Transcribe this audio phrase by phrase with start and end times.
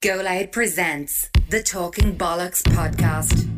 [0.00, 3.48] Go Loud presents the Talking Bollocks podcast.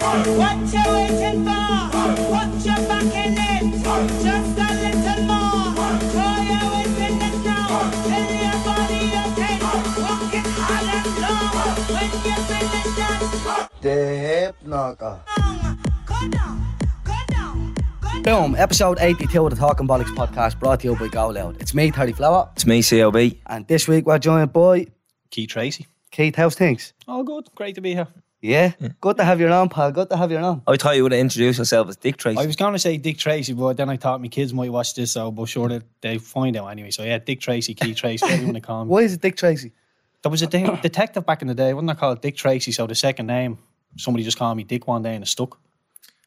[0.00, 1.90] What you waiting for?
[2.32, 3.84] Put your back in it.
[4.24, 5.76] Just a little more.
[6.08, 7.68] Throw your weight in it now.
[8.08, 9.60] Tell your body okay.
[10.00, 11.76] Walk it hard and long.
[11.92, 15.20] When you finish that The Hip Knocker.
[15.36, 16.56] song, down,
[18.24, 21.60] Boom, episode 82 of the Talking Bollocks podcast brought to you by Go Loud.
[21.60, 23.38] It's me, 30 Flower, It's me, CLB.
[23.46, 24.86] and this week we're joined by
[25.30, 25.86] Keith Treacy.
[26.10, 26.34] Keith.
[26.34, 26.94] How's things?
[27.06, 27.48] Oh, good.
[27.54, 28.06] Great to be here.
[28.40, 28.72] Yeah?
[29.00, 29.90] Good to have you on, pal.
[29.92, 30.62] Good to have you on.
[30.66, 32.38] I thought you would have introduced yourself as Dick Tracy.
[32.38, 34.94] I was going to say Dick Tracy, but then I thought my kids might watch
[34.94, 36.90] this, so but sure that they find out anyway.
[36.92, 38.88] So yeah, Dick Tracy, Keith Treacy, whatever you want to call me.
[38.90, 39.72] Why is it Dick Tracy?
[40.22, 42.72] There was a de- detective back in the day, wasn't I called Dick Tracy?
[42.72, 43.58] So the second name,
[43.96, 45.58] somebody just called me Dick one day and it stuck.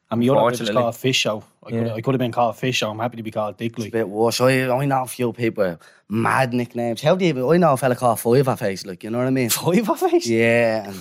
[0.09, 0.81] And my other bit was Unfortunately.
[0.81, 1.43] called Fish Show.
[1.65, 2.89] I could, I could have been called Fish Show.
[2.89, 3.71] I'm happy to be called Dick.
[3.73, 3.91] It's a Like.
[3.91, 4.39] bit worse.
[4.39, 7.01] I, I know a few people with mad nicknames.
[7.01, 9.27] How do you even, I know a fella called Fiver Face, like, you know what
[9.27, 9.49] I mean?
[9.49, 10.27] Five face?
[10.27, 10.95] Yeah, and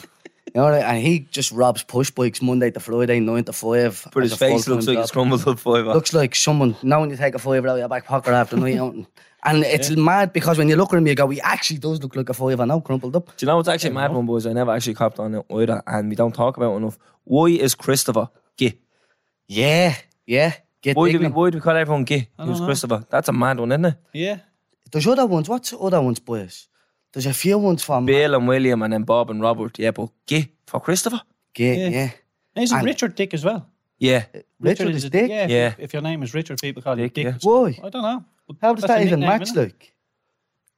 [0.47, 4.07] you know, and he just robs push bikes Monday to Friday, nine to five.
[4.13, 5.03] but as his a face full-time looks like job.
[5.05, 5.87] it's crumbled up five.
[5.87, 8.57] looks like someone now when you take a fiver out of your back pocket after
[8.57, 9.07] night out and,
[9.45, 12.17] and it's mad because when you look at him you go he actually does look
[12.17, 14.47] like a fiver now crumpled up Do you know what's actually mad one, boys?
[14.47, 16.99] I never actually copped on it either, and we don't talk about it enough.
[17.25, 18.79] Why is Christopher gay?
[19.49, 19.95] Yeah
[20.27, 20.53] yeah
[20.83, 21.35] get Why do, we, digging.
[21.35, 22.29] why do we call everyone gay?
[22.39, 22.67] don't Who's know.
[22.67, 23.05] Christopher?
[23.11, 23.95] That's a mad one, isn't it?
[24.13, 24.39] Yeah.
[24.93, 26.69] there's other ones what's the other ones boys
[27.13, 29.79] there's a few ones from Bill and William, and then Bob and Robert.
[29.79, 31.23] Yeah, but gay for Christopher?
[31.57, 31.89] yeah, Yeah.
[31.89, 32.11] yeah.
[32.55, 33.67] And Isn't And- Richard Dick as well?
[33.99, 34.25] Yeah.
[34.35, 35.45] Uh, Richard is a- Dick Yeah.
[35.45, 35.75] if- Yeah.
[35.79, 37.25] If, your name is Richard, people call you Dick, Dick.
[37.25, 37.39] yeah.
[37.43, 38.23] why I don't know.
[38.61, 39.63] how does That's that even nickname, match isn't it?
[39.63, 39.95] like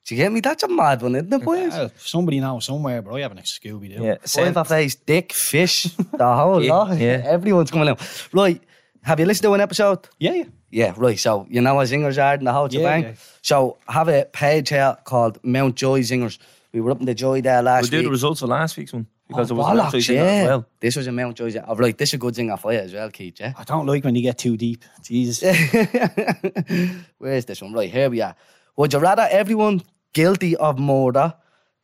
[0.08, 3.02] do you get me that's a mad one isn't it boys Well, somebody now, somewhere,
[3.02, 4.02] but I haven't a Scooby Doo.
[4.02, 4.16] Yeah.
[4.24, 4.54] Same.
[4.54, 7.22] Fiver face dick fish the whole Yeah, lot yeah.
[7.24, 8.00] everyone's coming out
[8.32, 8.62] right
[9.02, 10.44] have you listened to an episode Yeah, yeah.
[10.70, 11.18] Yeah, right.
[11.18, 13.02] So you know what Zingers are in the whole Yeah, shebang.
[13.02, 13.12] yeah.
[13.40, 16.36] So I have a page here called Mount Joy Zingers.
[16.74, 17.64] We were up in the Joy there last week.
[17.64, 18.04] We'll last do week.
[18.04, 20.30] the results for last week's one because Oh, it was an bollocks, absolute singer yeah.
[20.42, 20.66] as well.
[20.80, 21.64] This was a Mount Joy Zinger.
[21.68, 23.54] Oh, right, this is a good zinger for you as well, Keith, yeah?
[23.56, 24.84] I don't like when you get too deep.
[25.02, 25.40] Jesus.
[27.18, 27.72] Where's this one?
[27.72, 28.34] Right, here we are.
[28.76, 29.82] Would you rather everyone
[30.12, 31.34] guilty of murder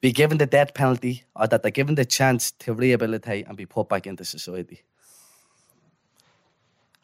[0.00, 3.66] be given the death penalty or that they're given the chance to rehabilitate and be
[3.66, 4.82] put back into society?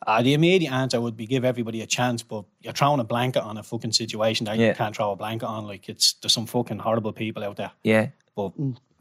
[0.07, 3.43] Uh, the immediate answer would be give everybody a chance, but you're throwing a blanket
[3.43, 4.69] on a fucking situation that Yeah.
[4.69, 5.67] you can't throw a blanket on.
[5.67, 7.71] Like it's there's some fucking horrible people out there.
[7.85, 8.09] Yeah.
[8.35, 8.53] But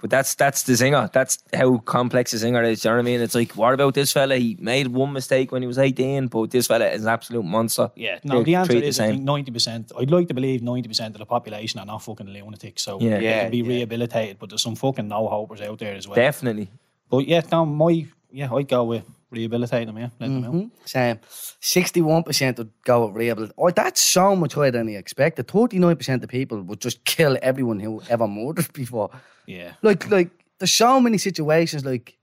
[0.01, 1.11] But that's that's the zinger.
[1.11, 2.83] That's how complex the zinger is.
[2.85, 3.21] You know what I mean?
[3.21, 4.37] It's like, what about this fella?
[4.37, 7.91] He made one mistake when he was 18, but this fella is an absolute monster.
[7.95, 9.91] yeah, no, They're the answer is the I think ninety percent.
[9.99, 13.17] I'd like to believe ninety percent of the population are not fucking lunatics, so Yeah.
[13.17, 13.67] they Yeah, can be yeah.
[13.67, 14.39] rehabilitated.
[14.39, 16.15] But there's some fucking no hopers out there as well.
[16.15, 16.69] Definitely.
[17.09, 19.97] But yeah, no, my yeah, I'd go with rehabilitate them.
[19.97, 20.59] Yeah, let them Mm-hmm.
[20.81, 20.87] out.
[20.89, 21.19] Same.
[21.61, 23.55] 61% would go with rehabilitation.
[23.57, 25.47] Oh, er that's so much higher than you expected.
[25.47, 29.09] 39% of people would just kill everyone who ever murdered before.
[29.45, 30.29] Yeah, Like, like
[30.59, 32.17] there's so many situations, like,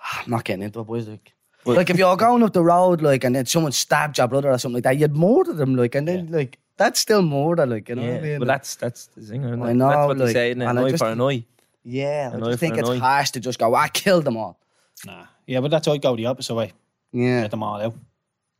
[0.00, 1.08] ah, I'm not getting into it, boys.
[1.08, 1.32] Like,
[1.64, 4.58] like if you're going up the road, like, and then someone stabbed your brother or
[4.58, 7.94] something like that, you'd murder them, like, and then, like, that's still murder, like, you
[7.94, 8.38] know what I mean?
[8.38, 9.46] But that's that's the zinger.
[9.48, 10.66] Isn't I know, That's what like, they say, isn't it?
[10.66, 11.44] and I An eye for an eye.
[11.84, 14.58] yeah, I An just think it's harsh to just go, I killed them all.
[15.06, 16.72] nah, yeah, but that's I'd go the opposite way.
[17.12, 17.94] Yeah, Let them all out,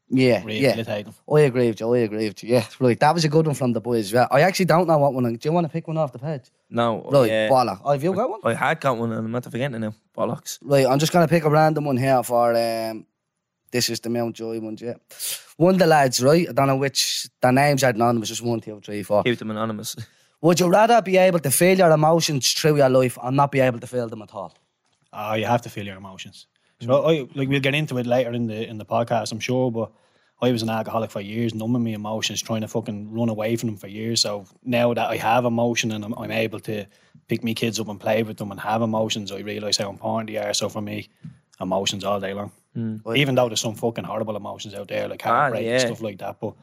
[0.09, 0.45] yeah, yeah.
[0.45, 1.15] rehabilitate them.
[1.33, 1.95] I agree with you.
[1.95, 2.55] I agree with you.
[2.55, 2.99] Yeah, right.
[2.99, 4.13] That was a good one from the boys.
[4.13, 5.33] Yeah, I actually don't know what one.
[5.33, 6.51] Do you want to pick one off the page?
[6.69, 7.09] No.
[7.09, 7.49] Right, yeah.
[7.49, 7.81] Bolla.
[7.85, 8.41] Oh, have you got one?
[8.43, 9.95] I had got one and I'm not forgetting it now.
[10.17, 10.59] Bollocks.
[10.63, 13.07] Right, I'm just gonna pick a random one here for um.
[13.71, 14.95] This is the Mount Joy ones, yeah.
[15.57, 16.49] One of the lads, right?
[16.49, 17.29] I don't know which.
[17.41, 18.31] The names are anonymous.
[18.31, 19.23] Just one, two, three, four.
[19.23, 19.95] Keep them anonymous.
[20.41, 23.61] Would you rather be able to feel your emotions through your life or not be
[23.61, 24.53] able to feel them at all?
[25.13, 26.47] Oh, you have to feel your emotions.
[26.81, 29.71] So I like we'll get into it later in the in the podcast, I'm sure.
[29.71, 29.91] But
[30.43, 33.69] I was an alcoholic for years, numbing my emotions, trying to fucking run away from
[33.69, 34.23] them for years.
[34.23, 36.87] So now that I have emotion and I'm, I'm able to
[37.29, 40.31] pick me kids up and play with them and have emotions, I realise how important
[40.31, 40.55] they are.
[40.55, 41.09] So for me,
[41.61, 42.53] emotions all day long.
[42.75, 42.97] Hmm.
[43.15, 45.79] Even though there's some fucking horrible emotions out there, like ah, heartbreak and yeah.
[45.79, 46.55] stuff like that, but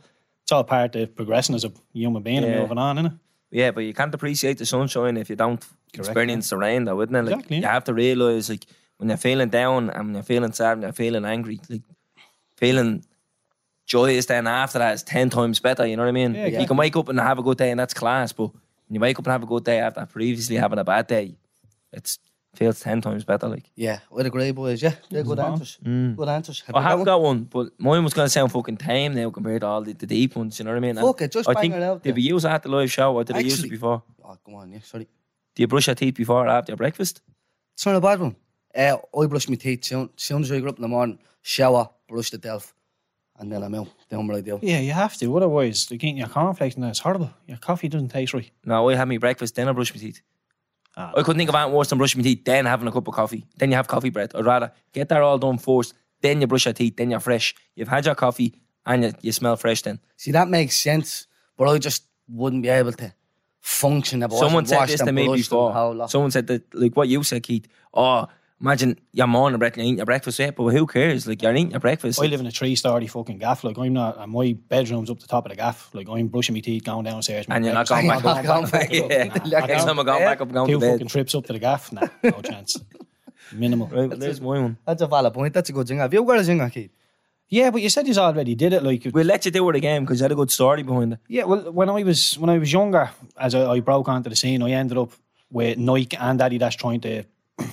[0.43, 3.19] it's all part of progressing as a human being and moving on, innit?
[3.51, 5.63] Yeah, but you can't appreciate the sunshine if you don't
[5.93, 7.23] experience the rain, though, wouldn't it?
[7.23, 8.65] Like, Exactly, You have to realise, like,
[8.97, 11.83] when you're feeling down and when you're feeling sad and you're feeling angry, like,
[12.55, 13.03] feeling
[13.85, 16.33] joyous then after that is 10 times better, you know what I mean?
[16.35, 18.51] Yeah, Like, You can wake up and have a good day and that's class, but
[18.53, 21.35] when you wake up and have a good day after previously having a bad day,
[21.93, 22.19] it's
[22.55, 23.69] feels 10 times better, like.
[23.75, 24.81] Yeah, I'd agree, boys.
[24.81, 25.51] Yeah, yeah good Spot on.
[25.53, 25.77] answers.
[25.83, 26.15] Mm.
[26.15, 26.63] Good answers.
[26.65, 27.05] Have I have one?
[27.05, 29.93] got one, but mine was going to sound fucking tame now compared to all the,
[29.93, 30.97] the deep ones, you know what I mean?
[30.97, 32.69] And Fuck it, just I bang think, it out did we use it at the
[32.69, 34.01] live show or did I use it before?
[34.25, 35.07] Oh, come on, yeah, sorry.
[35.55, 37.21] Do you brush your teeth before or after your breakfast?
[37.75, 38.35] It's not a bad one.
[38.77, 41.89] Uh, I brush my teeth soon, soon as I get up in the morning, shower,
[42.07, 42.75] brush the delf,
[43.39, 43.87] and then I'm out.
[44.09, 44.59] Down what I do.
[44.61, 45.35] Yeah, you have to.
[45.35, 47.31] Otherwise, like eating your cornflakes and that's horrible.
[47.47, 48.49] Your coffee doesn't taste right.
[48.65, 50.21] No, I have my breakfast, then I brush my teeth.
[50.95, 51.11] Ah.
[51.15, 53.13] I couldn't think of anything worse than brushing my teeth, then having a cup of
[53.13, 53.45] coffee.
[53.57, 54.35] Then you have coffee breath.
[54.35, 57.55] I'd rather get that all done first, then you brush your teeth, then you're fresh.
[57.75, 59.99] You've had your coffee and you, you smell fresh then.
[60.17, 61.27] See, that makes sense,
[61.57, 63.13] but I just wouldn't be able to
[63.61, 64.23] function.
[64.23, 66.09] If I Someone said this to me brushed and the whole before.
[66.09, 67.67] Someone said that, like what you said, Keith.
[67.93, 68.27] Oh,
[68.59, 71.27] imagine your morning breath and you're eating your breakfast, yeah, but who cares?
[71.27, 72.19] Like, you're eating your breakfast.
[72.21, 73.63] I live in a three-story fucking gaff.
[73.63, 74.17] Like I'm not.
[74.17, 75.89] And my bedroom's up the top of the gaff.
[75.93, 77.45] Like I'm brushing my teeth, going downstairs.
[77.49, 78.45] and you're not going back Not up.
[78.45, 78.91] going back up.
[78.91, 79.23] yeah.
[79.59, 80.91] Nah, Next time I'm going back up, going Two to bed.
[80.93, 81.91] fucking trips up to the gaff.
[81.91, 82.79] Nah, no chance.
[83.53, 83.87] Minimal.
[83.87, 84.77] Right, well, there's my one.
[84.85, 85.53] That's a valid point.
[85.53, 85.99] That's a good thing.
[85.99, 86.91] Have you got a zinger, Keith?
[87.49, 88.83] Yeah, but you said you already did it.
[88.83, 91.19] Like We'll let you do it again because you had a good story behind it.
[91.29, 93.09] Yeah, well, when I was when I was younger,
[93.39, 95.11] as I, I broke onto the scene, I ended up
[95.49, 97.23] with Nike and Adidas trying to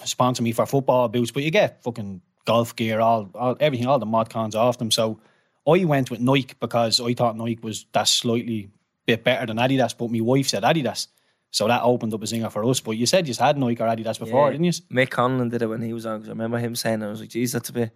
[0.05, 1.31] sponsor me for football boots.
[1.31, 4.91] But you get fucking golf gear, all, all everything, all the mod cons off them.
[4.91, 5.21] So
[5.67, 8.71] I went with Nike because I thought Nike was that slightly
[9.07, 9.97] bit better than Adidas.
[9.97, 11.09] But my wife said Adidas,
[11.51, 12.81] so that opened up a zinger for us.
[12.81, 14.73] But you said you had Nike or Adidas before, didn't you?
[14.93, 16.21] Mick Conlan did it when he was on.
[16.21, 17.03] 'cause I remember him saying.
[17.03, 17.91] I was like, geez, that's a bit.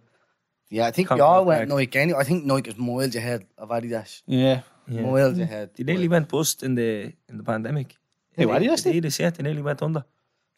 [0.71, 1.77] Yeah, I think Can't we all went back.
[1.77, 2.19] Nike anyway.
[2.19, 4.21] I think Nike is miles ahead of Adidas.
[4.27, 4.61] Yeah.
[4.87, 5.71] Miles ahead.
[5.75, 7.95] They nearly went bust in the in the pandemic.
[8.35, 9.03] Who, Adidas did?
[9.03, 10.05] Adidas, yeah, they nearly went under.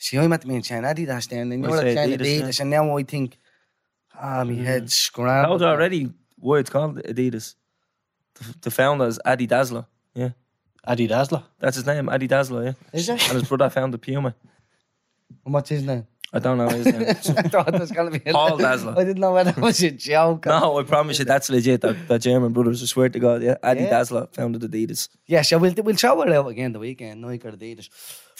[0.03, 2.57] See, I'm at the main saying Adidas then, and I you're say saying Adidas, Adidas,
[2.57, 2.61] yeah.
[2.63, 3.37] and now I think,
[4.19, 5.53] ah, my head's That scrambled.
[5.53, 7.53] was already why it's called Adidas.
[8.33, 9.85] The, the founder is Adi Dassler.
[10.15, 10.29] Yeah,
[10.85, 11.43] Adi Dassler.
[11.59, 12.65] that's his name, Adi Dassler.
[12.65, 13.21] Yeah, Is it?
[13.29, 14.33] and his brother founded Puma.
[15.45, 16.07] And What's his name?
[16.33, 17.01] I don't know his name.
[17.09, 18.97] I thought it was going to be Paul Dassler.
[18.97, 20.45] I didn't know whether it was a joke.
[20.45, 21.81] no, I promise you, that's legit.
[21.81, 22.81] That, that German brothers.
[22.81, 23.89] I swear to God, yeah, Adi Yeah.
[23.89, 25.09] Dassler founded Adidas.
[25.27, 27.89] Yes, yeah, so we'll, we'll throw it out again the weekend, Nike or Adidas.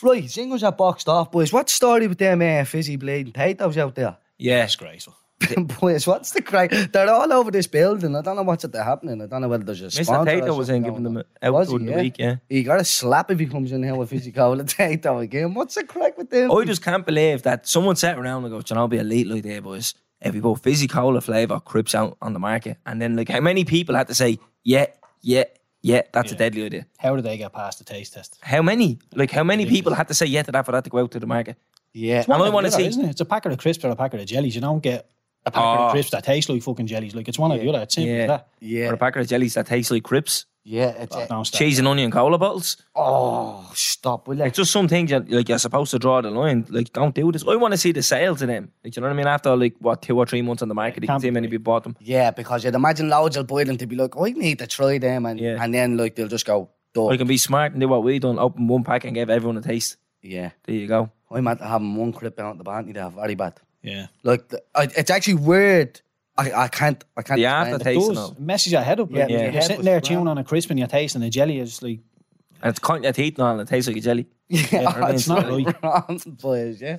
[0.02, 1.52] Right, singles are boxed off, boys.
[1.52, 4.18] What the story with them uh, fizzy bleeding potatoes out there?
[4.38, 5.16] Yeah, Disgraceful.
[5.80, 6.72] boys, what's the crack?
[6.72, 8.16] They're all over this building.
[8.16, 9.22] I don't know what's at the happening.
[9.22, 10.06] I don't know whether there's a Mr.
[10.06, 11.48] sponsor or Tayto was in something giving going them on.
[11.48, 12.16] out Was he, during the week.
[12.20, 15.54] Yeah, He got a slap if he comes in here with fizzy cola Tayto again.
[15.54, 16.52] What's the crack with them?
[16.52, 18.98] I just can't believe that someone sat around and go, "Do you know, it'll be
[18.98, 19.94] a late like there, boys.
[20.22, 23.40] If we put fizzy cola flavour crips out on the market, and then like how
[23.40, 24.86] many people had to say, yeah,
[25.22, 25.46] yeah,
[25.82, 26.86] yeah, that's a deadly idea.
[27.00, 28.38] How did they get past the taste test?
[28.42, 29.00] How many?
[29.16, 31.10] Like how many people had to say yeah to that for that to go out
[31.12, 31.58] to the market?
[31.94, 32.24] yeah.
[32.24, 32.86] And I want to It's one or the see.
[32.86, 33.10] isn't it?
[33.10, 34.54] It's a packet of crisps or a packet of jellies.
[34.54, 35.10] You don't get
[35.46, 35.74] a packet Oh.
[35.74, 35.92] of ah.
[35.92, 37.16] crisps that taste like fucking jellies.
[37.16, 37.82] Like it's one or the other.
[37.82, 38.48] It's simple Yeah, that.
[38.60, 38.90] Yeah.
[38.90, 40.46] Or a packet of jellies that taste like crisps.
[40.64, 42.78] Yeah, it's Oh, uh, a, cheese and onion cola bottles.
[42.96, 44.44] oh, stop, will you?
[44.44, 46.66] It's just some things that like you're supposed to draw the line.
[46.70, 47.44] Like don't do this.
[47.48, 48.72] I want to see the sales of them.
[48.84, 49.26] Like you know what I mean?
[49.26, 51.48] After like what two or three months on the market, you can can't see many
[51.48, 51.96] people bought them.
[52.00, 54.68] Yeah, because you'd imagine loads will buy them to be like, oh, I need to
[54.68, 55.58] try them, and Yeah.
[55.60, 57.12] and then like they'll just go, Or Duh.
[57.14, 58.38] you can be smart and do what we done.
[58.38, 59.98] Open one pack and give everyone a taste.
[60.22, 61.10] Yeah, There you go.
[61.32, 62.94] I'm at having one clip out the band.
[62.94, 63.54] They're very bad.
[63.84, 64.08] Yeah.
[64.24, 66.02] Like the, I, it's actually weird.
[66.38, 67.40] I, I can't I can't.
[67.40, 67.74] The explain it.
[67.74, 67.84] aftertaste.
[68.00, 69.12] Tasting Does of- it messes your head up.
[69.12, 71.60] Like, Yeah, you're sitting there chewing on a crisp and you're tasting a jelly.
[71.60, 72.00] It's like
[72.62, 74.28] And it's cutting your teeth now and it tastes like a jelly.
[74.50, 76.82] Yeah, I it's it's not not wrong, boys.
[76.82, 76.98] Yeah,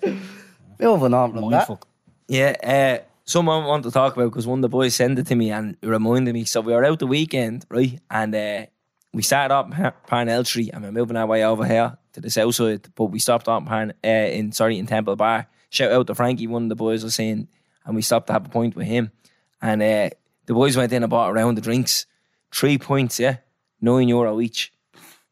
[0.81, 1.85] moving on from that.
[2.29, 2.55] Yeah,
[3.03, 5.35] uh, someone I want to talk about because one of the boys sent it to
[5.35, 6.45] me and reminded me.
[6.45, 8.01] So we were out the weekend, right?
[8.11, 8.67] And uh,
[9.13, 12.31] we started up in Parnell Street and we're moving our way over here to the
[12.31, 12.89] south side.
[12.95, 15.47] But we stopped up in, Parn- uh, in sorry in Temple Bar.
[15.73, 17.49] Shout out to Frankie, one of the boys was saying,
[17.87, 19.11] and we stopped to have a point with him.
[19.63, 20.11] And uh,
[20.45, 22.05] the boys went in and bought a round of drinks,
[22.53, 23.37] three points, yeah,
[23.81, 24.71] nine euro each.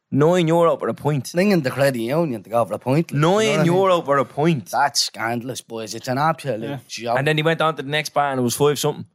[0.09, 1.27] Nine euro for a point.
[1.27, 3.11] Slinging the credit union to go for a point.
[3.59, 4.05] like, you know what I mean?
[4.05, 4.65] for a point.
[4.71, 5.93] That's scandalous, boys.
[5.93, 7.19] It's an absolute joke.
[7.19, 9.05] And then he went on to the next bar and it was five something.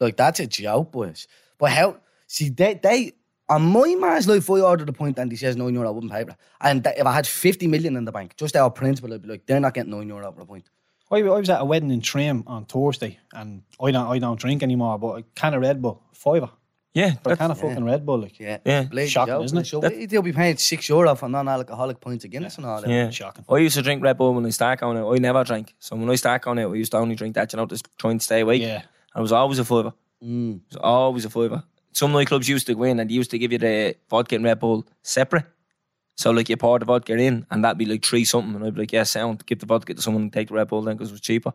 [0.00, 1.28] Like that's a joke, boys.
[1.56, 1.98] But how?
[2.26, 3.12] See, they they
[3.48, 5.90] on my man's life, if I ordered a point and he says nine euro, I
[5.90, 6.36] wouldn't pay for it.
[6.60, 9.28] And that, if I had fifty million in the bank, just our principle, I'd be
[9.28, 10.68] like, they're not getting nine euro for a point.
[11.10, 14.38] I, I was at a wedding in Trim on Thursday and I don't I don't
[14.38, 16.50] drink anymore, but a can of Red Bull, fiver.
[16.94, 18.82] Yeah, For a that's- can of fucking Red Bull, like Yeah, Yeah.
[18.84, 19.66] Bloody Shocking, joke, isn't it?
[19.66, 22.90] So That- they'll be paying six euro for non-alcoholic pints of Guinness and all that.
[22.90, 23.10] Yeah.
[23.10, 23.44] shocking.
[23.48, 25.12] I used to drink Red Bull when I start going out.
[25.14, 25.74] I never drank.
[25.78, 27.86] So when I start on it, I used to only drink that, you know, just
[27.98, 28.62] trying to stay awake.
[28.62, 28.82] Yeah.
[29.14, 29.92] And it was always a fiver.
[30.24, 30.56] Mm.
[30.56, 31.62] It was always a fiver.
[31.92, 34.44] Some nightclubs used to go in and they used to give you the vodka and
[34.44, 35.44] Red Bull separate.
[36.16, 38.54] So like you pour the vodka in and that'd be like three something.
[38.54, 39.44] And I'd be like, yeah, sound.
[39.46, 41.52] Give the vodka to someone and take the Red Bull then because it was cheaper.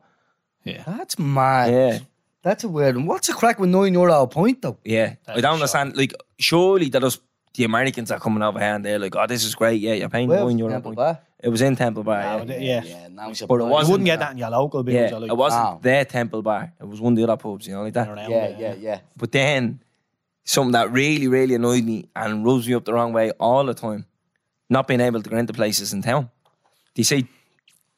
[0.63, 0.84] Yeah.
[0.88, 1.72] That's mad.
[1.72, 2.00] Yeah.
[2.42, 3.06] That's a weird one.
[3.06, 4.78] What's the crack with nine euro a point though?
[4.84, 5.16] Yeah.
[5.28, 5.96] I don't understand.
[5.96, 7.20] Like, surely that was
[7.54, 9.80] the Americans are coming over here and they're like, oh, this is great.
[9.80, 10.72] Yeah, you're paying Well, nine euro.
[10.72, 10.96] a Temple point.
[10.98, 11.20] Bar.
[11.42, 12.20] It was in Temple Bar.
[12.22, 12.46] Yeah, yeah.
[12.46, 12.82] but yeah.
[12.84, 15.12] Yeah, now it's a But it wasn't- You wouldn't get that in your local bills.
[15.12, 15.80] Yeah, or like, it wasn't Wow.
[15.82, 16.74] their Temple Bar.
[16.80, 18.08] It was one of the other pubs, you know, like that.
[18.08, 19.00] around Yeah, there, yeah, yeah.
[19.18, 19.82] But then
[20.43, 23.73] something that really, really annoyed me and rubs me up the wrong way all the
[23.73, 24.05] time,
[24.69, 26.29] not being able to get into places in town.
[26.95, 27.27] They say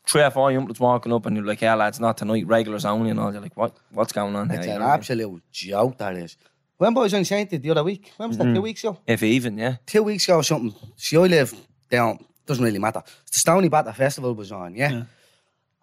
[0.07, 3.09] three or four young walking up and you're like, yeah, lads, not tonight, regulars only
[3.09, 3.31] and all.
[3.31, 3.75] You're like, what?
[3.91, 4.59] What's going on here?
[4.59, 6.37] It's You an know what absolute joke, that is.
[6.77, 8.45] When I was on Saint the other week, when was that?
[8.45, 8.55] Mm-hmm.
[8.55, 8.99] Two weeks ago.
[9.07, 9.77] If even, yeah.
[9.85, 10.73] Two weeks ago or something.
[10.97, 11.53] See, I live
[11.89, 12.19] down.
[12.45, 13.01] Doesn't really matter.
[13.31, 15.03] The Stoneybatter Festival was on, yeah?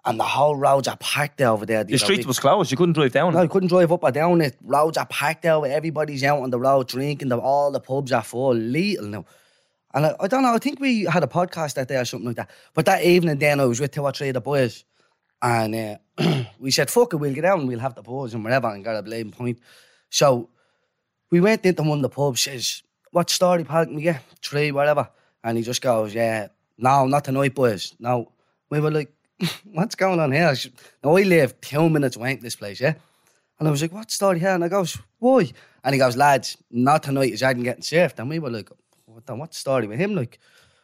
[0.05, 1.85] And the whole roads are packed over there.
[1.85, 2.73] The street was closed.
[2.73, 3.35] You couldn't drive down.
[3.35, 4.57] No, you couldn't drive up or down it.
[4.61, 5.63] Roads are packed out.
[5.63, 7.29] Everybody's out on the road drinking.
[7.29, 8.53] The, all the pubs are full.
[8.55, 9.25] Little now.
[9.95, 10.55] And I, I don't know.
[10.55, 12.51] I think we had a podcast that day or something like that.
[12.75, 14.85] But that evening, then I was with two or three of the boys,
[15.41, 15.75] and
[16.19, 18.69] uh, we said, "Fuck it, we'll get out and we'll have the pubs and whatever."
[18.69, 19.61] And got a blame point.
[20.11, 20.49] So
[21.31, 22.41] we went into one of the pubs.
[22.41, 24.23] Says, "What story park we get?
[24.43, 25.11] Three, whatever."
[25.45, 27.95] And he just goes, "Yeah, no, not tonight, boys.
[27.99, 28.33] No."
[28.71, 29.13] We were like,
[29.73, 30.55] "What's going on here?"
[31.03, 32.95] Now I live two minutes away from this place, yeah.
[33.63, 34.51] And I was like, what story here?
[34.51, 35.53] And I goes, why?
[35.85, 38.19] And he goes, lads, not tonight, is Adam getting served.
[38.19, 38.69] And we were like,
[39.05, 40.17] what the, what's the story with him?
[40.17, 40.41] Like,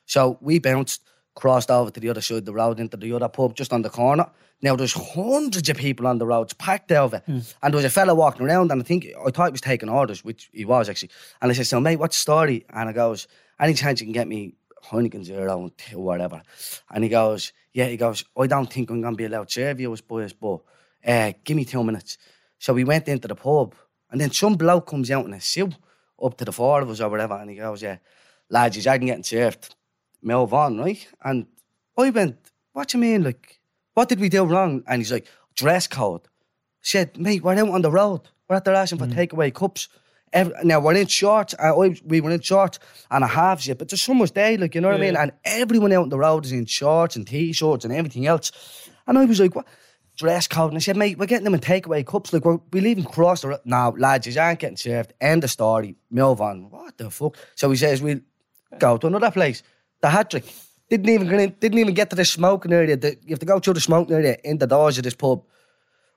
[0.07, 1.03] so we bounced,
[1.35, 3.83] crossed over to the other side of the road into the other pub just on
[3.83, 4.31] the corner.
[4.63, 7.19] Now there's hundreds of people on the roads packed over.
[7.27, 7.41] Hmm.
[7.65, 9.89] And there was a fella walking around and I think, I thought he was taking
[9.89, 11.11] orders, which he was actually.
[11.43, 12.65] And I said, so mate, what's the story?
[12.71, 13.27] And I goes,
[13.59, 14.55] any chance you can get me
[14.93, 16.43] And two, whatever.
[16.91, 19.53] And he goes, yeah, he goes, I don't think I'm going to be allowed to
[19.53, 20.61] serve you as boys, but
[21.07, 22.19] uh, give me two minutes.
[22.59, 23.75] So we went into the pub,
[24.11, 25.75] and then some bloke comes out in a suit
[26.23, 27.99] up to the four of us or whatever, and he goes, "Yeah,
[28.51, 29.75] lads, you aren't getting served.
[30.23, 31.47] Move on, right?" And
[31.97, 32.37] I went,
[32.73, 33.23] "What you mean?
[33.23, 33.61] Like,
[33.95, 36.23] what did we do wrong?" And he's like, "Dress code."
[36.81, 38.23] Said, "Mate, we're out on the road.
[38.49, 39.89] We're at the asking for takeaway cups."
[40.33, 41.55] Every, now we're in shorts.
[41.59, 42.79] I, we were in shorts
[43.11, 45.17] and a halves yet, but there's so much day, like you know what I mean.
[45.17, 48.53] And everyone out on the road is in shorts and t-shirts and everything else.
[49.07, 49.67] And I was like, "What?"
[50.19, 50.73] dress code.
[50.73, 52.33] And I said, mate, we're getting them in takeaway cups.
[52.33, 53.61] Like, we're, we leaving cross the road.
[53.65, 55.15] No, lads, you aren't getting served.
[55.21, 55.95] End of story.
[56.11, 56.71] Move on.
[56.71, 57.37] What the fuck?
[57.55, 58.21] So he says, we'll
[58.79, 59.63] go to another place.
[60.03, 60.45] The hat trick.
[60.91, 62.97] Didn't even get in, didn't even get to the smoking area.
[62.97, 65.45] The, you have to go through the smoking area in the doors of this pub.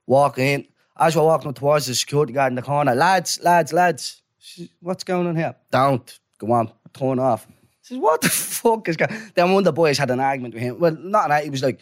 [0.07, 0.65] Walk in.
[0.97, 4.21] As we're walking up towards the security guard in the corner, lads, lads, lads,
[4.81, 5.55] what's going on here?
[5.71, 6.19] Don't.
[6.37, 6.71] Go on.
[6.93, 7.47] Turn off.
[7.49, 10.53] I says, what the fuck is going Then one of the boys had an argument
[10.53, 10.79] with him.
[10.79, 11.43] Well, not an argument.
[11.45, 11.79] He was like,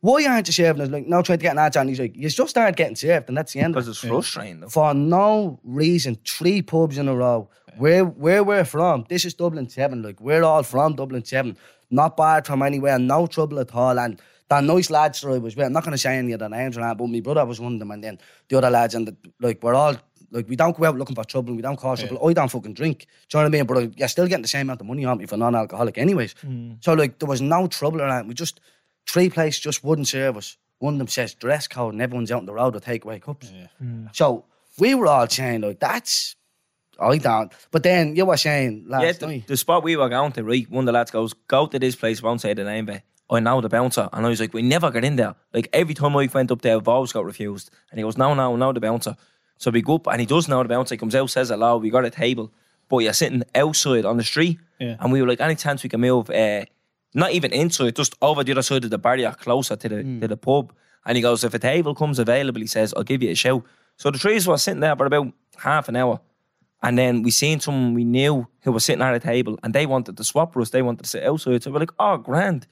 [0.00, 0.80] why aren't you serving?
[0.80, 1.80] I was like, no, trying to get an answer.
[1.80, 3.28] And he's like, you just aren't getting served.
[3.28, 3.90] And that's the end of Because it.
[3.92, 4.68] it's frustrating, though.
[4.68, 7.48] For no reason, three pubs in a row.
[7.76, 10.02] Where where we're from, this is Dublin 7.
[10.02, 11.56] Like, we're all from Dublin 7.
[11.90, 13.98] Not bad from anywhere, no trouble at all.
[13.98, 16.40] And the nice lads that I was with, I'm not going to say any of
[16.40, 17.90] their names or that, but my brother was one of them.
[17.90, 19.96] And then the other lads, and the, like, we're all,
[20.30, 21.54] like, we don't go out looking for trouble.
[21.54, 22.26] We don't cause trouble.
[22.28, 23.06] I don't fucking drink.
[23.28, 23.66] Do you know what I mean?
[23.66, 25.98] But I, you're still getting the same amount of money on me for non alcoholic,
[25.98, 26.34] anyways.
[26.44, 26.82] Mm.
[26.84, 28.28] So, like, there was no trouble around.
[28.28, 28.60] We just,
[29.08, 30.56] three places just wouldn't serve us.
[30.78, 33.50] One of them says dress code, and everyone's out on the road with takeaway cups.
[33.82, 34.14] Mm.
[34.14, 34.44] So
[34.78, 36.36] we were all saying, like, that's,
[37.00, 37.52] I don't.
[37.70, 39.46] But then you were saying last Yeah, the, night.
[39.46, 41.96] the spot we were going to, right, one of the lads goes, go to this
[41.96, 44.08] place, won't say the name, but I know the bouncer.
[44.12, 45.34] And I was like, we never got in there.
[45.52, 47.70] Like, every time I went up there, I've always got refused.
[47.90, 49.16] And he goes, no, no, no, the bouncer.
[49.58, 50.94] So we go up, and he does know the bouncer.
[50.94, 52.52] He comes out, says hello, we got a table.
[52.88, 54.60] But you're sitting outside on the street.
[54.78, 54.96] Yeah.
[55.00, 56.66] And we were like, any chance we can move, uh,
[57.14, 60.28] not even inside, just over the other side of the barrier, closer to the, to
[60.28, 60.72] the pub.
[61.04, 63.64] And he goes, if a table comes available, he says, I'll give you a shout.
[63.96, 66.20] So the trees were sitting there for about half an hour.
[66.82, 69.86] And then we seen someone we knew who was sitting at a table and they
[69.86, 70.70] wanted to swap for us.
[70.70, 71.62] They wanted to sit outside.
[71.62, 72.66] So we're like, oh, grand.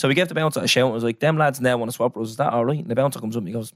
[0.00, 1.94] So we gave the bouncer a shout and was like, them lads now want to
[1.94, 2.30] swap us.
[2.30, 2.78] Is that all right?
[2.78, 3.74] And the bouncer comes up and he goes,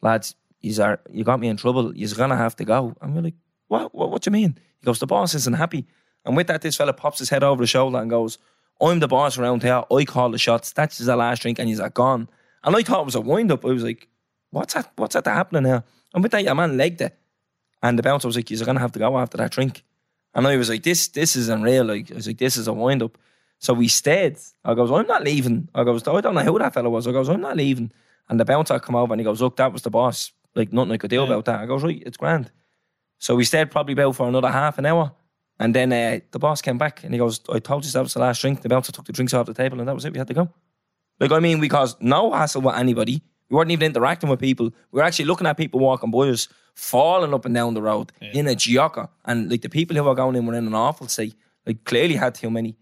[0.00, 1.94] lads, you are you got me in trouble.
[1.94, 2.96] You're to have to go.
[3.02, 3.34] And we're like,
[3.68, 3.94] what?
[3.94, 4.10] what?
[4.10, 4.56] What do you mean?
[4.80, 5.86] He goes, the boss isn't happy.
[6.24, 8.38] And with that, this fella pops his head over the shoulder and goes,
[8.80, 9.82] I'm the boss around here.
[9.92, 10.72] I call the shots.
[10.72, 12.30] That's his last drink and he's like, gone.
[12.64, 13.62] And I thought it was a wind up.
[13.66, 14.08] I was like,
[14.52, 14.90] what's that?
[14.96, 15.84] What's that happening here?
[16.14, 17.18] And with that, your man legged it.
[17.82, 19.84] And the bouncer was like, you're to have to go after that drink.
[20.34, 21.84] And I was like, this this is unreal.
[21.84, 23.18] Like, I was like, this is a wind up.
[23.58, 24.38] So we stayed.
[24.64, 25.68] I goes, I'm not leaving.
[25.74, 27.06] I goes, I don't know who that fella was.
[27.06, 27.90] I goes, I'm not leaving.
[28.28, 30.32] And the bouncer come over and he goes, look, that was the boss.
[30.54, 31.60] Like, nothing I could do about that.
[31.60, 32.50] I goes, right, it's grand.
[33.18, 35.12] So we stayed probably about for another half an hour.
[35.58, 38.14] And then uh, the boss came back and he goes, I told you that was
[38.14, 38.60] the last drink.
[38.60, 40.12] The bouncer took the drinks off the table and that was it.
[40.12, 40.50] We had to go.
[41.18, 43.22] Like, I mean, we caused no hassle with anybody.
[43.48, 44.66] We weren't even interacting with people.
[44.90, 48.12] We were actually looking at people walking by us, falling up and down the road
[48.20, 49.08] in a Gioca.
[49.24, 51.34] And like the people who were going in were in an awful state.
[51.64, 52.76] Like, clearly had too many.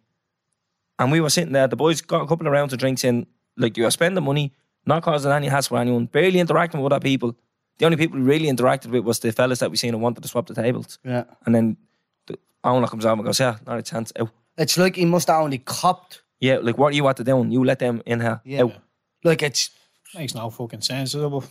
[0.98, 1.66] And we were sitting there.
[1.68, 3.26] The boys got a couple of rounds of drinks in.
[3.56, 4.52] Like, you were spending money,
[4.86, 7.36] not causing any hassle with anyone, barely interacting with other people.
[7.78, 10.22] The only people we really interacted with was the fellas that we seen and wanted
[10.22, 10.98] to swap the tables.
[11.04, 11.24] Yeah.
[11.46, 11.76] And then
[12.26, 14.12] the owner comes over and goes, Yeah, not a chance.
[14.18, 14.30] Out.
[14.56, 16.22] It's like he must have only copped.
[16.40, 17.50] Yeah, like what are you at to doing?
[17.50, 18.40] You let them in here.
[18.44, 18.62] Yeah.
[18.62, 18.74] Out.
[19.24, 19.70] Like it's
[20.14, 21.12] Makes no fucking sense.
[21.12, 21.28] does it?
[21.28, 21.48] But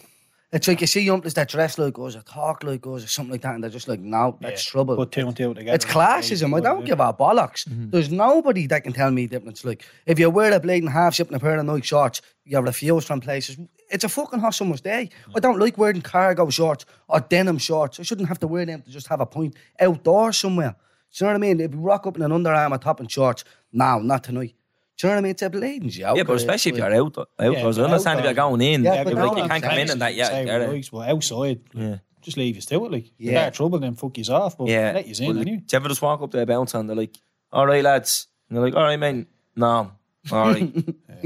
[0.53, 3.31] It's like you see youngsters that dress like us or talk like us or something
[3.31, 4.71] like that, and they're just like, no, that's Yeah.
[4.71, 4.95] trouble.
[4.95, 5.73] Put two and two together.
[5.75, 6.55] It's classism.
[6.55, 7.67] I don't give a bollocks.
[7.67, 7.89] Mm-hmm.
[7.89, 9.65] There's nobody that can tell me difference.
[9.65, 12.61] Like, if you wear a bleeding half zip and a pair of Nike shorts, you're
[12.61, 13.57] refused from places.
[13.89, 15.09] It's a fucking hot summer's day.
[15.35, 17.99] I don't like wearing cargo shorts or denim shorts.
[17.99, 20.75] I shouldn't have to wear them to just have a point outdoors somewhere.
[21.15, 21.59] Do you know what I mean?
[21.61, 24.55] If you rock up in an Under Armour top and shorts, no, not tonight.
[24.97, 25.31] Do you know what I mean?
[25.31, 26.17] It's a bleeding joke.
[26.17, 27.79] Yeah, but especially if you're out, outdoors.
[27.79, 28.83] I understand if you're going in.
[28.83, 30.13] Yeah, Yeah, but like, you I'm can't come in and that.
[30.15, 30.67] Yeah, Say get it.
[30.69, 31.97] right, well, outside, Yeah.
[32.21, 32.91] just leave you to it.
[32.91, 33.31] Like, Yeah.
[33.31, 34.57] yeah, trouble, then fuck you off.
[34.57, 34.91] But Yeah.
[34.93, 35.57] let you in Well, anyway.
[35.57, 37.15] Do you ever just walk up to a bouncer and they're like,
[37.51, 38.27] all right, lads?
[38.49, 39.25] And they're like, all right, man.
[39.55, 39.91] No.
[40.31, 40.71] All right.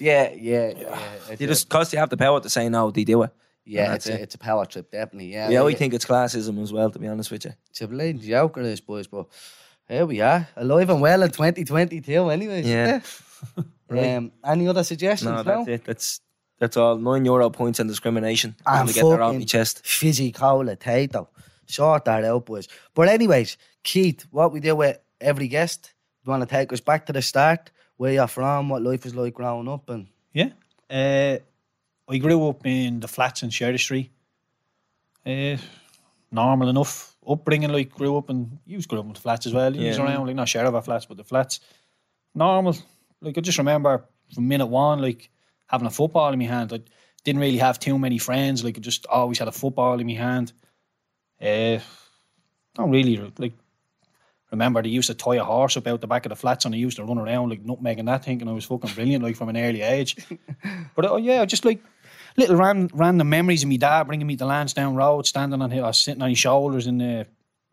[0.00, 0.32] yeah, yeah,
[0.76, 0.98] yeah.
[1.30, 3.30] It's you a- just, because you have the power to say no, they do it.
[3.64, 4.22] yeah, and it's that's a, it.
[4.22, 5.32] it's a power trip, definitely.
[5.32, 7.52] Yeah, Yeah, I like, think it's classism as well, to be honest with you.
[7.70, 9.06] it's a bleeding joke, it is, boys.
[9.06, 9.26] But
[9.88, 12.66] here we are, alive and well in 2022, anyways.
[12.66, 13.00] Yeah.
[13.90, 15.30] Um, any other suggestions?
[15.30, 15.84] No, No, that's it.
[15.84, 16.20] That's
[16.58, 16.96] that's all.
[16.96, 18.56] Nine euro points and discrimination.
[18.66, 19.86] I'm to get that off my fucking chest.
[19.86, 21.28] Fizzy cola, Tayto.
[21.66, 22.66] Sort that out, boys.
[22.94, 25.92] But anyways, Keith, what we do with every guest,
[26.24, 29.14] you want to take us back to the start, where you're from, what life is
[29.14, 30.50] like growing up, and Yeah.
[30.90, 31.38] Uh,
[32.08, 34.10] I grew up in the flats in Sheriff Street.
[35.24, 35.56] Uh,
[36.32, 37.70] normal enough upbringing.
[37.70, 39.74] Like grew up in you grew up in flats as well.
[39.74, 41.60] You was around like not Sheriff of our flats, but the flats.
[42.34, 42.76] Normal.
[43.20, 44.04] Like I just remember
[44.34, 45.30] from minute one, like
[45.66, 46.72] having a football in my hand.
[46.72, 46.80] I
[47.24, 48.64] didn't really have too many friends.
[48.64, 50.52] Like I just always had a football in my hand.
[51.40, 51.80] Uh,
[52.74, 53.54] don't really like
[54.50, 56.74] remember they used to tie a horse up out the back of the flats and
[56.74, 59.48] I used to run around like nutmegging that thinking I was fucking brilliant like from
[59.48, 60.16] an early age.
[60.94, 61.80] but oh yeah, just like
[62.36, 65.92] little ran, random memories of me dad bringing me to Lansdowne Road, standing on hill,
[65.92, 67.26] sitting on his shoulders in the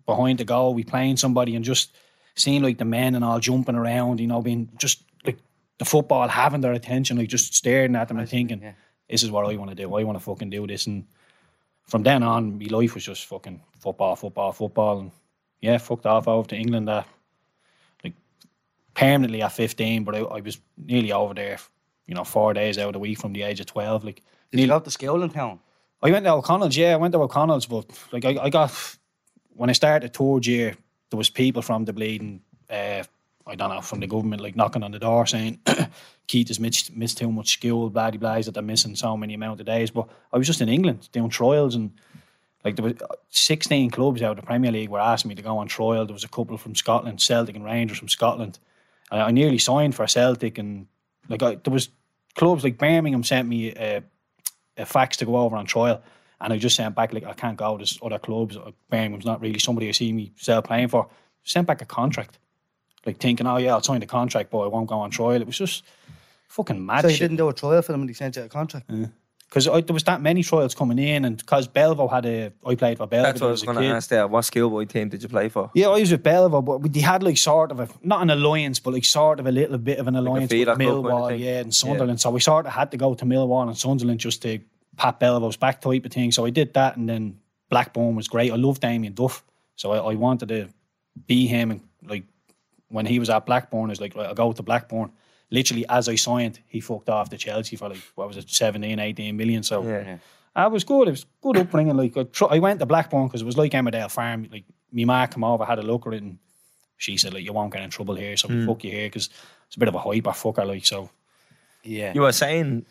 [0.06, 1.96] behind the goal, we playing somebody and just
[2.36, 5.38] seeing like the men and all jumping around, you know, being just like
[5.77, 8.74] the football having their attention, like just staring at them and thinking, yeah.
[9.10, 9.94] this is what I want to do.
[9.96, 10.88] I want to fucking do this.
[10.88, 11.06] And
[11.88, 15.00] from then on, my life was just fucking football, football, football.
[15.00, 15.12] And
[15.60, 17.08] yeah, fucked off over to England at
[18.03, 18.13] like
[18.94, 21.58] permanently at 15, but I, I was nearly over there,
[22.08, 24.03] you know, four days out of the week from the age of 12.
[24.03, 25.60] Like, did you go to school in town?
[26.03, 28.72] I went to O'Connell's, yeah, I went to O'Connell's, but like I, I got
[29.53, 30.75] when I started third year,
[31.10, 33.03] there was people from the bleeding, uh,
[33.46, 35.60] I don't know, from the government, like knocking on the door saying
[36.27, 39.60] Keith has missed, missed too much school, blah blah that they're missing so many amount
[39.60, 39.91] of days.
[39.91, 41.92] But I was just in England doing trials and
[42.64, 42.96] like there was
[43.29, 46.05] 16 clubs out of the Premier League were asking me to go on trial.
[46.05, 48.59] There was a couple from Scotland, Celtic and Rangers from Scotland.
[49.11, 50.87] And I nearly signed for Celtic and
[51.27, 51.90] like I, there was
[52.35, 54.03] clubs like Birmingham sent me a,
[54.77, 56.01] a fax to go over on trial.
[56.40, 57.77] And I just sent back like I can't go.
[57.77, 58.57] There's other clubs.
[58.90, 61.07] Birmingham's not really somebody I see me self playing for.
[61.44, 62.40] Sent back a contract,
[63.05, 65.31] like thinking, oh yeah, I'll sign the contract, but I won't go on trial.
[65.31, 65.84] It was just
[66.48, 67.25] fucking mad So you shit.
[67.29, 68.90] didn't do a trial for them and he sent you a contract?
[69.51, 72.98] Because there was that many trials coming in, and because Belvo had a, I played
[72.98, 73.24] for Belvo.
[73.24, 74.25] That's what I was going to ask there.
[74.25, 75.70] What schoolboy team did you play for?
[75.74, 78.79] Yeah, I was with Belvo, but they had like sort of a not an alliance,
[78.79, 81.03] but like sort of a little bit of an alliance with feeder club kind of
[81.03, 82.22] Millwall, yeah, and Sunderland.
[82.22, 84.59] So we sort of had to go to Millwall and Sunderland just to
[84.96, 86.31] pat Belvo's back type of thing.
[86.31, 87.37] So I did that, and then
[87.70, 88.53] Blackburn was great.
[88.53, 89.44] I loved Damien Duff,
[89.75, 90.70] so I, I wanted to
[91.27, 91.72] be him.
[91.72, 92.24] And like
[92.87, 95.11] when he was at Blackburn, I was like, right, I'll go to Blackburn.
[95.51, 99.00] Literally, as I signed, he fucked off to Chelsea for like what was it, 17,
[99.00, 99.64] 18 million.
[99.64, 100.18] So Yeah.
[100.55, 101.07] I was good.
[101.07, 101.96] It was good upbringing.
[101.96, 104.48] Like I, tr- I went to Blackburn because it was like Emmerdale Farm.
[104.51, 106.40] Like me ma come over, had a look at it, and
[106.98, 108.68] she said like you won't get in trouble here, so we hmm.
[108.68, 109.29] fuck you here because
[109.68, 110.66] it's a bit of a hyper fucker.
[110.66, 111.09] Like so,
[111.83, 112.14] Yeah.
[112.14, 112.85] You were saying,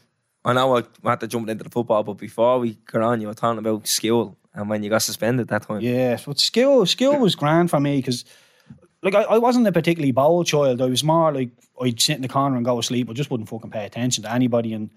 [0.45, 3.27] I know I had to jump into the football, but before we got on, you
[3.27, 5.81] were talking about school and when you got suspended that time.
[5.81, 6.19] yeah.
[6.25, 8.25] But skill, skill was grand for me because.
[9.03, 10.83] Like I, I wasn't a particularly bold child.
[10.83, 13.09] I was more like I'd sit in the corner and go to sleep.
[13.09, 14.75] I just wouldn't fucking pay attention to anybody.
[14.75, 14.91] And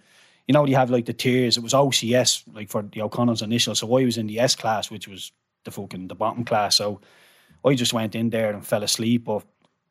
[0.48, 1.58] you know, you have like the tiers.
[1.58, 3.76] It was OCS like for the O'Connell's initial.
[3.76, 5.32] So I was in the S class, which was
[5.64, 6.76] the fucking the bottom class.
[6.76, 7.00] So
[7.66, 9.26] I just went in there and fell asleep.
[9.26, 9.44] But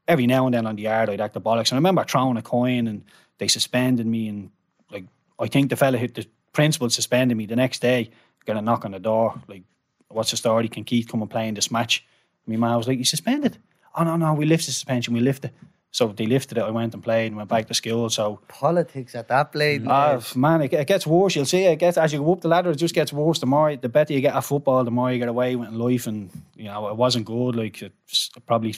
[0.06, 1.70] every now and then on the yard, I'd act the bollocks.
[1.70, 3.04] And I remember throwing a coin and
[3.38, 4.28] they suspended me.
[4.28, 4.50] And
[4.90, 5.04] like,
[5.38, 8.10] I think the fella hit the principal suspended me the next day.
[8.44, 9.40] Got a knock on the door.
[9.48, 9.62] Like,
[10.08, 10.68] what's the story?
[10.68, 12.04] Can Keith come and play in this match?
[12.46, 13.58] My mum was like, "You suspended?"
[13.94, 15.14] Oh no, no, we lift the suspension.
[15.14, 15.52] We lift it.
[15.94, 16.62] So they lifted it.
[16.62, 18.08] I went and played and went back to school.
[18.08, 19.84] So Politics at that blade.
[19.86, 21.36] Ah, man, it, it gets worse.
[21.36, 23.40] You'll see it gets as you go up the ladder, it just gets worse.
[23.40, 25.78] The more, the better you get at football, the more you get away with in
[25.78, 26.06] life.
[26.06, 27.56] And you know, it wasn't good.
[27.56, 28.74] Like it, it probably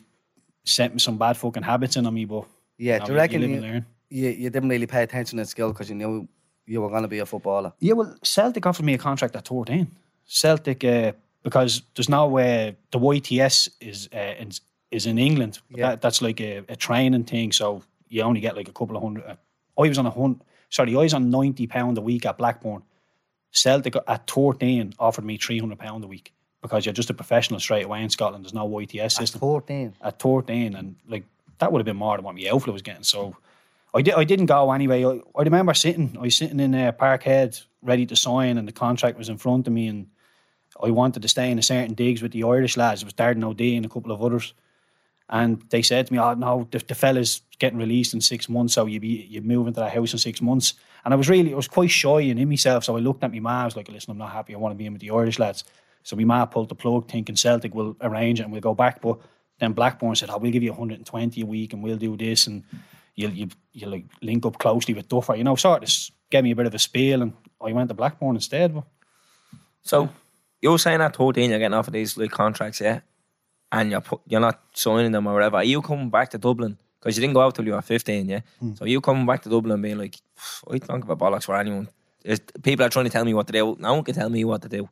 [0.64, 2.24] sent me some bad fucking habits in me.
[2.24, 2.46] But
[2.78, 3.86] yeah, know, do you you reckon you, learn.
[4.08, 6.26] you, you didn't really pay attention to skill because you knew
[6.66, 7.72] you were going to be a footballer?
[7.78, 9.86] yeah, well, Celtic offered me a contract at thirteen.
[10.26, 11.12] Celtic, uh,
[11.44, 14.50] because there's no uh, the YTS is uh, in,
[14.94, 15.58] is in England.
[15.70, 15.90] Yeah.
[15.90, 17.52] That, that's like a, a training thing.
[17.52, 19.24] So you only get like a couple of hundred.
[19.24, 19.36] Uh,
[19.78, 20.40] I was on a hundred.
[20.70, 22.82] Sorry, I was on ninety pound a week at Blackburn.
[23.54, 28.02] Celtic at 13 offered me £300 a week because you're just a professional straight away
[28.02, 28.44] in Scotland.
[28.44, 29.38] There's no YTS system.
[29.38, 29.94] At 14.
[30.02, 31.24] At 13, and like
[31.58, 33.04] that would have been more than what my outfit was getting.
[33.04, 33.36] So
[33.94, 35.04] I, did, I didn't go anyway.
[35.04, 38.72] I, I remember sitting, I was sitting in uh, Parkhead ready to sign, and the
[38.72, 40.08] contract was in front of me, and
[40.82, 43.02] I wanted to stay in a certain digs with the Irish lads.
[43.02, 44.52] It was Darren O'Dea and a couple of others.
[45.28, 48.74] And they said to me, "Oh no, the, the fella's getting released in six months,
[48.74, 51.52] so you be you move into that house in six months." And I was really,
[51.52, 53.62] I was quite shy and in myself, so I looked at my ma.
[53.62, 54.54] I was like, "Listen, I'm not happy.
[54.54, 55.64] I want to be in with the Irish lads."
[56.02, 59.00] So my ma pulled the plug, thinking Celtic will arrange it and we'll go back.
[59.00, 59.18] But
[59.58, 62.62] then Blackburn said, "Oh, we'll give you 120 a week and we'll do this and
[63.14, 65.90] you'll you you like link up closely with Duffer." You know, sort of
[66.30, 67.32] gave me a bit of a spiel, and
[67.64, 68.74] I went to Blackburn instead.
[68.74, 68.84] But
[69.82, 70.10] So
[70.60, 73.00] you're saying at 13 you're getting off of these like contracts, yeah,
[73.74, 75.56] and you're put, you're not signing them or whatever.
[75.56, 78.28] Are you coming back to Dublin because you didn't go out till you were 15,
[78.28, 78.40] yeah?
[78.60, 78.74] Hmm.
[78.74, 80.16] So you coming back to Dublin being like,
[80.70, 81.88] I don't give a bollocks for anyone.
[82.22, 83.76] There's, people are trying to tell me what to do.
[83.78, 84.88] No one can tell me what to do.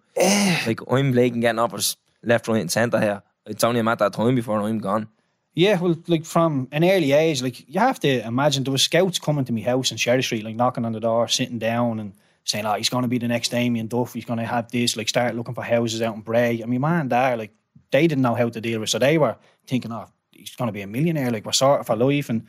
[0.66, 3.22] like I'm Blake and getting offers left, right, and centre here.
[3.46, 5.08] It's only a matter of time before I'm gone.
[5.54, 9.18] Yeah, well, like from an early age, like you have to imagine there was scouts
[9.18, 12.14] coming to my house in Sheriff Street, like knocking on the door, sitting down and
[12.44, 14.14] saying, "Oh, he's going to be the next Damien Duff.
[14.14, 16.62] He's going to have this." Like start looking for houses out in Bray.
[16.62, 17.52] I mean, man, dad, like
[17.92, 18.92] they didn't know how to deal with, it.
[18.92, 21.30] so they were thinking, "Oh, he's going to be a millionaire.
[21.30, 22.46] Like we're sort of for life," and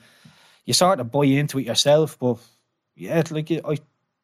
[0.65, 2.17] you sort of buy into it yourself.
[2.19, 2.37] But
[2.95, 3.77] yeah, it's like I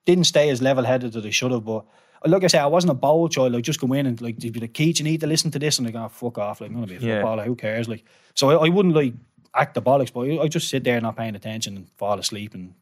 [0.05, 1.85] didn't stay as level headed as I should have, but.
[2.25, 3.53] Like I said, I wasn't a bold child.
[3.53, 5.59] Like just go in and like they'd be like, Keith, you need to listen to
[5.59, 6.59] this, and they go, oh, fuck off.
[6.59, 7.15] Like I'm gonna be a Yeah.
[7.21, 7.45] footballer.
[7.45, 7.87] Who cares?
[7.87, 8.03] Like
[8.35, 9.13] so, I, I wouldn't like
[9.55, 12.53] act the bollocks, but I, I just sit there not paying attention and fall asleep
[12.55, 12.73] and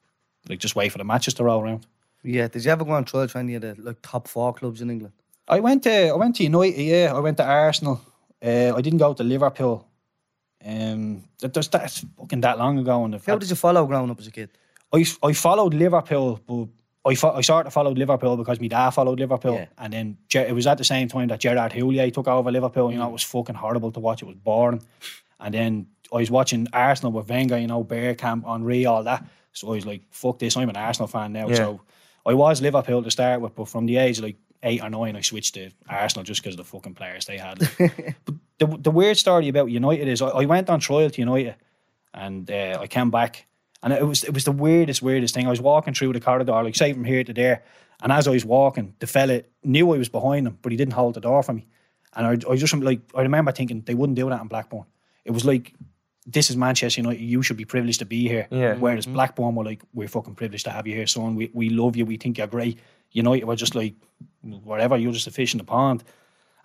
[0.49, 1.85] like just wait for the matches to roll around.
[2.23, 4.81] Yeah, did you ever go on trial for any of the like top four clubs
[4.81, 5.13] in England?
[5.47, 6.81] I went to I went to United.
[6.81, 8.01] Yeah, I went to Arsenal.
[8.43, 9.87] Uh, I didn't go to Liverpool.
[10.65, 13.03] Um, that, that's, that's fucking that long ago.
[13.05, 14.49] And How did you follow growing up as a kid?
[14.93, 16.67] I I followed Liverpool, but
[17.09, 19.65] I fo- I sort of followed Liverpool because my dad followed Liverpool, Yeah.
[19.77, 22.91] and then Ger- it was at the same time that Gerard Houllier took over Liverpool.
[22.91, 24.21] You know, it was fucking horrible to watch.
[24.21, 24.81] It was boring,
[25.39, 27.57] and then I was watching Arsenal with Wenger.
[27.59, 29.25] You know, Bergkamp, Henry, all that.
[29.51, 30.55] So I was like, "Fuck this!
[30.55, 31.55] I'm an Arsenal fan now." Yeah.
[31.55, 31.81] So
[32.25, 35.21] I was Liverpool to start with, but from the age like eight or nine, I
[35.21, 37.59] switched to Arsenal just because of the fucking players they had.
[38.25, 41.55] but the the weird story about United is I, I went on trial to United,
[42.13, 43.45] and uh, I came back,
[43.83, 45.47] and it was it was the weirdest weirdest thing.
[45.47, 47.63] I was walking through the corridor, like say from here to there,
[48.01, 50.93] and as I was walking, the fella knew I was behind him, but he didn't
[50.93, 51.67] hold the door for me,
[52.15, 54.85] and I, I just like I remember thinking they wouldn't do that in Blackburn.
[55.25, 55.73] It was like.
[56.29, 57.21] This is Manchester United.
[57.21, 58.49] You should be privileged to be here.
[58.51, 58.75] Yeah.
[58.75, 61.35] Whereas Blackburn were like, we're fucking privileged to have you here, son.
[61.35, 62.05] We we love you.
[62.05, 62.79] We think you're great.
[63.11, 63.95] United were just like,
[64.63, 64.97] whatever.
[64.97, 66.03] You're just a fish in the pond.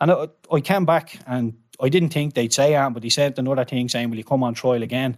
[0.00, 3.38] And I, I came back and I didn't think they'd say that, but he said
[3.38, 5.16] another thing saying, Will you come on trial again?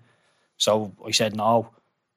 [0.56, 1.70] So I said no.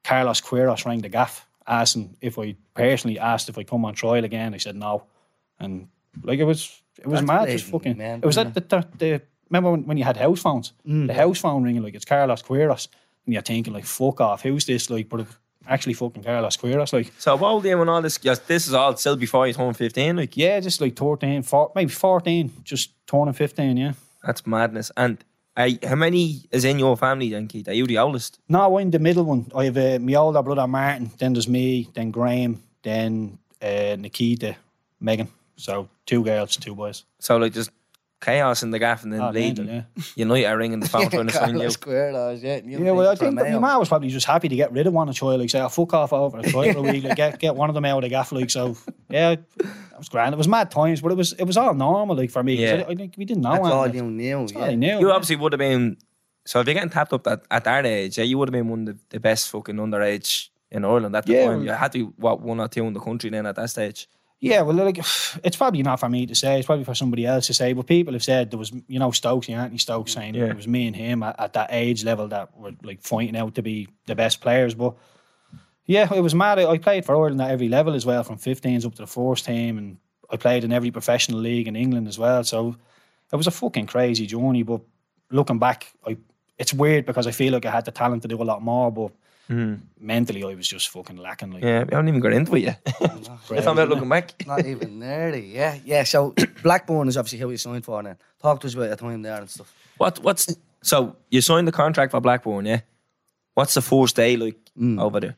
[0.03, 4.23] Carlos Queiroz rang the gaff, asking if I personally asked if I come on trial
[4.23, 4.53] again.
[4.53, 5.03] I said no.
[5.59, 5.89] And
[6.23, 8.19] like it was it was That's mad, just fucking man.
[8.23, 10.73] it was at the, the, the remember when, when you had house phones?
[10.87, 11.07] Mm.
[11.07, 12.87] The house phone ringing like it's Carlos Queiroz
[13.25, 15.27] and you're thinking like fuck off, who's this like but it,
[15.67, 18.19] actually fucking Carlos Queiroz like So what you when all this?
[18.21, 20.15] Yes, this is all still before you turn 15.
[20.15, 23.93] Like yeah, just like 13, 14, maybe 14, just turning 15, yeah.
[24.23, 24.91] that's madness.
[24.97, 25.23] And
[25.55, 27.67] I, how many is in your family then, Keith?
[27.67, 28.39] Are you the oldest?
[28.47, 29.51] No, I'm the middle one.
[29.55, 34.55] I have uh, my older brother Martin, then there's me, then Graham, then uh, Nikita,
[34.99, 35.29] Megan.
[35.55, 37.05] So two girls, two boys.
[37.19, 37.71] So like just
[38.19, 39.65] chaos in the gaff and then Oh, leading.
[39.67, 40.03] mental, yeah.
[40.15, 41.55] United are ringing the phone trying to sign you.
[41.55, 42.61] Carlos Queiroz, yeah.
[42.65, 43.79] Yeah, well, I think that my male.
[43.79, 45.39] was probably just happy to get rid of one of child.
[45.39, 47.03] Like, say, oh, fuck off over a trial for a week.
[47.03, 48.31] Like, get, get one of them out of the gaff.
[48.31, 48.75] Like, so,
[49.09, 50.33] yeah, that was grand.
[50.33, 52.55] It was mad times, but it was it was all normal, like, for me.
[52.55, 52.85] Yeah.
[52.87, 54.05] I, I think we didn't know That's all anything.
[54.05, 54.39] you knew.
[54.39, 54.67] That's all Yeah.
[54.67, 54.99] I knew.
[54.99, 55.13] You yeah.
[55.13, 55.97] obviously would have been.
[56.45, 58.69] So if you're getting tapped up at, at that age, yeah, you would have been
[58.69, 61.57] one of the, the best fucking underage in Ireland at the Yeah, time.
[61.57, 63.69] well- You had to be what one or two in the country then at that
[63.69, 64.07] stage.
[64.39, 64.99] Yeah, well, like
[65.43, 66.57] it's probably not for me to say.
[66.57, 67.73] It's probably for somebody else to say.
[67.73, 70.45] But people have said there was, you know, Stokes, and Anthony Stokes, saying Yeah.
[70.45, 73.55] it was me and him at, at that age level that were like fighting out
[73.55, 74.75] to be the best players.
[74.75, 74.95] But
[75.85, 76.59] yeah, it was mad.
[76.59, 79.07] I I played for Ireland at every level as well, from 15s up to the
[79.07, 79.97] first team, and
[80.29, 82.43] I played in every professional league in England as well.
[82.43, 82.75] So
[83.33, 84.61] it was a fucking crazy journey.
[84.63, 84.81] But
[85.31, 86.17] looking back, I
[86.59, 88.91] it's weird because I feel like I had the talent to do a lot more,
[88.91, 89.11] but
[89.49, 91.51] mentally I was just fucking lacking.
[91.51, 92.81] Like, Yeah, we haven't even got into it yet.
[92.99, 93.29] That's
[93.65, 94.33] not about looking back.
[94.47, 95.53] Not even nearly.
[95.53, 96.03] Yeah, yeah.
[96.03, 96.33] So
[96.63, 98.15] Blackburn is obviously who you signed for now.
[98.41, 99.73] Talk to us about your time there and stuff.
[99.97, 102.81] What what's so you signed the contract for Blackburn, yeah?
[103.53, 104.57] What's the first day like
[104.99, 105.35] over there?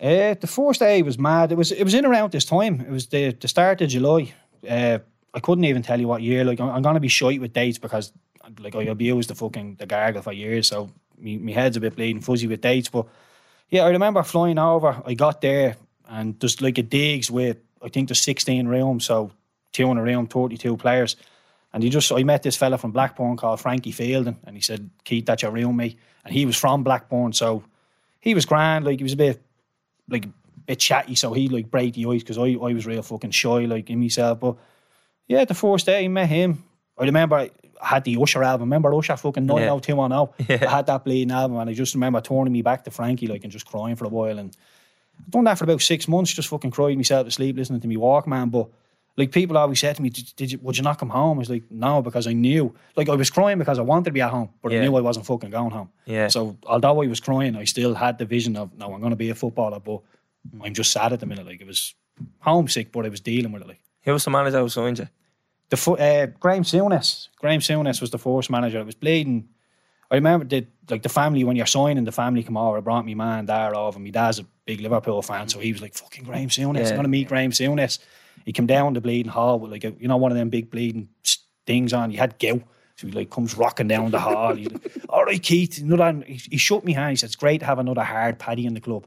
[0.00, 1.52] Uh, the first day was mad.
[1.52, 2.80] It was it was in around this time.
[2.80, 4.32] It was the the start of July.
[4.68, 4.98] Uh,
[5.32, 6.44] I couldn't even tell you what year.
[6.44, 8.12] Like I'm, I'm gonna be shite with dates because
[8.58, 10.68] like I abused the fucking the gargle for years.
[10.68, 12.88] So me, my head's a bit bleeding fuzzy with dates.
[12.88, 13.06] But
[13.70, 15.02] yeah, I remember flying over.
[15.04, 15.76] I got there
[16.08, 19.30] and just like a digs with I think there's 16 rooms, so
[19.72, 21.16] two in a room, 32 players.
[21.72, 24.90] And he just, I met this fella from Blackburn called Frankie Fielding, and he said,
[25.04, 25.98] Keith, that's your room, mate.
[26.24, 27.62] And he was from Blackburn, so
[28.20, 28.84] he was grand.
[28.84, 29.42] Like, he was a bit,
[30.08, 30.30] like, a
[30.66, 33.66] bit chatty, so he, like, break the ice, because I, I was real fucking shy,
[33.66, 34.40] like, in myself.
[34.40, 34.56] But,
[35.28, 36.64] yeah, the first day I met him,
[36.98, 37.48] I remember
[37.82, 38.68] I had the Usher album.
[38.68, 40.62] Remember Usher fucking 90210?
[40.68, 43.42] I had that bleeding album, and I just remember turning me back to Frankie, like,
[43.44, 44.38] and just crying for a while.
[44.38, 44.56] And
[45.20, 47.88] I've done that for about six months, just fucking crying myself to sleep listening to
[47.88, 48.50] me Walkman.
[48.50, 48.68] But
[49.16, 51.38] like people always said to me, did, did you, would you not come home?
[51.38, 52.74] I was like, no, because I knew.
[52.96, 54.80] Like I was crying because I wanted to be at home, but Yeah.
[54.80, 55.90] I knew I wasn't fucking going home.
[56.04, 56.28] Yeah.
[56.28, 59.16] So although I was crying, I still had the vision of, no, I'm going to
[59.16, 60.00] be a footballer, but
[60.62, 61.46] I'm just sad at the minute.
[61.46, 61.94] Like it was
[62.40, 63.68] homesick, but I was dealing with it.
[63.68, 65.08] Like Who was the manager who signed you?
[65.68, 67.28] The uh, Graham Souness.
[67.38, 68.78] Graham Souness was the force manager.
[68.78, 69.48] It was bleeding.
[70.10, 72.78] I remember the like the family when you're signing, the family come over.
[72.78, 73.96] I brought me man there over.
[73.96, 76.90] And my dad's a big Liverpool fan, so he was like, "Fucking Graham Souness, Yeah.
[76.90, 77.98] I'm gonna meet Graham Souness."
[78.44, 80.70] He came down the bleeding hall with like a, you know one of them big
[80.70, 81.08] bleeding
[81.66, 82.10] things on.
[82.12, 82.62] He had gout,
[82.94, 84.54] so he like comes rocking down the hall.
[84.54, 87.10] He's like, "All right, Keith." Another, he, he shook me hand.
[87.10, 89.06] He said, "It's great to have another hard paddy in the club."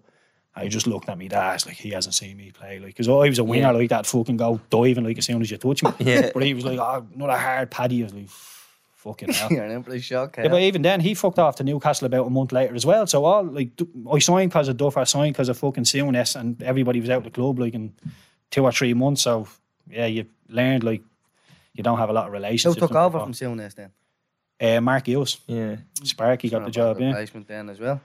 [0.56, 3.12] I just looked at me dad like he hasn't seen me play like because I
[3.30, 3.72] was a winger Yeah.
[3.72, 6.32] like that fucking go diving like as soon as you touch me Yeah.
[6.34, 8.30] but he was like oh not a hard paddy I was like
[8.96, 10.36] fucking hell You're an pretty shock.
[10.38, 13.08] yeah, but even then he fucked off to Newcastle about a month later as well
[13.08, 13.70] so all like
[14.12, 17.20] I signed because of Duff I signed because of fucking Souness and everybody was out
[17.20, 17.94] of the club like in
[18.52, 19.48] two or three months so
[19.90, 21.02] yeah you learned like
[21.74, 23.92] you don't have a lot of relationships Who took over from Souness then?
[24.60, 25.78] uh, Mark Hughes Yeah.
[26.04, 28.02] Sparky got the job yeah Replacement then as well.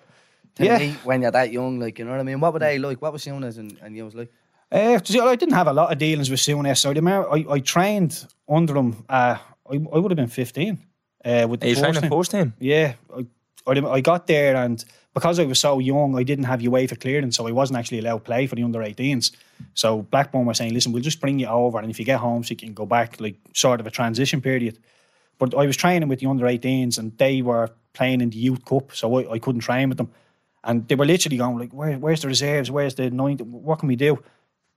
[0.54, 0.78] Tell Yeah.
[0.78, 2.40] me when you're that young, like you know what I mean.
[2.40, 3.00] What were they like?
[3.02, 4.32] What was Souness and, and you was like?
[4.70, 6.78] Uh, see, I didn't have a lot of dealings with Souness.
[6.78, 9.04] So I, remember I, I trained under him.
[9.08, 9.36] Uh,
[9.70, 10.78] I, I would have been 15.
[11.24, 12.40] Uh, with the Are you first trying to team.
[12.40, 12.52] him?
[12.58, 13.26] Yeah, I,
[13.66, 17.36] I, I got there and because I was so young, I didn't have UEFA clearance,
[17.36, 19.30] so I wasn't actually allowed to play for the under 18s.
[19.74, 22.58] So Blackburn were saying, listen, we'll just bring you over, and if you get homesick,
[22.60, 24.78] so you can go back, like sort of a transition period.
[25.38, 28.64] But I was training with the under 18s, and they were playing in the Youth
[28.64, 30.10] Cup, so I, I couldn't train with them.
[30.64, 32.70] And they were literally going like, Where, "Where's the reserves?
[32.70, 33.42] Where's the ninth?
[33.42, 34.22] What can we do?"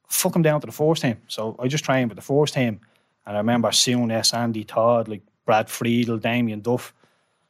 [0.08, 1.17] Fuck them down to the first team.
[1.28, 2.80] So I just trained with the first team,
[3.26, 6.93] and I remember Souness, Andy Todd, like Brad Friedel, Damien Duff.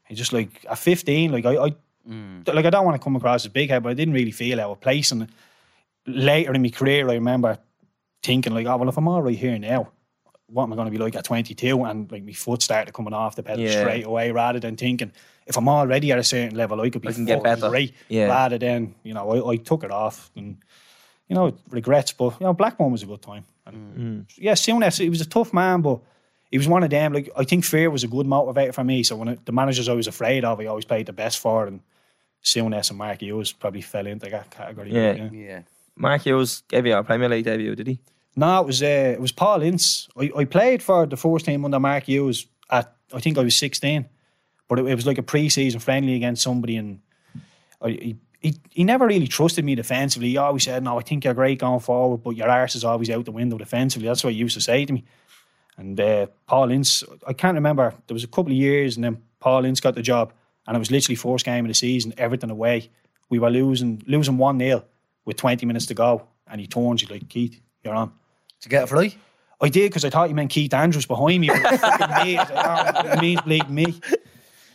[0.07, 1.75] He just like at 15, like I, I
[2.09, 2.47] mm.
[2.53, 4.61] like I don't want to come across as big head, but I didn't really feel
[4.61, 5.11] out of place.
[5.11, 5.27] And
[6.05, 7.57] later in my career, I remember
[8.23, 9.91] thinking like, oh well, if I'm all right here now,
[10.47, 11.83] what am I going to be like at 22?
[11.83, 13.81] And like my foot started coming off the pedal Yeah.
[13.81, 15.11] straight away, rather than thinking
[15.47, 17.69] if I'm already at a certain level, I could be I can get better.
[17.69, 17.93] great.
[18.09, 18.27] Yeah.
[18.27, 20.57] Rather than you know, I, I took it off and
[21.27, 23.45] you know regrets, but you know, Blackburn was a good time.
[23.65, 25.99] And, Yeah, Souness, he was a tough man, but.
[26.49, 27.11] He was one of them.
[27.11, 29.03] Like I think fear was a good motivator for me.
[29.03, 31.67] So when it, the managers I was afraid of, I always played the best for.
[31.67, 31.81] And
[32.41, 34.93] Souness and Mark Hughes probably fell into that category.
[34.93, 35.29] Yeah.
[35.29, 35.61] Yeah.
[35.97, 37.99] Mark Hughes gave you a Premier League debut, did he?
[38.37, 40.07] No, it was uh, it was Paul Ince.
[40.15, 43.55] I, I played for the first team under Mark Hughes at I think I was
[43.55, 44.05] sixteen,
[44.67, 46.99] but it, it was like a pre-season friendly against somebody, and
[47.81, 50.29] I, he, he he never really trusted me defensively.
[50.29, 53.09] He always said, "No, I think you're great going forward, but your arse is always
[53.09, 55.03] out the window defensively." That's what he used to say to me.
[55.77, 57.93] And uh, Paul Ince, I can't remember.
[58.07, 60.33] There was a couple of years, and then Paul Ince got the job,
[60.65, 62.89] and it was literally first game of the season, everything away.
[63.29, 64.83] We were losing losing one 0
[65.25, 68.09] with twenty minutes to go, and he turns you like Keith, you're on.
[68.59, 69.15] Did you get a fly?
[69.59, 71.47] I did because I thought you meant Keith Andrews behind me.
[71.47, 72.37] But fucking me.
[72.37, 72.49] I was
[73.03, 73.99] like, oh, it means bleeding me.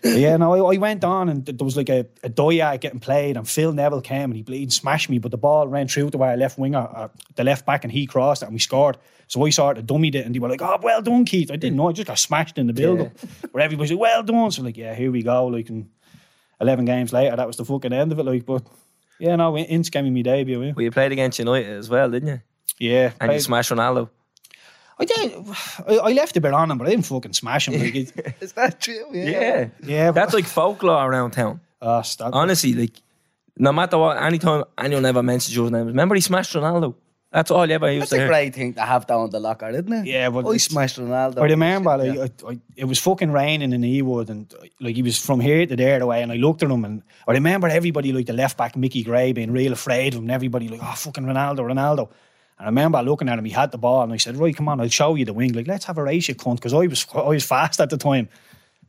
[0.05, 3.37] Yeah, no, I, I went on and there was like a, a diag getting played,
[3.37, 6.23] and Phil Neville came and he bleeding smashed me, but the ball ran through to
[6.23, 8.97] our left winger, uh, the left back, and he crossed it and we scored.
[9.29, 11.57] So I sort of dummied it, and they were like, "Oh, well done, Keith." I
[11.57, 11.89] didn't know.
[11.89, 13.13] I just got smashed in the build-up.
[13.53, 15.47] Where everybody's like, "Well done." So like, yeah, here we go.
[15.47, 15.89] Like, and
[16.61, 18.25] eleven games later, that was the fucking end of it.
[18.25, 18.63] Like, but
[19.21, 20.61] yeah, no, Ince gave me my debut.
[20.63, 22.41] Yeah, Well, you played against United as well, didn't you?
[22.79, 24.11] yeah And you played- smashed Ronaldo.
[24.99, 25.33] I did.
[25.89, 27.81] I, I left a bit on him, but I didn't fucking smash him.
[27.81, 29.05] Like, it, Is that true?
[29.13, 29.69] Yeah.
[29.83, 31.61] yeah, but- That's like folklore around town.
[31.85, 32.33] Ah, stop.
[32.33, 32.93] Honestly, like,
[33.59, 36.95] no matter what, anytime anyone ever mentions your name, remember he smashed Ronaldo?
[37.33, 38.29] That's all you ever used That's to a hear.
[38.29, 40.07] great thing to have down the locker, isn't it?
[40.07, 41.39] Yeah, but I it's- smashed Ronaldo.
[41.41, 45.03] I remember, Shit, like, I, I, it was fucking raining in Ewood, and like he
[45.03, 48.13] was from here to there away, and I looked at him, and I remember everybody,
[48.13, 50.95] like the left back Mickey Gray, being real afraid of him, and everybody like, oh
[50.95, 52.11] fucking Ronaldo, Ronaldo.
[52.63, 54.69] And I remember looking at him, he had the ball, and I said, right, come
[54.69, 55.53] on, I'll show you the wing.
[55.53, 57.97] Like, let's have a race, you cunt, because I was I was fast at the
[57.97, 58.29] time.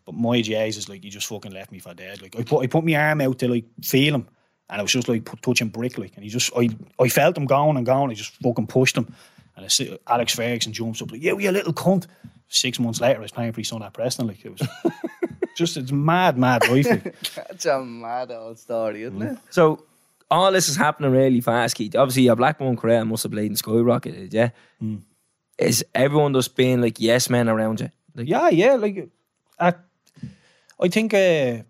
[0.06, 2.22] But my Jesus, like, he just fucking left me for dead.
[2.22, 4.28] Like, I put I put my arm out to like feel him,
[4.70, 7.36] and I was just like put, touching brick, like, and he just I I felt
[7.36, 8.12] him going and going.
[8.12, 9.12] I just fucking pushed him,
[9.56, 12.06] and I see Alex Ferguson jumps up like, "Yeah, you little cunt."
[12.50, 14.28] Six months later, I was playing for his son at Preston.
[14.28, 14.68] Like, it was
[15.58, 16.86] just it's mad, mad life.
[17.34, 19.40] That's a mad old story, isn't it?
[19.50, 19.84] So,
[20.34, 21.96] all this is happening really fast, Keith.
[21.96, 24.50] Obviously, your Blackburn career must have played in skyrocketed, yeah.
[25.60, 27.92] Is everyone just being like yes men around you?
[28.16, 28.74] Like, Yeah, yeah.
[28.74, 29.10] Like,
[29.60, 29.80] at,
[30.82, 31.62] I think uh,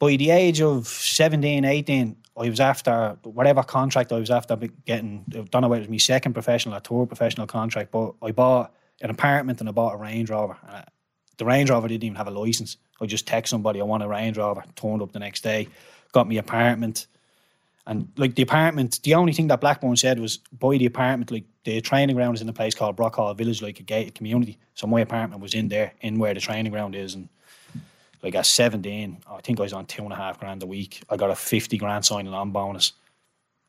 [0.00, 5.24] by the age of 17, 18, I was after whatever contract I was after getting.
[5.32, 8.32] I don't know whether it was my second professional or third professional contract, but I
[8.32, 10.56] bought an apartment and I bought a Range Rover.
[10.68, 10.82] Uh,
[11.38, 12.76] the Range Rover didn't even have a license.
[13.00, 14.64] I just text somebody I want a Range Rover.
[14.74, 15.68] Turned up the next day,
[16.12, 17.06] got me apartment.
[17.86, 21.30] And like the apartment, the only thing that Blackburn said was buy the apartment.
[21.30, 24.58] Like the training ground is in a place called Brockhall Village, like a gated community.
[24.74, 27.14] So my apartment was in there, in where the training ground is.
[27.14, 27.28] And
[28.22, 31.02] like at 17, I think I was on two and a half grand a week.
[31.08, 32.92] I got a 50 grand signing on bonus.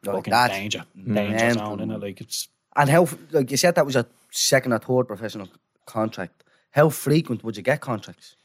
[0.04, 0.52] Like Fucking that.
[0.52, 0.86] danger.
[0.98, 1.16] Mm.
[1.16, 1.78] Danger Mental.
[1.78, 2.02] zone, innit?
[2.02, 5.48] Like it's And how, like you said, that was a second or third professional
[5.86, 6.44] contract.
[6.72, 8.36] How frequent would you get contracts?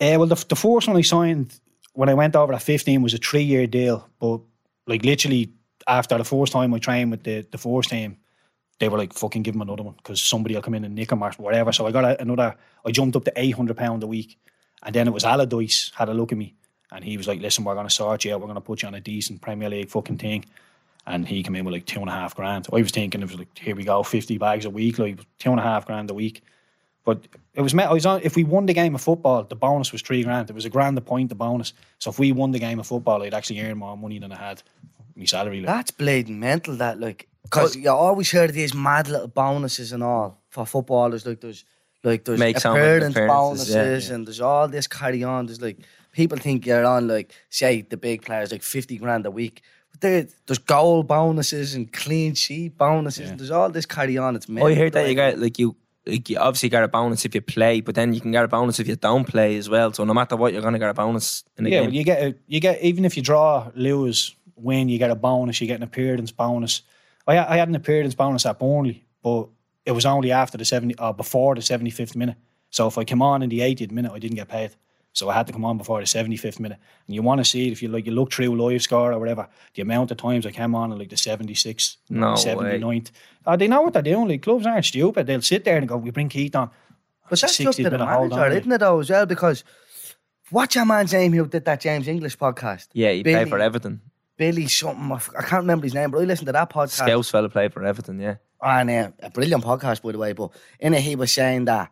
[0.00, 1.58] Uh, well, the, the first one I signed
[1.92, 4.08] when I went over at 15 was a three year deal.
[4.18, 4.40] But
[4.90, 5.52] like literally
[5.86, 8.18] after the first time I trained with the, the first team,
[8.80, 11.12] they were like, fucking give him another one because somebody will come in and nick
[11.12, 11.70] him or whatever.
[11.72, 14.38] So I got a, another, I jumped up to £800 a week.
[14.82, 16.54] And then it was Allardyce had a look at me
[16.90, 18.40] and he was like, listen, we're to sort you out.
[18.40, 20.44] We're to put you on a decent Premier League fucking thing.
[21.06, 22.66] And he came in with like two and a half grand.
[22.72, 25.50] I was thinking it was like, here we go, 50 bags a week, like two
[25.50, 26.42] and a half grand a week.
[27.04, 27.88] But it was met.
[27.88, 28.20] I was on.
[28.22, 30.50] If we won the game of football, the bonus was three grand.
[30.50, 31.72] It was a grand a point, the bonus.
[31.98, 34.36] So if we won the game of football, I'd actually earn more money than I
[34.36, 34.62] had
[35.16, 35.60] my salary.
[35.60, 35.66] Like.
[35.66, 40.40] That's bleeding mental, that, like, because you always hear these mad little bonuses and all
[40.50, 41.26] for footballers.
[41.26, 41.64] Like, there's,
[42.04, 44.14] like, there's Make so many appearance appearances, bonuses yeah.
[44.14, 45.46] and there's all this carry on.
[45.46, 45.78] There's like,
[46.12, 49.62] people think you're on, like, say, the big players, like 50 grand a week.
[49.90, 53.30] But there, there's goal bonuses and clean sheet bonuses.
[53.30, 54.36] And there's all this carry on.
[54.36, 54.70] It's Oh, mental.
[54.70, 57.40] I heard that you got like you like you obviously get a bonus if you
[57.40, 59.92] play, but then you can get a bonus if you don't play as well.
[59.92, 61.86] So no matter what, you're gonna get a bonus in the yeah, game.
[61.86, 65.14] well, you get a, you get even if you draw, lose, win, you get a
[65.14, 65.60] bonus.
[65.60, 66.82] You get an appearance bonus.
[67.26, 69.48] I I had an appearance bonus at Burnley, but
[69.84, 72.36] it was only after the seventy or before the seventy fifth minute.
[72.70, 74.70] So if I came on in the 80th minute, I didn't get paid.
[75.12, 76.78] So I had to come on before the 75th minute.
[77.06, 79.18] And you want to see it if you like you look through live score or
[79.18, 83.10] whatever, the amount of times I came on in like the 76th, No 79th.
[83.44, 84.28] Uh, they know what they're doing.
[84.28, 85.26] Like clubs aren't stupid.
[85.26, 86.70] They'll sit there and go, We bring Keith on.
[87.28, 89.26] But that's just the minute, hold manager, on, isn't it, though, as well?
[89.26, 89.62] Because
[90.50, 92.88] watch your man's name who did that James English podcast?
[92.92, 94.00] yeah, he Billy, play for Everton.
[94.36, 95.12] Billy something.
[95.12, 96.90] I f- I can't remember his name, but I listened to that podcast.
[97.04, 98.18] Scouse fella play for Everton.
[98.20, 100.32] Yeah, And uh, a brilliant podcast, by the way.
[100.32, 101.90] But in it, he was saying that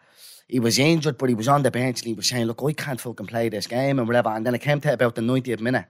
[0.48, 2.72] he was injured, but he was on the bench and he was saying, Look, I
[2.72, 4.30] can't fucking play this game and whatever.
[4.30, 5.84] And then it came to about the 90th minute.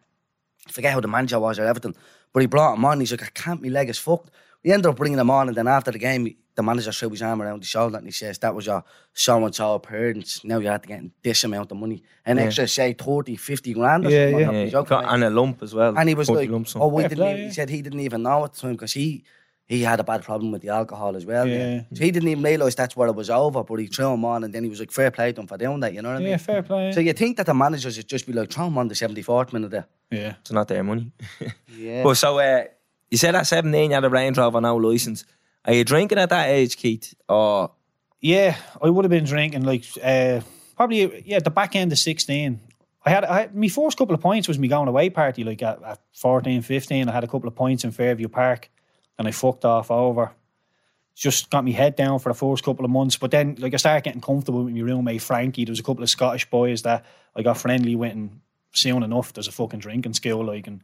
[0.67, 1.95] I forget how the manager was or everything.
[2.33, 3.01] But he brought him on.
[3.01, 4.31] He's like, I can't, my leg is fucked.
[4.65, 5.49] We ended up bringing him on.
[5.49, 8.11] And then after the game, the manager threw his arm around his shoulder and he
[8.13, 8.83] says, That was your
[9.15, 10.45] so and so appearance.
[10.45, 12.03] Now you have to get this amount of money.
[12.27, 14.55] An extra, say, 30, 50 grand or Yeah, something.
[14.55, 14.65] yeah.
[14.65, 14.83] Yeah.
[14.83, 15.97] Got- and a lump as well.
[15.97, 16.69] And he was like, lump.
[16.75, 17.47] "Oh, we didn't." play, Even, yeah.
[17.49, 19.23] He said he didn't even know at the time because he
[19.69, 21.47] he had a bad problem with the alcohol as well.
[21.47, 21.75] Yeah.
[21.75, 21.83] Yeah.
[21.93, 23.63] So he didn't even realise that's where it was over.
[23.63, 25.59] But he threw him on, and then he was like, "Fair play to him for
[25.59, 26.29] doing that." You know what I mean?
[26.29, 26.93] Yeah, fair play.
[26.93, 29.23] So you think that the managers would just be like, "Throw him on the seventy
[29.23, 30.35] fourth minute there." yeah.
[30.41, 31.13] it's not their money.
[31.77, 32.03] Yeah.
[32.03, 32.65] But so uh,
[33.11, 35.25] you said at 17 you had a Range Rover, no license.
[35.65, 37.15] Are you drinking at that age, Keith?
[37.29, 37.71] Or
[38.21, 40.41] Yeah, I would have been drinking like uh,
[40.77, 42.61] probably yeah the back end of sixteen.
[43.05, 45.63] I had, I had my first couple of points was me going away party like
[45.63, 47.09] at, at 14, 15.
[47.09, 48.71] I had a couple of points in Fairview Park,
[49.19, 50.33] and I fucked off over.
[51.15, 53.77] Just got me head down for the first couple of months, but then like I
[53.77, 55.65] started getting comfortable with my roommate Frankie.
[55.65, 57.05] There was a couple of Scottish boys that
[57.35, 58.41] I got friendly with, and
[58.73, 60.83] soon enough there's a fucking drinking skill like and.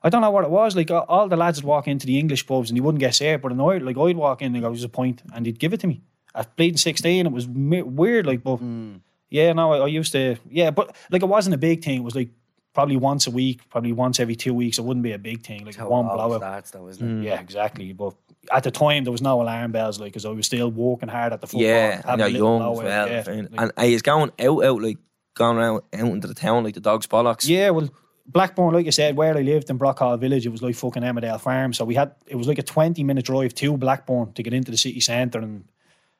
[0.00, 0.76] I don't know what it was.
[0.76, 3.42] Like all- the lads would walk into the English pubs and he wouldn't get served,
[3.42, 5.72] but in Ireland, like I'd walk in and go, "There's a point," and he'd give
[5.72, 6.02] it to me.
[6.36, 8.24] I At bleeding sixteen, it was weird.
[8.24, 8.98] Like, but hmm.
[9.28, 11.98] yeah, no, I, I used to, yeah, but like it wasn't a big thing.
[11.98, 12.30] It was like
[12.78, 14.78] probably once a week, probably once every two weeks.
[14.78, 16.38] It wouldn't be a big thing, like That's one it blowout.
[16.38, 17.22] starts, though, isn't it?
[17.22, 17.24] Mm.
[17.24, 17.40] Yeah, mm.
[17.40, 17.92] exactly.
[17.92, 18.14] But
[18.52, 21.32] at the time, there was no alarm bells, like, because I was still working hard
[21.32, 21.66] at the football.
[21.66, 23.08] yeah, having and a you're little young as well.
[23.08, 23.22] yeah.
[23.24, 23.48] friend.
[23.50, 24.98] Like- and are you going out, out like
[25.34, 27.48] going around out into the town like the dog's bollocks?
[27.48, 27.88] Yeah, well,
[28.28, 31.40] Blackburn, like I said, where I lived in Brockhall Village, it was like fucking Emmerdale
[31.40, 31.72] Farm.
[31.72, 34.70] So we had it was like a twenty minute drive to Blackburn to get into
[34.70, 35.64] the city centre, and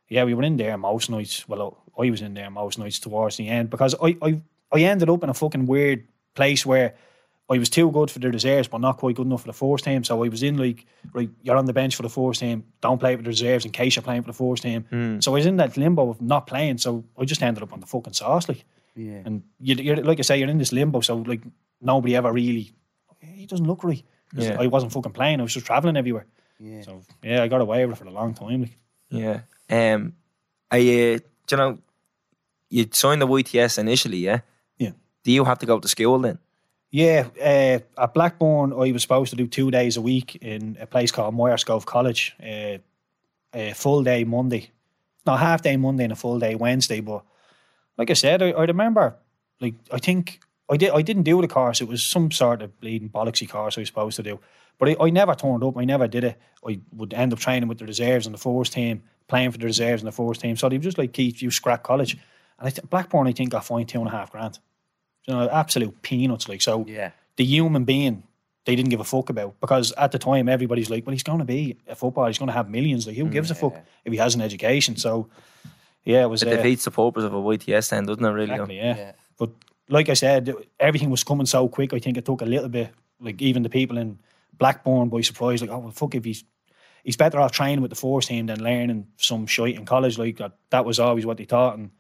[0.09, 1.49] yeah, we were in there most nights.
[1.49, 4.43] Well, I was in there most nights towards the end because I I,
[4.73, 6.03] I ended up in a fucking weird
[6.35, 6.95] place where.
[7.51, 9.83] I was too good for the reserves, but not quite good enough for the first
[9.83, 10.05] team.
[10.05, 12.63] So I was in like, right, you're on the bench for the first team.
[12.83, 14.85] Don't play with the reserves in case you're playing for the first team.
[15.23, 16.77] So I was in that limbo of not playing.
[16.77, 18.67] So I just ended up on the fucking sauce, like.
[18.95, 19.23] Yeah.
[19.25, 21.01] And you, you're like I say, you're in this limbo.
[21.01, 21.41] So like
[21.81, 22.73] nobody ever really.
[23.21, 24.05] He doesn't look right.
[24.35, 24.59] Yeah.
[24.61, 25.41] I wasn't fucking playing.
[25.41, 26.27] I was just traveling everywhere.
[26.61, 26.83] Yeah.
[26.83, 28.61] So yeah, I got away with it for a long time.
[28.61, 28.79] Like.
[29.09, 29.41] Yeah.
[29.71, 30.13] Um,
[30.71, 30.77] I.
[30.77, 31.79] you, do you know,
[32.69, 34.41] you signed the YTS initially, yeah?
[35.25, 36.39] Do you have to go to school then?
[36.91, 40.87] Yeah, uh, at Blackburn, I was supposed to do two days a week in a
[40.87, 42.35] place called Myerscough College.
[42.43, 42.79] Uh,
[43.53, 44.71] a full day Monday,
[45.27, 47.01] no half day Monday and a full day Wednesday.
[47.01, 47.25] But
[47.97, 49.17] like I said, I, I remember,
[49.61, 50.41] like I think
[50.71, 50.91] I did.
[50.91, 51.81] I didn't do the course.
[51.81, 54.41] It was some sort of bleeding bollocksy course I was supposed to do.
[54.79, 55.77] But I, I never turned up.
[55.77, 56.37] I never did it.
[56.67, 59.67] I would end up training with the reserves and the force team, playing for the
[59.67, 60.57] reserves and the force team.
[60.57, 62.15] So they were just like Keith, you scrap college.
[62.59, 64.59] And I th- Blackburn, I think, got fined two and a half grand.
[65.29, 66.49] You know, absolute peanuts.
[66.49, 67.11] Like so, Yeah.
[67.37, 68.25] the human being
[68.65, 71.39] they didn't give a fuck about because at the time everybody's like, well, he's going
[71.39, 72.27] to be a footballer.
[72.27, 73.07] He's going to have millions.
[73.07, 73.75] Like, who gives a fuck
[74.05, 74.97] if he has an education?
[74.97, 75.31] So,
[76.05, 76.43] yeah, it was.
[76.43, 78.51] It uh, defeats the purpose of a YTS then, doesn't it, really?
[78.51, 78.97] Exactly, yeah.
[78.97, 79.13] Yeah.
[79.39, 79.51] But
[79.89, 81.95] like I said, everything was coming so quick.
[81.95, 84.19] I think it took a little bit, like even the people in
[84.59, 85.63] Blackburn by surprise.
[85.63, 86.45] Like, oh well, fuck if he's
[87.05, 90.19] he's better off training with the force team than learning some shite in college.
[90.19, 91.79] Like that, that was always what they thought.
[91.79, 91.91] And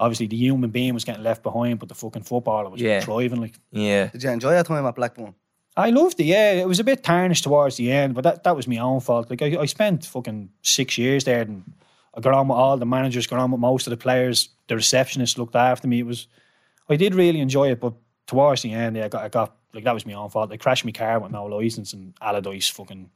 [0.00, 3.00] obviously, the human being was getting left behind, but the fucking footballer was Yeah.
[3.00, 3.40] thriving.
[3.40, 4.08] Like Yeah.
[4.08, 5.34] Did you enjoy your time at Blackburn?
[5.76, 6.24] I loved it.
[6.24, 9.00] Yeah, it was a bit tarnished towards the end, but that, that was my own
[9.00, 9.30] fault.
[9.30, 11.64] Like I, I spent fucking six years there, and
[12.14, 14.50] I got on with all the managers, got on with most of the players.
[14.68, 16.00] The receptionist looked after me.
[16.00, 16.26] It was,
[16.90, 17.94] I did really enjoy it, but
[18.26, 20.50] towards the end, yeah, I got, I got like that was my own fault.
[20.50, 23.08] They crashed my car with no license, and Allardyce fucking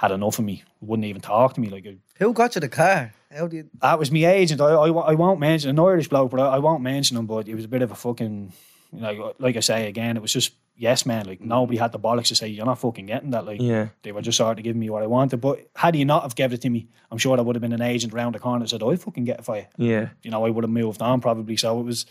[0.00, 0.62] had enough of me.
[0.80, 1.68] Wouldn't even talk to me.
[1.68, 3.12] Like uh, Who got you the car?
[3.36, 3.70] How do you?
[3.82, 4.60] that was my agent.
[4.60, 7.26] I, I, I won't mention an Irish bloke, but I, I won't mention him.
[7.26, 8.52] But it was a bit of a fucking,
[8.92, 11.26] you know, like I say again, it was just yes, man.
[11.26, 13.44] Like nobody had the bollocks to say you're not fucking getting that.
[13.44, 13.88] Like Yeah.
[14.02, 15.36] they were just sort of giving me what I wanted.
[15.42, 17.74] But had he not have given it to me, I'm sure there would have been
[17.74, 20.08] an agent around the corner that said, "I fucking get it for you." Yeah.
[20.22, 21.56] You know, I would have moved on probably.
[21.58, 22.06] So it was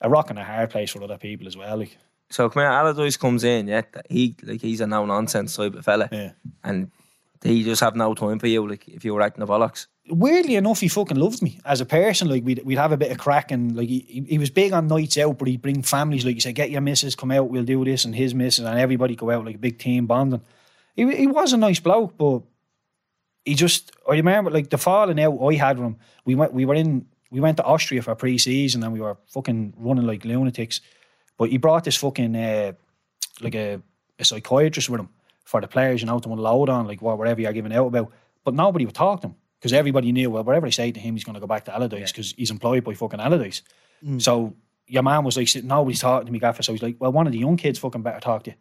[0.00, 1.76] a rock and a hard place for other people as well.
[1.78, 1.98] Like
[2.30, 3.82] So come here, Allardyce comes in, yeah.
[4.08, 6.08] He like he's a no nonsense type of fella.
[6.12, 6.32] yeah.
[6.62, 6.90] And
[7.44, 9.86] he just have no time for you, like if you were acting the bollocks.
[10.08, 12.28] weirdly enough, he fucking loved me as a person.
[12.28, 14.88] Like we'd we'd have a bit of crack, and like he, he- was big on
[14.88, 16.24] nights out, but he'd bring families.
[16.24, 18.78] Like he said, "Get your missus, come out, we'll do this," and his missus and
[18.78, 20.40] everybody go out like a big team bonding.
[20.96, 22.42] He he was a nice bloke, but
[23.44, 25.96] he just I remember like the falling out I had with him.
[26.24, 29.74] We went we were in we went to Austria for pre-season and we were fucking
[29.76, 30.80] running like lunatics.
[31.36, 32.72] But he brought this fucking uh,
[33.40, 33.82] like a,
[34.18, 35.08] a psychiatrist with him
[35.44, 38.12] for the players, you know, to unload on like whatever you're giving out about.
[38.44, 41.14] But nobody would talk to him because everybody knew well whatever I say to him,
[41.14, 43.62] he's going to go back to Allardyce because he's employed by fucking Allardyce.
[44.04, 44.20] Mm.
[44.20, 44.54] So
[44.86, 46.62] your man was like, nobody's talking to me, gaffer.
[46.62, 48.56] So he's like, well, one of the young kids fucking better talk to you.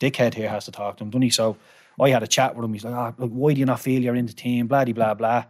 [0.00, 1.30] Dickhead here has to talk to him, doesn't he?
[1.30, 1.56] So
[2.00, 2.72] I had a chat with him.
[2.72, 4.66] He's like, ah, oh, like, why do you not feel you're in the team?
[4.66, 5.44] Blah, blah, blah.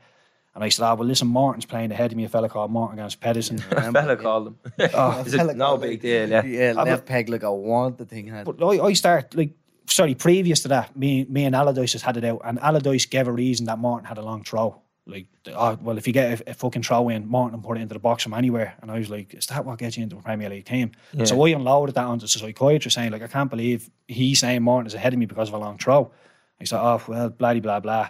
[0.54, 2.96] And I said, oh, well, listen, Martin's playing ahead of me, a fella called Martin
[2.96, 3.58] Gamst Pedersen.
[3.72, 4.58] A fella called him.
[4.94, 5.22] Oh.
[5.26, 6.44] Is it- fella no called big deal, yeah.
[6.44, 8.28] Yeah, but- left peg like I want the thing.
[8.28, 8.44] Had.
[8.46, 9.52] But I, I start like
[9.86, 13.28] sorry, previous to that, me me and Allardyce has had it out, and Allardyce gave
[13.28, 14.80] a reason that Martin had a long throw.
[15.06, 17.92] Like, oh, well, if you get a, a fucking throw in, Martin put it into
[17.92, 18.74] the box from anywhere.
[18.80, 20.92] And I was like, is that what gets you into a Premier League team?
[21.24, 24.86] So I unloaded that onto the psychiatrist, saying like, I can't believe he's saying Martin
[24.86, 26.10] is ahead of me because of a long throw.
[26.58, 28.08] He said, oh well, blah blah blah.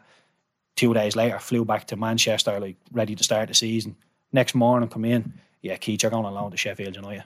[0.77, 3.97] Two days later, flew back to Manchester, like ready to start the season.
[4.33, 7.25] Next morning, come in, yeah, Keith, you're going on loan to Sheffield United.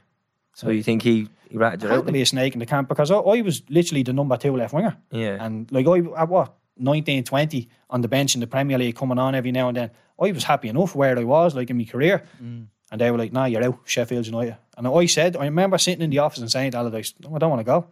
[0.58, 2.06] So you think he, he ratted you Had out?
[2.06, 4.56] to be a snake in the camp because I, I was literally the number two
[4.56, 4.96] left winger.
[5.12, 5.36] Yeah.
[5.38, 9.20] And like I at what 19, 20 on the bench in the Premier League coming
[9.20, 9.90] on every now and then.
[10.20, 12.24] I was happy enough where I was, like in my career.
[12.40, 14.56] And they were like, nah, you're out, Sheffield United.
[14.76, 17.38] And I said, I remember sitting in the office and saying to Allardyce, no, I
[17.38, 17.86] don't want to go.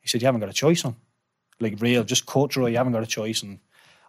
[0.00, 0.96] He said, You haven't got a choice, son.
[1.60, 3.44] Like real, just through, you haven't got a choice.
[3.44, 3.60] And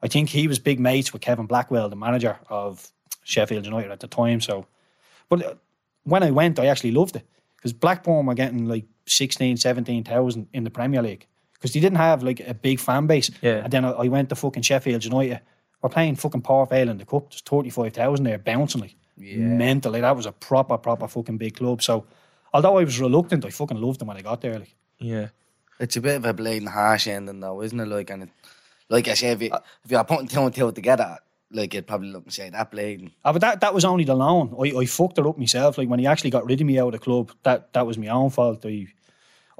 [0.02, 2.92] I think he was big mates with Kevin Blackwell, the manager of
[3.24, 4.42] Sheffield United at the time.
[4.42, 4.66] So
[5.30, 5.54] but uh,
[6.06, 7.28] when I went, I actually loved it
[7.60, 12.24] because Blackburn were getting like 16, 17,000 in the Premier League because they didn't have
[12.24, 13.30] like a big fan base.
[13.42, 13.64] Yeah.
[13.64, 15.42] And then I, I went to fucking Sheffield United.
[15.82, 17.30] We're playing fucking Port Vale in the Cup.
[17.30, 19.92] There's 35,000 there bouncing like mental.
[19.92, 21.82] Like that was a proper, proper fucking big club.
[21.82, 22.06] So
[22.54, 24.60] although I was reluctant, I fucking loved them when I got there.
[24.60, 25.28] Like Yeah.
[25.80, 27.88] It's a bit of a blatant harsh ending, though, isn't it?
[27.88, 28.30] Like, and it,
[28.90, 29.52] like I say, if, you,
[29.86, 31.18] if you're putting two and two together,
[31.52, 33.12] like you'd probably look and say that blatant.
[33.26, 34.56] Ah, but that, that was only the loan.
[34.60, 35.78] I, I fucked it up myself.
[35.78, 37.98] Like when he actually got rid of me out of the club, that that was
[37.98, 38.66] my own fault.
[38.66, 38.88] I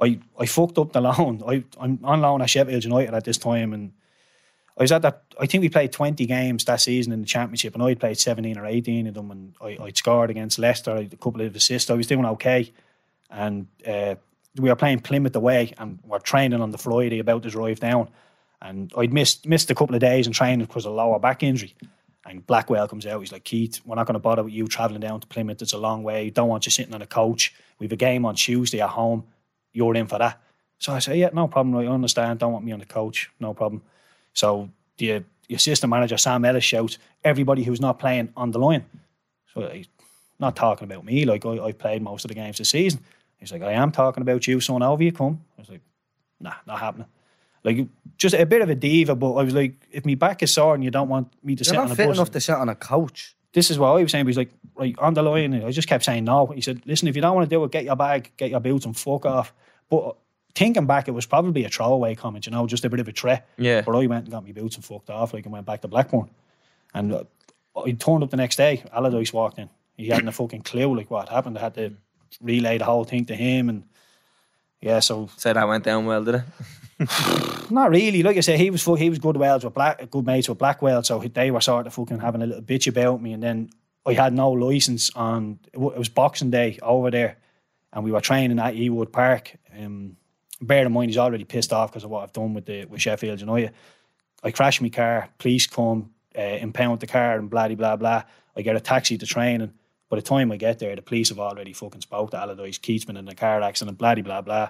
[0.00, 1.42] I, I fucked up the loan.
[1.46, 3.92] I, I'm on loan at Sheffield United at this time, and
[4.78, 5.22] I was at that.
[5.38, 8.56] I think we played 20 games that season in the championship, and I played 17
[8.56, 11.90] or 18 of them, and I, I'd scored against Leicester, a couple of assists.
[11.90, 12.72] I was doing okay,
[13.30, 14.14] and uh,
[14.56, 18.08] we were playing Plymouth away, and we're training on the Friday about to drive down,
[18.62, 21.42] and I'd missed missed a couple of days in training because of a lower back
[21.42, 21.74] injury.
[22.26, 23.20] And Blackwell comes out.
[23.20, 25.62] He's like, Keith, we're not going to bother with you travelling down to Plymouth.
[25.62, 26.28] It's a long way.
[26.28, 27.54] Don't want you sitting on a coach.
[27.78, 29.24] We have a game on Tuesday at home.
[29.72, 30.40] You're in for that.
[30.78, 31.76] So I say, yeah, no problem.
[31.76, 32.38] I understand.
[32.38, 33.30] Don't want me on the coach.
[33.40, 33.82] No problem.
[34.34, 38.84] So the, assistant manager, Sam Ellis, shouts, everybody who's not playing on the line.
[39.52, 39.88] So he's
[40.38, 41.24] not talking about me.
[41.24, 43.00] Like, I, I've played most of the games this season.
[43.38, 44.82] He's like, I am talking about you, son.
[44.82, 45.40] Over you come.
[45.58, 45.80] I was like,
[46.38, 47.08] nah, not happening.
[47.64, 47.86] Like
[48.20, 50.74] just a bit of a diva, but I was like, if my back is sore
[50.74, 52.40] and you don't want me to sit You're on not a fit bus, enough to
[52.40, 53.34] sit on a couch.
[53.54, 54.24] this is what I was saying.
[54.24, 55.54] But he's like, right on the line.
[55.64, 56.46] I just kept saying no.
[56.46, 58.60] He said, listen, if you don't want to do it, get your bag, get your
[58.60, 59.54] boots, and fuck off.
[59.88, 60.16] But
[60.54, 63.12] thinking back, it was probably a throwaway comment, you know, just a bit of a
[63.12, 63.48] threat.
[63.56, 63.80] Yeah.
[63.80, 65.88] But I went and got my boots and fucked off, like, and went back to
[65.88, 66.28] Blackburn.
[66.92, 67.24] And uh,
[67.74, 68.84] I turned up the next day.
[68.92, 69.70] Allardyce walked in.
[69.96, 71.56] He hadn't a fucking clue like what happened.
[71.56, 71.94] I had to
[72.42, 73.84] relay the whole thing to him, and
[74.80, 76.42] yeah, so So that went down well, did it?
[77.70, 78.22] not really.
[78.22, 81.02] Like I said, he was he was good Wales with black good mates with Blackwell,
[81.02, 83.32] so they were sort of fucking having a little bitch about me.
[83.32, 83.70] And then
[84.06, 87.38] I had no license on it was Boxing Day over there,
[87.92, 89.56] and we were training at Ewood Park.
[89.76, 90.16] Um,
[90.60, 93.00] bear in mind, he's already pissed off because of what I've done with the with
[93.00, 93.72] Sheffield United.
[94.42, 98.24] I crashed my car, police come, uh, impound the car, and blah blah blah.
[98.56, 99.72] I get a taxi to training.
[100.10, 102.78] By the time I get there, the police have already fucking spoke to Allardyce.
[102.78, 104.68] Keith's been in a car accident, blah blah blah.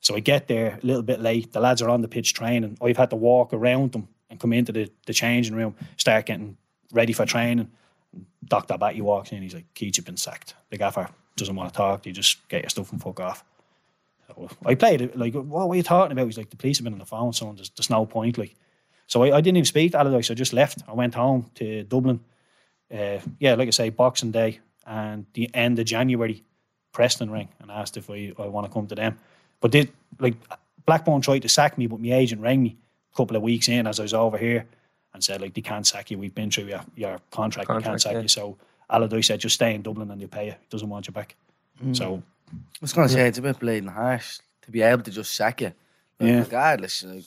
[0.00, 1.52] So I get there a little bit late.
[1.52, 2.76] The lads are on the pitch training.
[2.82, 6.56] I've had to walk around them and come into the, the changing room, start getting
[6.92, 7.70] ready for training.
[8.44, 8.78] Dr.
[8.78, 9.42] Batty walks in.
[9.42, 10.54] He's like, Keith, you've been sacked.
[10.70, 12.12] The gaffer doesn't want to talk you.
[12.12, 13.44] Just get your stuff and fuck off.
[14.26, 15.16] So I played it.
[15.16, 16.26] Like, what were you talking about?
[16.26, 18.38] He's like, the police have been on the phone, so there's, there's no point.
[18.38, 18.56] Like,
[19.06, 20.30] so I, I didn't even speak to Allardyce.
[20.30, 20.82] I just left.
[20.88, 22.20] I went home to Dublin.
[22.92, 24.60] Uh, yeah, like I say, Boxing Day
[24.90, 26.42] and the end of January,
[26.92, 29.16] Preston rang and asked if I, I want to come to them.
[29.60, 30.34] But did like
[30.84, 32.76] Blackburn tried to sack me, but my agent rang me
[33.12, 34.66] a couple of weeks in as I was over here
[35.14, 36.18] and said like they can't sack you.
[36.18, 37.68] We've been through your, your contract.
[37.68, 38.22] they can't sack yeah.
[38.22, 38.28] you.
[38.28, 38.58] So
[38.90, 40.52] Allardyce said just stay in Dublin and they'll pay you.
[40.52, 41.36] He doesn't want you back.
[41.84, 41.96] Mm.
[41.96, 42.20] So
[42.52, 45.36] I was going to say, it's a bit bleeding harsh to be able to just
[45.36, 45.72] sack you.
[46.18, 46.40] Like, Yeah.
[46.40, 47.04] Regardless.
[47.04, 47.22] Like,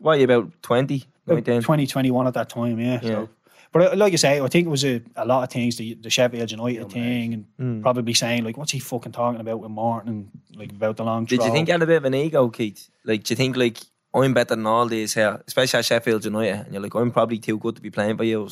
[0.00, 1.02] What are you about 20?
[1.26, 1.62] 19?
[1.62, 3.00] 2021 at that time, yeah.
[3.02, 3.08] Yeah.
[3.08, 3.28] So,
[3.72, 5.94] but uh, like you say, I think it was a, a lot of things, the,
[5.94, 10.10] the Sheffield United thing, and probably saying like, "What's he fucking talking about with Martin?"
[10.10, 11.24] and like about the long.
[11.24, 12.88] Did you think you had a bit of an ego, Keith?
[13.04, 13.78] Like, do you think, like,
[14.14, 17.38] I'm better than all these here, especially at Sheffield United, and you're like, I'm probably
[17.38, 18.48] too good to be playing for you.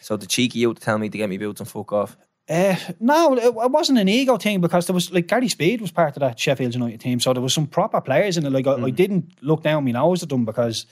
[0.00, 2.16] So the cheeky you to tell me to get me boots and fuck off.
[2.48, 5.92] Uh, no, it, it wasn't an ego thing because there was like Gary Speed was
[5.92, 8.50] part of that Sheffield United team, so there was some proper players in it.
[8.50, 10.86] Like I, I didn't look down my nose at them because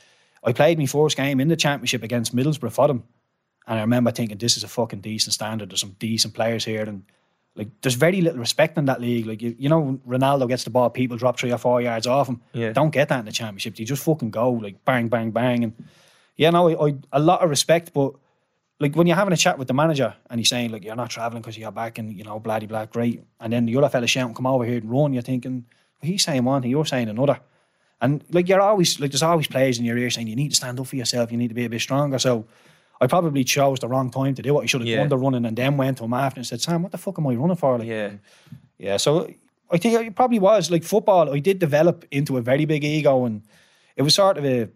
[0.45, 3.03] I played my first game in the championship against Middlesbrough for them,
[3.69, 5.71] and I remember thinking this is a fucking decent standard.
[5.71, 7.05] There's some decent players here, and
[7.55, 9.27] like there's very little respect in that league.
[9.27, 12.29] Like you, you know, Ronaldo gets the ball, people drop three or four yards off
[12.29, 12.41] him.
[12.55, 12.73] Yeah.
[12.73, 13.79] Don't get that in the championship.
[13.79, 15.85] You just fucking go like bang, bang, bang, and
[16.37, 18.15] yeah, no, I, I a lot of respect, but
[18.81, 21.11] like when you're having a chat with the manager and he's saying like you're not
[21.11, 24.07] traveling because you're back and you know bloody blah great, and then the other fella
[24.07, 25.67] shouting come over here and run, you're thinking
[26.01, 27.39] well, he's saying one thing, you're saying another,
[28.01, 30.57] and like you're always like there's always players in your ear saying you need to
[30.57, 32.19] stand up for yourself, you need to be a bit stronger.
[32.19, 32.47] So
[33.01, 34.63] I probably chose the wrong time to do it.
[34.63, 34.97] I should have Yeah.
[34.99, 37.19] done the running and then went to him after and said, Sam, what the fuck
[37.19, 37.79] am I running for?
[37.79, 38.11] Like, Yeah.
[38.79, 39.31] yeah, so
[39.71, 41.33] I think it probably was like football.
[41.33, 43.43] I did develop into a very big ego, and
[43.97, 44.69] it was sort of a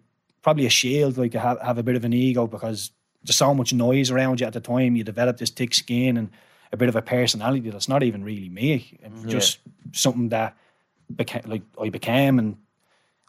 [0.43, 2.91] probably a shield, like to have, have a bit of an ego because
[3.25, 4.97] there's so much noise around you at the time.
[4.97, 6.31] You develop this thick skin and
[6.73, 8.99] a bit of a personality that's not even really me.
[9.03, 9.59] It was just
[9.93, 10.57] something that
[11.15, 12.57] became like I became, and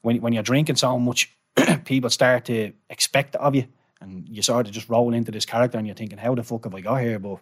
[0.02, 1.36] when when you're drinking so much,
[1.86, 3.66] people start to expect it of you,
[4.04, 6.66] and you sort of just roll into this character, and you're thinking, how the fuck
[6.66, 7.18] have I got here?
[7.18, 7.40] But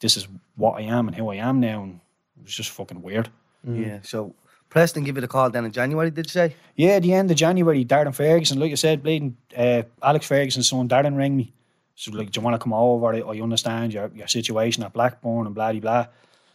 [0.00, 2.00] this is what I am and who I am now, and
[2.38, 3.30] it was just fucking weird.
[3.64, 4.00] Yeah.
[4.02, 4.34] So
[4.68, 6.54] Preston give you the call then in January, did you say?
[6.76, 10.68] Yeah, at the end of January, Darren Ferguson, like I said, bleeding uh, Alex Ferguson's
[10.68, 11.52] son, Darren rang me.
[11.94, 13.14] So like, do you want to come over?
[13.14, 16.06] I, I understand your, your situation at Blackburn and blah blah blah.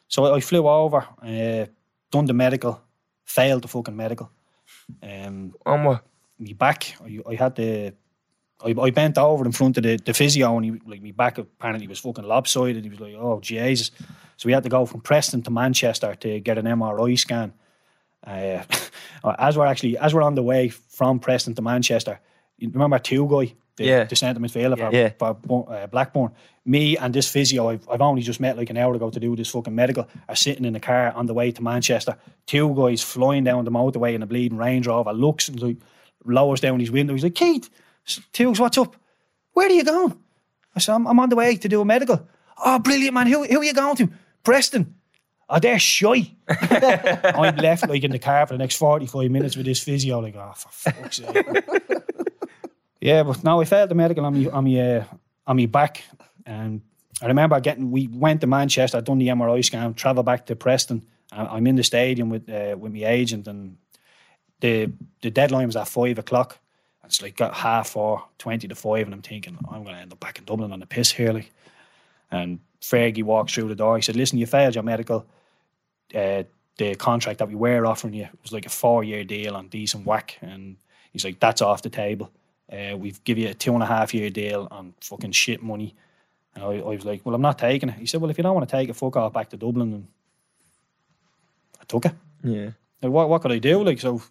[0.07, 1.65] So I, I flew over, uh,
[2.11, 2.81] done the medical,
[3.25, 4.29] failed the fucking medical.
[5.01, 6.03] Um, On what?
[6.37, 7.93] me back, I, I had the,
[8.65, 11.37] I, I bent over in front of the, the physio and he, like me back
[11.37, 12.83] apparently was fucking lopsided.
[12.83, 13.91] He was like, oh Jesus.
[14.37, 17.53] So we had to go from Preston to Manchester to get an MRI scan.
[18.25, 18.63] Uh,
[19.39, 22.19] as we're actually, as we're on the way from Preston to Manchester,
[22.57, 24.03] you remember Tugay, the, Yeah.
[24.03, 25.09] the centre midfielder for, Yeah.
[25.17, 26.29] for uh, Blackburn.
[26.65, 29.35] Me and this physio, I've, I've only just met like an hour ago to do
[29.35, 32.15] this fucking medical, are sitting in the car on the way to Manchester.
[32.45, 35.77] Tugay's flying down the motorway in a bleeding Range Rover, looks and like
[36.25, 37.13] lowers down his window.
[37.13, 37.69] He's like, Keith,
[38.33, 38.95] Tuggs, what's up?
[39.53, 40.17] Where are you going?
[40.75, 42.27] I said, I'm, I'm on the way to do a medical.
[42.63, 43.27] Oh, brilliant, man.
[43.27, 44.09] Who, who are you going to?
[44.43, 44.95] Preston.
[45.49, 46.31] Oh, they're shy.
[46.47, 50.19] I'm left like in the car for the next 45 minutes with this physio.
[50.19, 51.45] Like, oh, for fuck's sake.
[53.01, 55.03] yeah, but no, I failed the medical on me, on me, uh,
[55.45, 56.03] on me back.
[56.45, 56.81] And
[57.21, 60.55] I remember getting, we went to Manchester, I'd done the MRI scan, travelled back to
[60.55, 61.05] Preston.
[61.31, 63.77] I'm in the stadium with uh, with my agent, and
[64.59, 64.91] the
[65.21, 66.59] the deadline was at five o'clock.
[67.03, 70.13] It's like got half four, 20 to five, and I'm thinking, I'm going to end
[70.13, 71.33] up back in Dublin on the piss here.
[71.33, 71.51] Like.
[72.31, 73.97] And Fergie walks through the door.
[73.97, 75.25] He said, Listen, you failed your medical.
[76.15, 76.43] Uh,
[76.77, 80.05] the contract that we were offering you was like a four year deal on decent
[80.05, 80.77] whack, and
[81.11, 82.31] he's like, that's off the table.
[82.71, 85.93] Uh, we've give you a two and a half year deal on fucking shit money.
[86.55, 87.95] And I, I was like, well, I'm not taking it.
[87.95, 89.93] He said, well, if you don't want to take it, fuck off back to Dublin.
[89.93, 90.07] And
[91.79, 92.13] I took it.
[92.43, 92.71] Yeah.
[93.01, 93.83] Like, what, what could I do?
[93.83, 94.21] Like, so,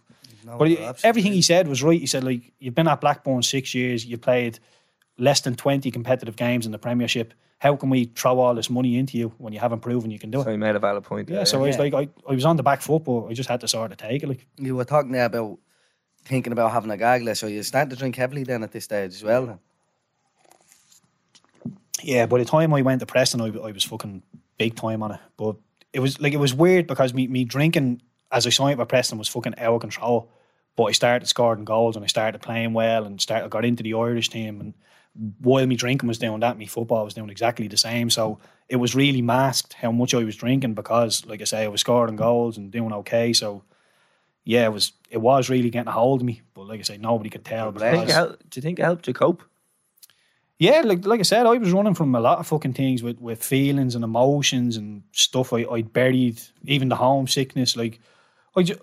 [0.44, 2.00] but he, everything he said was right.
[2.00, 4.58] He said, like, you've been at Blackburn six years, you played
[5.18, 7.34] less than 20 competitive games in the Premiership.
[7.58, 10.30] How can we throw all this money into you when you haven't proven you can
[10.30, 10.44] do it?
[10.44, 11.28] So he made a valid point.
[11.28, 13.34] yeah, there, so I was like, I, I was on the back foot, but I
[13.34, 14.28] just had to sort of take it.
[14.28, 15.58] Like, You were talking there about
[16.24, 19.12] thinking about having a gaggle, so you starting to drink heavily then at this stage
[19.12, 19.46] as well.
[19.46, 19.58] Then.
[22.02, 24.22] yeah, by the time I went to Preston, I, I was fucking
[24.58, 25.20] big time on it.
[25.36, 25.56] But
[25.92, 28.00] it was like, it was weird because me, me drinking
[28.32, 30.30] as I saw signed with Preston was fucking out of control.
[30.76, 33.94] But I started scoring goals and I started playing well and started got into the
[33.94, 34.60] Irish team.
[34.60, 34.74] And
[35.40, 38.08] while me drinking was doing that, me football was doing exactly the same.
[38.08, 41.68] So it was really masked how much I was drinking because, like I say, I
[41.68, 43.32] was scoring goals and doing okay.
[43.32, 43.64] So
[44.44, 46.42] yeah, it was it was really getting a hold of me.
[46.54, 47.72] But like I say, nobody could tell.
[47.72, 49.42] Do you, think it do you think it helped you cope?
[50.60, 53.18] yeah, like like I said, I was running from a lot of fucking things with,
[53.18, 57.78] with feelings and emotions and stuff I I buried, even the homesickness.
[57.78, 57.98] Like
[58.56, 58.80] I just,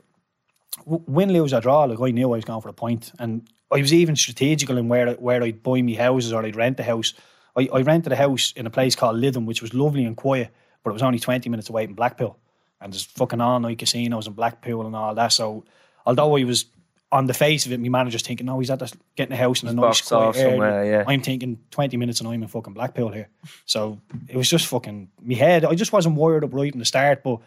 [0.86, 1.84] win, lose or draw.
[1.84, 4.88] Like I knew I was going for a point, and I was even strategical in
[4.88, 7.14] where where I'd buy me houses or I'd rent a house.
[7.56, 10.50] I, I rented a house in a place called Lytham, which was lovely and quiet,
[10.84, 12.38] but it was only twenty minutes away from Blackpool,
[12.82, 15.30] and there's fucking all night casinos in Blackpool and all that.
[15.30, 15.66] So
[16.06, 16.66] although I was
[17.12, 19.64] on the face of it, my manager's thinking, no, he's at the, getting a house
[19.64, 20.58] in a nice quiet area.
[20.84, 21.04] yeah.
[21.08, 23.30] I'm thinking 20 minutes and I'm in fucking Blackpool here.
[23.66, 25.64] So it was just fucking me head.
[25.64, 27.40] I just wasn't wired up right in the start, but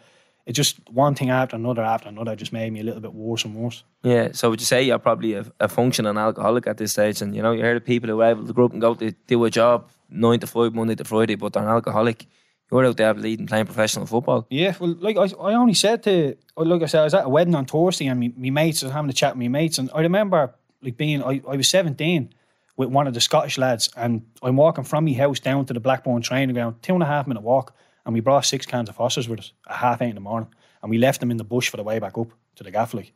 [0.45, 3.45] it just one thing after another after another just made me a little bit worse
[3.45, 3.83] and worse.
[4.03, 7.21] Yeah, so would you say you're probably a, a functioning alcoholic at this stage?
[7.21, 8.95] And you know, you hear the people who are able to grow up and go
[8.95, 12.25] to do a job nine to five, Monday to Friday, but they're an alcoholic.
[12.71, 14.47] You're out there leading, playing professional football.
[14.49, 17.29] Yeah, well, like I, I only said to, like I said, I was at a
[17.29, 19.77] wedding on Thursday and me, me mates, I was having a chat with me mates,
[19.77, 22.33] and I remember like being, I, I was 17
[22.77, 25.81] with one of the Scottish lads, and I'm walking from my house down to the
[25.81, 27.75] Blackburn training ground, two and a half minute walk,
[28.05, 30.49] and we brought six cans of Foster's with us at half eight in the morning,
[30.81, 32.93] and we left them in the bush for the way back up to the gaff,
[32.93, 33.13] like.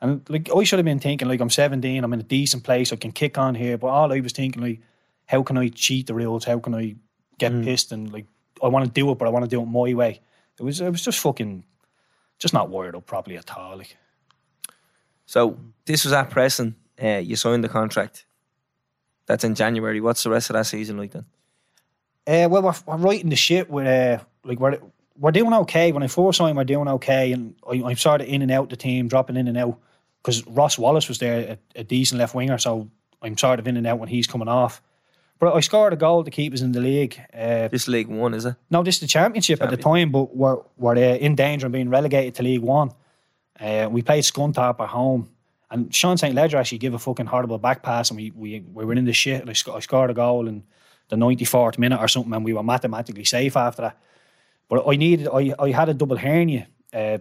[0.00, 2.92] And like I should have been thinking, like I'm 17, I'm in a decent place,
[2.92, 4.80] I can kick on here, but all I was thinking, like,
[5.26, 6.44] how can I cheat the rules?
[6.44, 6.94] How can I
[7.38, 8.26] get pissed and like
[8.62, 10.20] I want to do it, but I want to do it my way.
[10.58, 11.64] It was it was just fucking,
[12.38, 13.76] just not wired up properly at all.
[13.76, 13.96] Like
[15.26, 16.76] So this was at Preston.
[17.00, 18.24] Uh, you signed the contract.
[19.26, 20.00] That's in January.
[20.00, 21.26] What's the rest of that season like then?
[22.28, 23.70] Uh, well, we're, we're right in the shit.
[23.70, 24.78] We're uh, like we're
[25.18, 25.92] we're doing okay.
[25.92, 28.68] When I first signed, we're doing okay, and I, I'm sort of in and out
[28.68, 29.78] the team, dropping in and out
[30.22, 32.58] because Ross Wallace was there, a, a decent left winger.
[32.58, 32.90] So
[33.22, 34.82] I'm sort of in and out when he's coming off.
[35.38, 37.18] But I scored a goal to keep us in the league.
[37.32, 38.56] Uh, This League One, is it?
[38.70, 41.72] no, this is the championship at the time, but we're we're uh, in danger of
[41.72, 42.90] being relegated to League One.
[43.58, 45.30] Uh, we played Scunthorpe at home,
[45.70, 48.84] and Sean St Ledger actually gave a fucking horrible back pass, and we we, we
[48.84, 49.40] were in the shit.
[49.40, 50.64] And I, sc- I scored a goal in
[51.08, 53.98] the ninety fourth minute or something, and we were mathematically safe after that.
[54.68, 57.18] But I needed, I, I had a double hernia uh,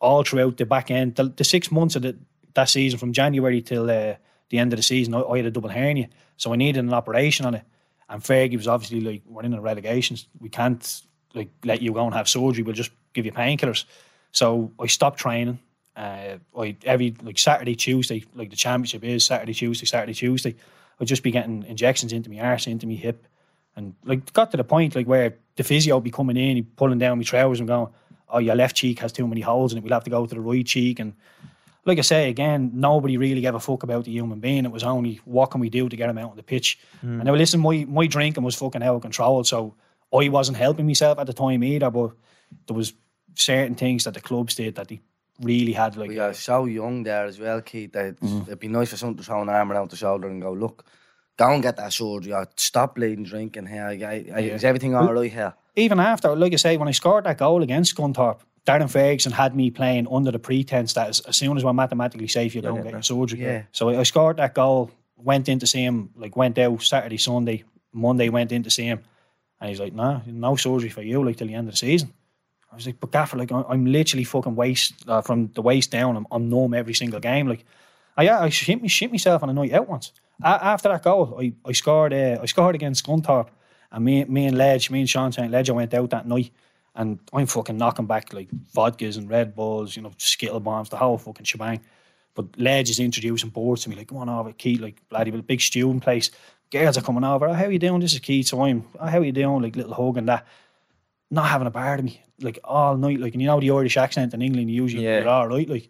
[0.00, 1.14] all throughout the back end.
[1.14, 2.16] The, the six months of the,
[2.54, 4.14] that season, from January till uh,
[4.48, 6.08] the end of the season, I, I had a double hernia.
[6.36, 7.62] So I needed an operation on it.
[8.08, 10.16] And Fergie was obviously like, we're in a relegation.
[10.40, 11.02] We can't
[11.34, 12.64] like let you go and have surgery.
[12.64, 13.84] We'll just give you painkillers.
[14.32, 15.58] So I stopped training.
[15.94, 20.56] Uh, I every like Saturday, Tuesday, like the championship is Saturday, Tuesday, Saturday, Tuesday.
[21.00, 23.26] I'd just be getting injections into my arse, into my hip,
[23.76, 26.62] and like got to the point like where the physio would be coming in, he
[26.62, 27.88] pulling down my trousers and going,
[28.28, 29.84] "Oh, your left cheek has too many holes in it.
[29.84, 31.14] We'll have to go to the right cheek." And
[31.84, 34.64] like I say again, nobody really gave a fuck about the human being.
[34.64, 36.78] It was only what can we do to get him out on the pitch.
[37.02, 39.74] And now listen, my my drinking was fucking out of control, so
[40.12, 41.90] I wasn't helping myself at the time either.
[41.90, 42.12] But
[42.66, 42.92] there was
[43.34, 45.00] certain things that the clubs did that they
[45.40, 48.42] really had like We are so young there as well, Keith, that mm.
[48.42, 50.84] it'd be nice for someone to throw an arm around the shoulder and go, look,
[51.36, 53.86] go and get that surgery or stop bleeding drinking here.
[53.86, 55.54] I, I, Is everything all right here?
[55.78, 59.54] even after, like I say, when I scored that goal against Scunthorpe, Darren Ferguson had
[59.54, 62.82] me playing under the pretense that as, as soon as we're mathematically safe, you don't
[62.82, 63.40] get your surgery.
[63.40, 63.62] Yeah.
[63.72, 67.16] So I, I scored that goal, went in to see him, like went out Saturday,
[67.16, 69.00] Sunday, Monday went in to see him,
[69.60, 72.12] and he's like, "Nah, no surgery for you, like till the end of the season."
[72.70, 75.90] I was like, "But Gaffer, like I- I'm literally fucking waist uh, from the waist
[75.90, 76.16] down.
[76.16, 77.48] I'm, I'm numb every single game.
[77.48, 77.64] Like,
[78.16, 80.12] I I shit me shit myself on a night out once.
[80.42, 82.12] After that goal, I, I scored.
[82.12, 83.48] Uh, I scored against Scunthorpe,
[83.90, 86.50] and me me and Ledge, me and Sean St Ledger went out that night.
[86.94, 90.96] And I'm fucking knocking back like vodkas and Red Bulls, you know, skittle bombs, the
[90.96, 91.80] whole fucking shebang.
[92.34, 95.60] But Ledge is introducing boards to me, like, come on over, Keith, like, bloody big
[95.60, 96.30] student place.
[96.72, 98.00] Girls are coming over, oh, how you doing?
[98.00, 98.48] This is Keith.
[98.48, 99.62] So I'm, oh, how you doing?
[99.62, 100.46] Like, little hug and that.
[101.30, 103.96] Not having a bar to me, like all night, like and you know the Irish
[103.96, 105.20] accent in England, usually Yeah.
[105.20, 105.88] you're all right, like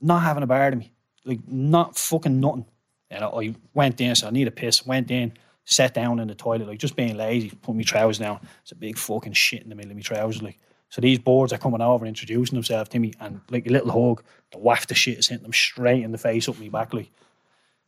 [0.00, 0.92] not having a bar to me,
[1.24, 2.66] like not fucking nothing.
[3.10, 4.84] And I, I went in, so I need a piss.
[4.84, 5.32] Went in,
[5.64, 8.40] sat down in the toilet, like just being lazy, put my trousers down.
[8.62, 10.58] It's a big fucking shit in the middle of my trousers, like.
[10.88, 14.22] So these boards are coming over, introducing themselves to me, and like a little hug,
[14.52, 17.10] the waft of shit is hitting them straight in the face, up my back, like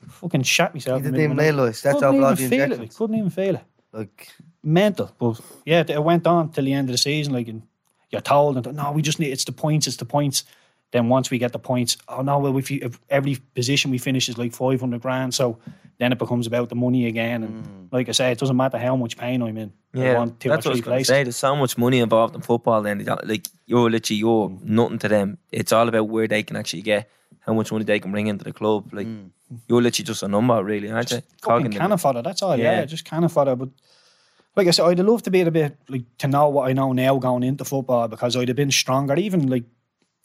[0.08, 0.98] fucking shat myself.
[1.02, 4.28] You didn't even realise that's how bloody feel it, like, couldn't even feel it Like,
[4.68, 5.10] mental.
[5.18, 7.32] But yeah, it went on till the end of the season.
[7.32, 7.62] Like, and
[8.10, 10.44] you're told, and no, we just need it's the points, it's the points.
[10.90, 13.98] Then once we get the points, oh no, well, if, you, if every position we
[13.98, 15.58] finish is like five hundred grand, so
[15.98, 17.42] then it becomes about the money again.
[17.42, 17.92] And mm.
[17.92, 19.72] like I say, it doesn't matter how much pain I'm in.
[19.92, 21.22] Yeah, want two that's or what I was going to say.
[21.24, 22.82] There's so much money involved in football.
[22.82, 24.62] Then, like you're literally you're mm.
[24.62, 25.38] nothing to them.
[25.52, 27.10] It's all about where they can actually get,
[27.40, 28.94] how much money they can bring into the club.
[28.94, 29.28] Like mm.
[29.66, 31.16] you're literally just a number, really, aren't you?
[31.16, 32.22] Fucking Cogging the- cannon fodder.
[32.22, 32.56] That's all.
[32.56, 32.84] Yeah, Yeah.
[32.86, 33.56] just cannon fodder.
[33.56, 33.68] But
[34.58, 36.92] like I said, I'd love to be to be like to know what I know
[36.92, 39.14] now going into football because I'd have been stronger.
[39.14, 39.62] Even like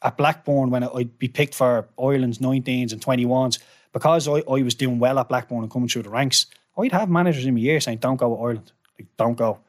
[0.01, 3.59] at Blackburn when I'd be picked for Ireland's 19s and 21s
[3.93, 6.47] because I, I was doing well at Blackburn and coming through the ranks.
[6.77, 8.71] I'd have managers in my ear saying, "Don't go with Ireland.
[8.97, 9.59] Like, don't go."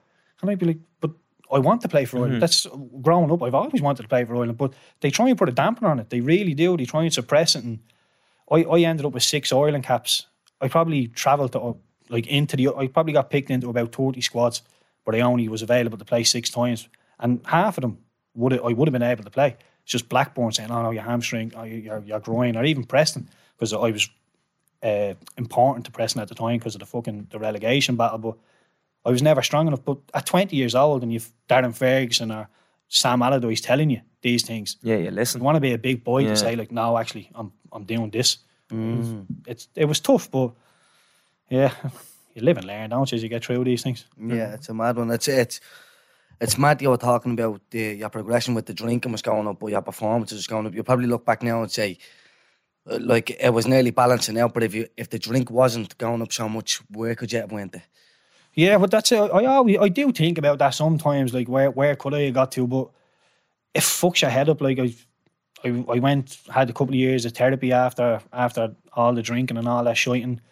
[0.40, 1.10] And I'd be like, "But
[1.52, 2.34] I want to play for Ireland.
[2.34, 2.40] Mm-hmm.
[2.40, 2.66] That's
[3.02, 3.42] growing up.
[3.42, 5.98] I've always wanted to play for Ireland, but they try and put a damper on
[5.98, 6.08] it.
[6.08, 6.78] They really do.
[6.78, 7.64] They try and suppress it.
[7.64, 7.80] And
[8.50, 10.26] I, I ended up with six Ireland caps.
[10.62, 11.76] I probably travelled to
[12.14, 12.68] like into the.
[12.68, 14.62] I probably got picked into about thirty squads,
[15.04, 16.88] but I only was available to play six times,
[17.18, 17.98] and half of them
[18.34, 19.56] would I would have been able to play.
[19.82, 23.28] It's just Blackburn saying, "Oh no, your hamstring, oh, your your groin," or even Preston
[23.56, 24.08] because I was
[24.82, 28.18] uh, important to Preston at the time because of the fucking the relegation battle.
[28.18, 28.36] But
[29.04, 29.84] I was never strong enough.
[29.84, 32.48] But at twenty years old, and you've Darren Ferguson or
[32.88, 35.04] Sam Allardyce telling you these things, Yeah, yeah.
[35.04, 36.30] you Listen, want to be a big boy Yeah.
[36.30, 38.38] to say like, no, actually, I'm I'm doing this.
[39.46, 40.52] It's it was tough, but
[41.48, 41.72] yeah,
[42.34, 43.16] you live and learn, don't you?
[43.16, 44.06] As you get through these things.
[44.18, 45.10] Yeah, it's a mad one.
[45.10, 45.60] It's it's
[46.40, 49.60] it's mad you were talking about the, your progression with the drinking was going up,
[49.60, 50.74] but your performances was going up.
[50.74, 51.98] You probably look back now and say,
[52.90, 54.52] uh, like it was nearly balancing out.
[54.52, 57.52] But if you if the drink wasn't going up so much, where could you have
[57.52, 57.72] went?
[57.72, 57.82] To?
[58.54, 59.18] Yeah, but that's it.
[59.18, 61.32] I always I do think about that sometimes.
[61.32, 62.66] Like where where could I have got to?
[62.66, 62.90] But
[63.74, 64.60] it fucks your head up.
[64.60, 64.94] Like I.
[65.66, 69.56] I, I went had a couple of years of therapy after after all the drinking
[69.56, 70.42] and all that shiting.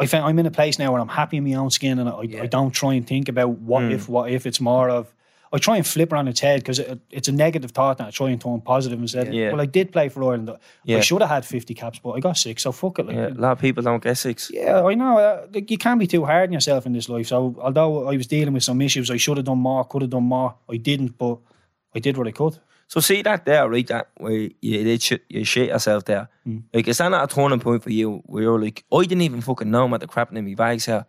[0.00, 2.08] I found I'm in a place now where I'm happy in my own skin and
[2.08, 5.14] I, I don't try and think about what if what if it's more of
[5.52, 8.06] I try and flip it on its head because it, it's a negative thought and
[8.06, 9.50] I try and turn positive and said Yeah.
[9.52, 10.50] well I did play for Ireland
[10.98, 13.28] I should have had 50 caps but I got six so fuck it like, yeah,
[13.28, 14.50] a lot of people don't get six.
[14.52, 15.18] yeah, I know.
[15.18, 17.26] Uh, like, you can't be too hard on yourself in this life.
[17.26, 20.10] So, although I was dealing with some issues, I should have done more, could have
[20.10, 20.54] done more.
[20.68, 21.38] I didn't, but
[21.94, 22.58] I did what I could.
[22.90, 23.86] So see that there, right?
[23.86, 26.28] That where you did shit, you shit yourself there.
[26.44, 26.64] Mm.
[26.74, 28.20] Like, is that not a turning point for you?
[28.26, 31.06] Where you're like, I didn't even fucking know about the crap in my bags here.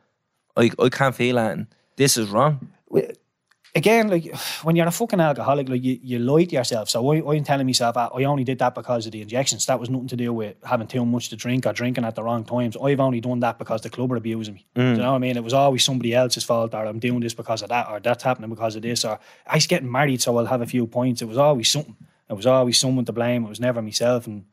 [0.56, 1.54] I I can't feel that.
[1.54, 1.66] And
[1.98, 2.70] this is wrong.
[3.74, 6.90] Again, like when you're a fucking alcoholic, like you, you lie to yourself.
[6.90, 9.66] So I, I'm telling myself, ah, I only did that because of the injections.
[9.66, 12.24] That was nothing to do with having too much to drink or drinking at the
[12.24, 12.76] wrong times.
[12.76, 14.66] I've only done that because the club are abusing me.
[14.76, 15.38] Do you know what I mean?
[15.38, 18.24] It was always somebody else's fault, or I'm doing this because of that, or that's
[18.24, 21.22] happening because of this, or I was getting married, so I'll have a few points.
[21.22, 21.96] It was always something.
[22.30, 23.46] It was always someone to blame.
[23.46, 24.26] It was never myself.
[24.26, 24.46] And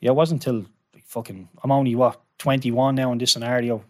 [0.00, 3.84] yeah, it wasn't until like, fucking, I'm only what, 21 now in this scenario.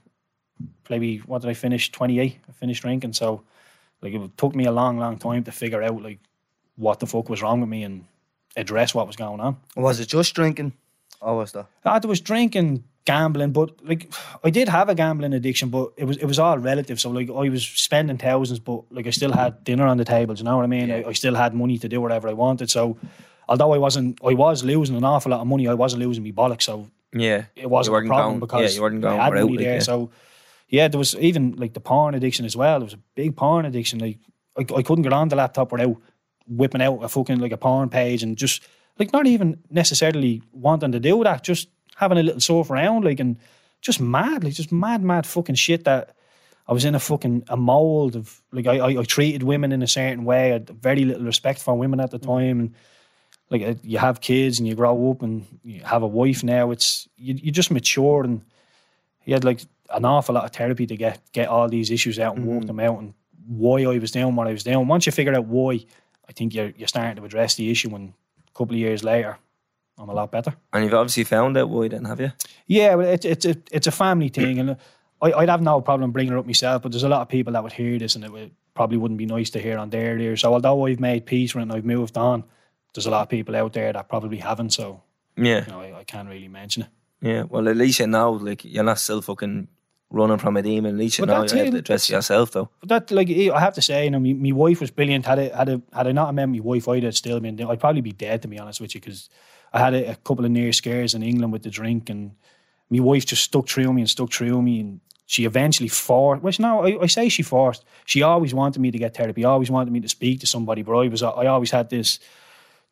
[0.89, 1.93] Maybe, what did I finish?
[1.93, 2.39] 28.
[2.49, 3.13] I finished drinking.
[3.13, 3.45] So,
[4.03, 6.21] like, it took me a long, long time to figure out, like,
[6.77, 8.05] what the fuck was wrong with me and
[8.57, 9.57] address what was going on.
[9.77, 10.73] Was it just drinking,
[11.21, 11.67] or was that?
[11.85, 14.13] Ah, there was drinking, gambling, but like
[14.45, 17.01] I did have a gambling addiction, but it was it was all relative.
[17.01, 20.35] So like I was spending thousands, but like I still had dinner on the table.
[20.35, 20.91] Do you know what I mean?
[20.91, 22.71] I, I still had money to do whatever I wanted.
[22.71, 22.97] So
[23.49, 25.67] although I wasn't, I was losing an awful lot of money.
[25.67, 26.63] I wasn't losing me bollocks.
[26.63, 29.57] So Yeah, it wasn't a problem going, because yeah, you weren't going I had money
[29.57, 29.75] like, there.
[29.75, 29.81] yeah.
[29.81, 30.11] So
[30.69, 32.79] yeah, there was even like the porn addiction as well.
[32.79, 33.99] There was a big porn addiction.
[33.99, 34.19] Like
[34.57, 35.97] I, I couldn't get on the laptop without
[36.47, 38.63] whipping out a fucking like a porn page and just
[38.99, 43.21] like not even necessarily wanting to do that, just having a little surf around like
[43.21, 43.39] and
[43.81, 46.15] just mad, like just mad, mad fucking shit that
[46.67, 49.83] I was in a fucking a mold of like I, I, I treated women in
[49.83, 50.51] a certain way.
[50.51, 52.27] I had very little respect for women at the mm.
[52.27, 52.75] time and
[53.51, 56.71] like you have kids and you grow up and you have a wife now.
[56.71, 58.45] It's you, you just mature and
[59.21, 59.61] he had like
[59.91, 62.67] an awful lot of therapy to get get all these issues out and work mm.
[62.67, 63.15] them out and
[63.47, 64.87] why I was doing what I was doing.
[64.87, 65.85] Once you figure out why,
[66.29, 67.95] I think you're you're starting to address the issue.
[67.95, 68.13] And
[68.47, 69.39] a couple of years later,
[69.97, 70.55] I'm a lot better.
[70.73, 72.33] And you've obviously found out why then, have you?
[72.67, 74.75] Yeah, but it's it's a it's a family thing, and uh,
[75.23, 76.83] I, I'd have no problem bringing it up myself.
[76.83, 79.19] But there's a lot of people that would hear this, and it would, probably wouldn't
[79.19, 80.37] be nice to hear on their ear.
[80.37, 82.45] So although I've made peace with it and I've moved on,
[82.95, 84.71] there's a lot of people out there that probably haven't.
[84.71, 85.03] So
[85.37, 86.89] Yeah, you know, I, I can't really mention it.
[87.21, 87.43] yeah.
[87.43, 89.67] Well, at least you know, like, you're not still fucking
[90.11, 90.95] running from a demon.
[90.95, 92.71] At least you But know you have to address yourself, though.
[92.81, 95.27] But that, like, I have to say, you know, my, my wife was brilliant.
[95.27, 97.61] Had I, had I, had I not met my wife, I'd have still been.
[97.61, 99.29] I'd probably be dead, to be honest with you, because
[99.73, 102.33] I had a, a couple of near scares in England with the drink, and
[102.91, 106.43] my wife just stuck through me and stuck through me, and she eventually forced.
[106.43, 107.85] Well, no, I, I say she forced.
[108.07, 109.45] She always wanted me to get therapy.
[109.45, 112.19] Always wanted me to speak to somebody, but I was, I always had this.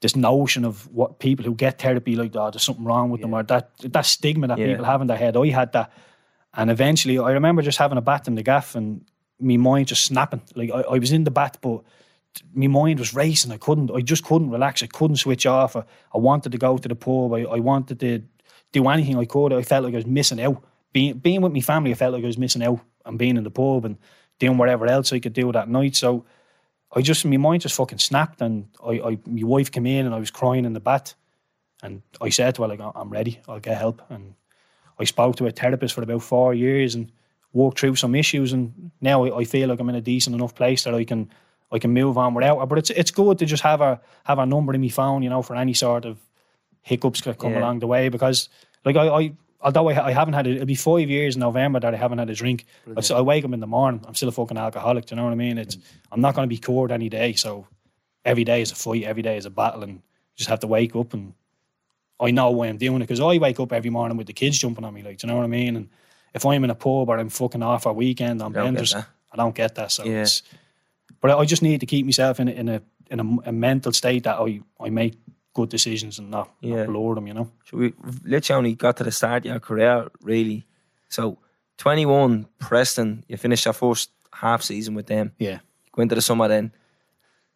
[0.02, 3.32] This notion of what people who get therapy like that, there's something wrong with them,
[3.32, 4.66] or that that stigma that Yeah.
[4.66, 5.38] people have in their head.
[5.38, 5.90] I had that,
[6.56, 9.04] and eventually, I remember just having a bat in the gaff and
[9.38, 10.42] me mind just snapping.
[10.54, 11.82] Like I, I was in the bat, but
[12.54, 13.52] my mind was racing.
[13.52, 13.90] I couldn't.
[13.90, 14.82] I just couldn't relax.
[14.82, 15.76] I couldn't switch off.
[15.76, 15.84] I,
[16.14, 17.34] I wanted to go to the pub.
[17.34, 18.22] I, I wanted to
[18.72, 19.52] do anything I could.
[19.52, 20.64] I felt like I was missing out.
[20.92, 23.44] Being being with my family, I felt like I was missing out and being in
[23.44, 23.98] the pub and
[24.38, 25.94] doing whatever else I could do that night.
[25.94, 26.24] So
[26.94, 30.14] I just my mind just fucking snapped, and I, I my wife came in and
[30.14, 31.14] I was crying in the bat,
[31.82, 33.40] and I said to her like I'm ready.
[33.46, 34.34] I'll get help and.
[34.98, 37.10] I spoke to a therapist for about four years and
[37.52, 40.54] worked through some issues, and now I, I feel like I'm in a decent enough
[40.54, 41.30] place that I can
[41.72, 42.66] I can move on without her.
[42.66, 45.30] But it's it's good to just have a have a number in my phone, you
[45.30, 46.18] know, for any sort of
[46.82, 47.60] hiccups that come Yeah.
[47.60, 48.08] along the way.
[48.08, 48.48] Because
[48.84, 51.80] like I, I although I, I haven't had it, it'll be five years in November
[51.80, 52.64] that I haven't had a drink.
[53.16, 55.06] I wake up in the morning, I'm still a fucking alcoholic.
[55.06, 55.58] Do you know what I mean?
[55.58, 55.76] It's
[56.12, 57.32] I'm not going to be cured any day.
[57.34, 57.66] So
[58.24, 60.00] every day is a fight, every day is a battle, and you
[60.36, 61.32] just have to wake up and
[62.18, 64.58] I know why I'm doing it because I wake up every morning with the kids
[64.58, 65.76] jumping on me, like, do you know what I mean?
[65.76, 65.88] And
[66.34, 68.94] if I'm in a pub or I'm fucking off a weekend on benders.
[68.94, 69.04] I
[69.36, 69.92] don't get that.
[69.92, 70.22] So, Yeah.
[70.22, 70.42] it's,
[71.20, 73.92] but I just need to keep myself in a, in a in a, a mental
[73.92, 75.14] state that I I make
[75.54, 76.76] good decisions and not, Yeah.
[76.76, 77.50] not blow them, you know.
[77.64, 77.92] So we
[78.24, 80.66] literally only got to the start of your career, really.
[81.08, 81.38] So
[81.78, 85.32] 21, Preston, you finished your first half season with them.
[85.38, 85.58] Yeah.
[85.92, 86.72] Go into the summer then.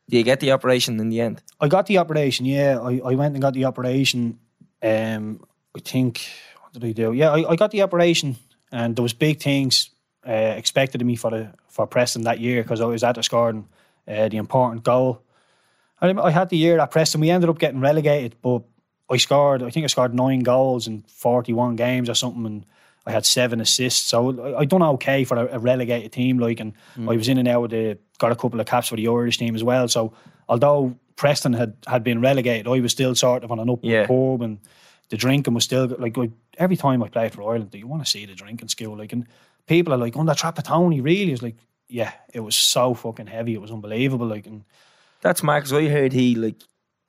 [0.08, 1.42] Do you get the operation in the end?
[1.60, 2.78] I got the operation, yeah.
[2.80, 4.38] I, I went and got the operation.
[4.82, 5.44] Um,
[5.76, 6.20] I think
[6.60, 7.12] what did I do?
[7.12, 8.36] Yeah, I, I got the operation,
[8.72, 9.90] and there was big things
[10.26, 13.22] uh, expected of me for the for Preston that year because I was at the
[13.22, 13.68] scoring
[14.08, 15.22] uh, the important goal.
[16.00, 17.20] I, I had the year at Preston.
[17.20, 18.62] We ended up getting relegated, but
[19.10, 19.62] I scored.
[19.62, 22.66] I think I scored nine goals in forty-one games or something, and
[23.06, 24.08] I had seven assists.
[24.08, 26.38] So I, I done okay for a, a relegated team.
[26.38, 28.96] Like, and I was in and out of the got a couple of caps for
[28.96, 29.88] the Irish team as well.
[29.88, 30.12] So
[30.48, 34.06] although Preston had had been relegated, I was still sort of on an upward Yeah.
[34.06, 34.58] curve, and
[35.10, 38.02] the drinking was still like I, every time I played for Ireland, do you want
[38.02, 38.96] to see the drinking skill.
[38.96, 39.26] Like, and
[39.66, 41.56] people are like, "On that Trapattoni, really?" It's like,
[41.88, 43.52] yeah, it was so fucking heavy.
[43.52, 44.26] It was unbelievable.
[44.26, 44.64] Like, and
[45.20, 45.72] That's Max.
[45.72, 46.56] I heard he like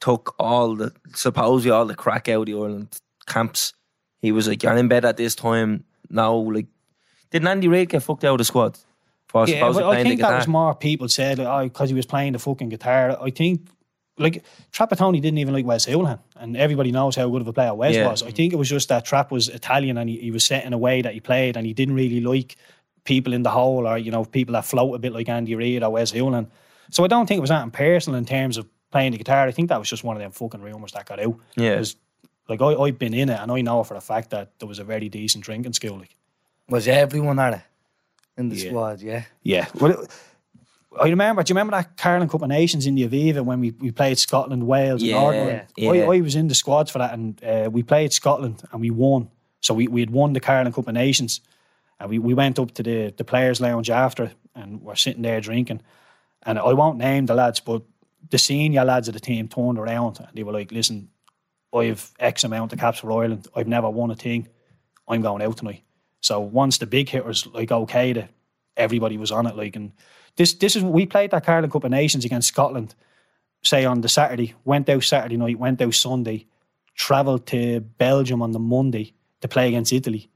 [0.01, 3.71] took all the supposedly all the crack out of the Ireland camps.
[4.21, 6.67] He was like, "You're in bed at this time now." Like,
[7.29, 8.77] didn't Andy Reid get fucked out of the squad
[9.33, 12.39] Yeah, I think that was more people said like, oh, because he was playing the
[12.39, 13.17] fucking guitar.
[13.21, 13.69] I think
[14.17, 17.73] like Trapattoni didn't even like Wes Hoolahan, and everybody knows how good of a player
[17.73, 18.07] Wes Yeah.
[18.09, 18.23] was.
[18.23, 20.73] I think it was just that Trap was Italian and he, he was set in
[20.73, 22.55] a way that he played, and he didn't really like
[23.03, 25.81] people in the hole or you know people that float a bit like Andy Reid
[25.83, 26.47] or Wes Hoolahan.
[26.91, 29.47] So I don't think it was that personal in terms of playing the guitar.
[29.47, 31.35] I think that was just one of them fucking rumours that got out.
[31.55, 31.77] Yeah.
[31.77, 31.95] 'Cause,
[32.49, 34.79] like I, I've been in it, and I know for a fact that there was
[34.79, 35.97] a very decent drinking skill.
[35.97, 36.15] Like.
[36.69, 37.61] Was everyone at it
[38.37, 38.69] in the Yeah.
[38.69, 39.01] squad?
[39.01, 39.23] Yeah.
[39.41, 39.67] Yeah.
[39.79, 40.09] Well, it-
[40.99, 41.41] I remember.
[41.43, 44.17] Do you remember that Carling Cup of Nations in the Aviva when we, we played
[44.17, 45.61] Scotland, Wales, Yeah, and Northern?
[45.77, 45.91] yeah.
[45.91, 48.89] I, I was in the squads for that, and uh, we played Scotland and we
[48.91, 49.29] won.
[49.61, 51.39] So we, we had won the Carling Cup of Nations,
[51.99, 55.39] and we, we went up to the, the players' lounge after, and we're sitting there
[55.39, 55.81] drinking.
[56.43, 57.83] And I won't name the lads, but
[58.29, 61.09] the senior lads of the team turned around and they were like, "Listen,
[61.73, 63.47] I've X amount of caps for Ireland.
[63.55, 64.47] I've never won a thing.
[65.07, 65.83] I'm going out tonight."
[66.19, 68.29] So once the big hitters like okayed it,
[68.75, 69.55] everybody was on it.
[69.55, 69.91] Like, and
[70.35, 72.95] this this is we played that Carling Cup of Nations against Scotland.
[73.63, 76.47] Say on the Saturday, went out Saturday night, went out Sunday,
[76.95, 80.29] travelled to Belgium on the Monday to play against Italy.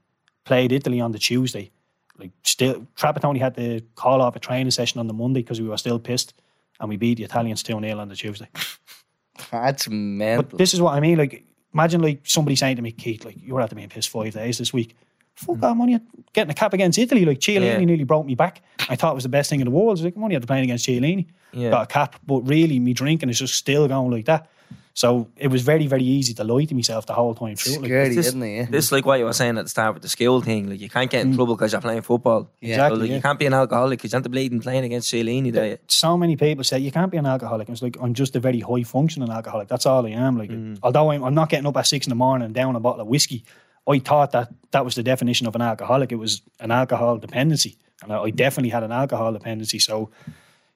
[0.44, 1.72] Played Italy on the Tuesday.
[2.18, 5.68] Like still, Trapattoni had to call off a training session on the Monday because we
[5.68, 6.34] were still pissed,
[6.78, 8.48] and we beat the Italians two 0 on the Tuesday.
[9.50, 10.44] That's mental.
[10.44, 11.18] But this is what I mean.
[11.18, 11.44] Like,
[11.74, 14.32] imagine like somebody saying to me, Keith, like you were at the being pissed five
[14.32, 14.96] days this week.
[15.36, 16.00] Fuck, I'm only
[16.32, 17.24] getting a cap against Italy.
[17.24, 17.78] Like Chiellini Yeah.
[17.84, 18.62] nearly brought me back.
[18.88, 19.88] I thought it was the best thing in the world.
[19.88, 21.26] I was like, I'm only at the playing against Chiellini.
[21.52, 21.70] Yeah.
[21.70, 24.48] Got a cap, but really, me drinking is just still going like that.
[24.94, 27.74] So it was very, very easy to lie to myself the whole time through.
[27.82, 28.56] Like, Scary, This, isn't it?
[28.56, 28.64] Yeah.
[28.70, 30.70] this like what you were saying at the start with the skill thing.
[30.70, 32.48] Like you can't get in trouble because you're playing football.
[32.62, 33.16] Exactly, So, like, yeah.
[33.16, 35.78] You can't be an alcoholic because you're not bleeding playing against Chiellini there.
[35.88, 37.68] so many people say you can't be an alcoholic.
[37.68, 39.68] It's like I'm just a very high functioning alcoholic.
[39.68, 40.38] That's all I am.
[40.38, 40.78] Like Mm.
[40.82, 43.02] although I'm, I'm not getting up at six in the morning and down a bottle
[43.02, 43.44] of whiskey,
[43.88, 46.12] I thought that that was the definition of an alcoholic.
[46.12, 49.78] It was an alcohol dependency, and I, I definitely had an alcohol dependency.
[49.78, 50.10] So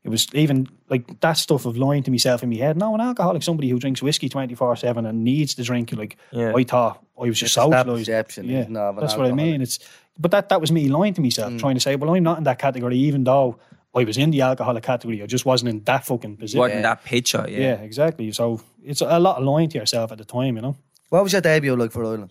[0.03, 2.77] it was even like that stuff of lying to myself in my head.
[2.77, 5.93] No, an alcoholic, somebody who drinks whiskey twenty four seven and needs to drink.
[5.93, 6.55] Like Yeah.
[6.55, 7.99] I thought I was just It's that socialised.
[7.99, 9.61] perception, Yeah, isn't an that's what I mean.
[9.61, 9.79] It's
[10.19, 11.59] but that that was me lying to myself, mm.
[11.59, 13.59] trying to say, well, I'm not in that category, even though
[13.95, 15.23] I was in the alcoholic category.
[15.23, 16.61] I just wasn't in that fucking position.
[16.61, 17.45] Wasn't that picture?
[17.49, 17.59] Yeah.
[17.59, 17.75] yeah.
[17.75, 18.31] exactly.
[18.33, 20.77] So it's a lot of lying to yourself at the time, you know.
[21.09, 22.31] What was your debut like for Ireland?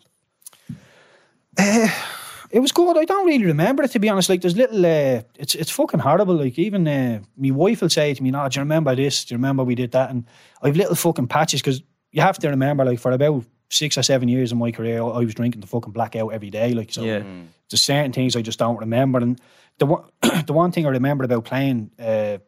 [2.51, 2.97] It was good.
[2.97, 4.27] I don't really remember it to be honest.
[4.29, 6.35] Like there's little, uh, it's it's fucking horrible.
[6.35, 9.25] Like even uh, my wife will say to me, "No, do you remember this?
[9.25, 10.25] Do you remember we did that?" And
[10.63, 14.27] I've little fucking patches because you have to remember, like for about six or seven
[14.29, 16.73] years in my career, I was drinking the fucking blackout every day.
[16.73, 17.21] Like so, Yeah.
[17.69, 19.19] there's certain things I just don't remember.
[19.19, 19.39] And
[19.77, 20.03] the one,
[20.47, 22.39] the one thing I remember about playing uh,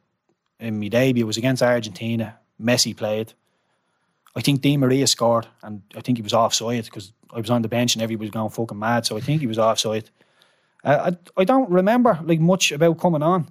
[0.60, 2.40] in my debut was against Argentina.
[2.60, 3.34] Messi played.
[4.36, 7.62] I think Di Maria scored, and I think he was offside because I was on
[7.62, 9.06] the bench and everybody was going fucking mad.
[9.06, 10.10] So I think he was offside.
[10.84, 13.48] Uh, I I don't remember like much about coming on.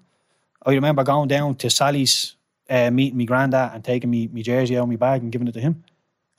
[0.67, 2.37] I remember going down to Sally's,
[2.69, 5.49] uh, meeting my granddad and taking me my jersey out of my bag and giving
[5.49, 5.85] it to him,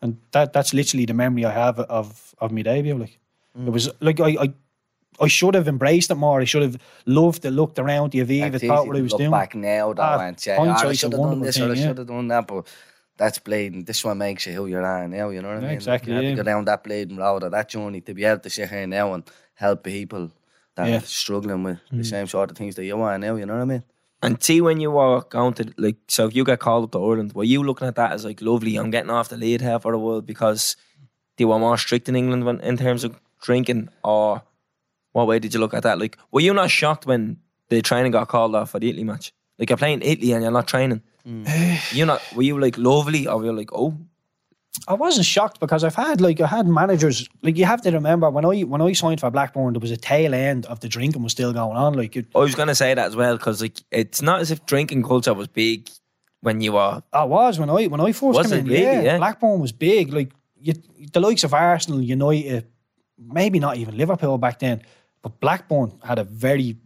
[0.02, 2.98] and that that's literally the memory I have of of my debut.
[2.98, 3.20] Like
[3.56, 4.44] it was like I.
[4.44, 4.54] I
[5.20, 6.42] I should have embraced it more.
[6.42, 9.30] I should have loved it, looked around the Aviva, thought what I was doing.
[9.30, 11.98] back now though Ah, and say, oh, I should have done this or I should
[11.98, 12.66] have done that, but
[13.22, 13.84] that's bleeding.
[13.86, 15.70] This one makes you who you are now, you know what I mean?
[15.70, 16.30] exactly, You have yeah.
[16.32, 18.88] to go down that bleeding road or that journey to be able to sit here
[18.88, 20.32] now and help people
[20.76, 20.98] that Yeah.
[20.98, 22.06] are struggling with the mm.
[22.06, 23.84] same sort of things that you are now, you know what I mean?
[24.24, 26.98] And see when you were going to like, so if you get called up to
[26.98, 28.76] Ireland, were you looking at that as like lovely?
[28.78, 30.76] I'm getting off the lead here for the world because
[31.38, 34.42] they were more strict in England when, in terms of drinking, or
[35.12, 36.00] what way did you look at that?
[36.00, 37.38] Like, were you not shocked when
[37.70, 39.32] the training got called off for the Italy match?
[39.60, 41.04] Like you're playing Italy and you're not training.
[41.92, 43.96] you not were you like lovely or were you like oh
[44.88, 48.30] I wasn't shocked because I've had like I had managers like you have to remember
[48.30, 51.22] when I when I signed for Blackburn there was a tail end of the drinking
[51.24, 53.80] was still going on like it, I was gonna say that as well because like
[53.92, 55.90] it's not as if drinking culture was big
[56.40, 58.82] when you were I was when I when I first Was came in really?
[58.82, 59.18] yeah, Yeah.
[59.18, 60.74] Blackburn was big like you,
[61.12, 62.66] the likes of Arsenal United
[63.20, 64.82] maybe not even Liverpool back then
[65.22, 66.78] but Blackburn had a very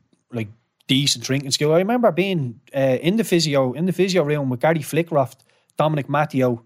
[0.88, 4.60] decent drinking skill I remember being uh, in the physio in the physio room with
[4.60, 5.44] Garry Flitcroft
[5.78, 6.64] Dominic Matteo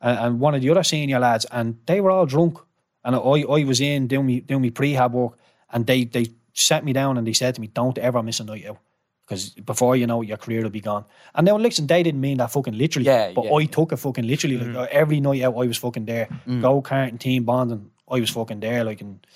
[0.00, 2.58] and, and one of the other senior lads, and they were all drunk.
[3.04, 5.38] And I, I was in doing me doing me prehab work,
[5.72, 8.44] and they they sat me down and they said to me, "Don't ever miss a
[8.44, 8.78] night out."
[9.24, 11.04] Because before you know it, your career will be gone.
[11.34, 13.06] And now, listen, they didn't mean that fucking literally.
[13.06, 13.54] Yeah, but yeah.
[13.54, 14.56] I took it fucking literally.
[14.56, 16.28] Like uh, every night out, I was fucking there.
[16.46, 18.84] Go kart and team bonding, I was fucking there.
[18.84, 19.26] Like, and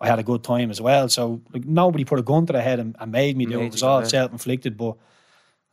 [0.00, 1.08] I had a good time as well.
[1.08, 3.66] So, like, nobody put a gun to the head and, and made me do it.
[3.66, 4.76] It was all self inflicted.
[4.76, 4.96] But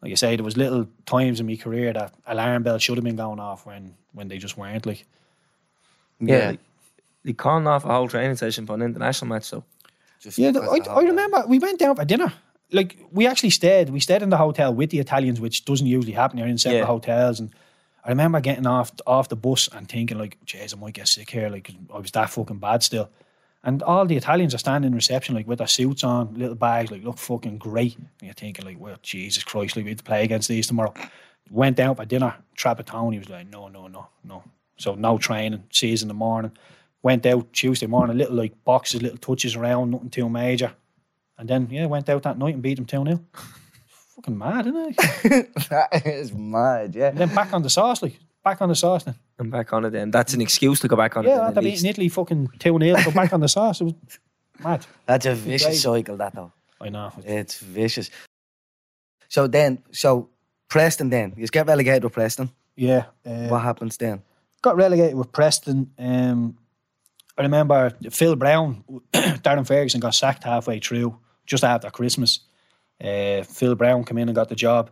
[0.02, 3.04] like I say, there was little times in my career that alarm bells should have
[3.04, 4.86] been going off when when they just weren't.
[4.86, 5.06] Like,
[6.20, 6.50] yeah.
[6.50, 6.60] Like,
[7.24, 9.44] they calling off a whole training session for an international match.
[9.46, 9.64] So
[10.20, 12.32] Just Yeah, because I, I remember we went down for dinner.
[12.72, 13.90] Like we actually stayed.
[13.90, 16.38] We stayed in the hotel with the Italians, which doesn't usually happen.
[16.40, 16.86] You're in separate Yeah.
[16.86, 17.52] hotels, and
[18.04, 21.30] I remember getting off off the bus and thinking like, "Jeez, I might get sick
[21.30, 23.10] here." Like I was that fucking bad still.
[23.66, 26.92] And all the Italians are standing in reception, like with their suits on, little bags,
[26.92, 27.98] like look fucking great.
[27.98, 30.94] And you're thinking like, "Well, Jesus Christ, like we have to play against these tomorrow."
[31.50, 32.36] Went down for dinner.
[32.56, 34.44] Trapattoni he was like, "No, no, no, no."
[34.78, 35.64] So no training.
[35.72, 36.52] Sees in the morning.
[37.02, 40.74] Went out Tuesday morning, little like boxes, little touches around, nothing too major.
[41.38, 43.20] And then yeah, went out that night and beat them 2 0.
[44.16, 45.54] Fucking mad, isn't it?
[45.70, 47.10] that is mad, yeah.
[47.10, 49.16] And then back on the sauce, like back on the sauce then.
[49.40, 50.12] I'm back on it then.
[50.12, 51.30] That's an excuse to go back on it.
[51.30, 51.90] Yeah, then, after at beating.
[51.90, 53.82] Italy fucking 2 0, go back on the sauce.
[53.82, 53.94] It was
[54.64, 54.86] mad.
[55.06, 56.52] That's a vicious cycle, that though.
[56.80, 57.12] I know.
[57.24, 58.10] It's vicious.
[59.28, 60.30] So then, so
[60.70, 62.50] Preston then, you get relegated with Preston.
[62.76, 63.06] Yeah.
[63.26, 64.22] Uh, What happens then?
[64.62, 65.92] got relegated with Preston.
[66.00, 66.58] Um,
[67.38, 68.84] I remember Phil Brown,
[69.14, 71.16] Darren Ferguson got sacked halfway through,
[71.46, 72.40] just after Christmas.
[73.00, 74.90] Uh, Phil Brown came in and got the job.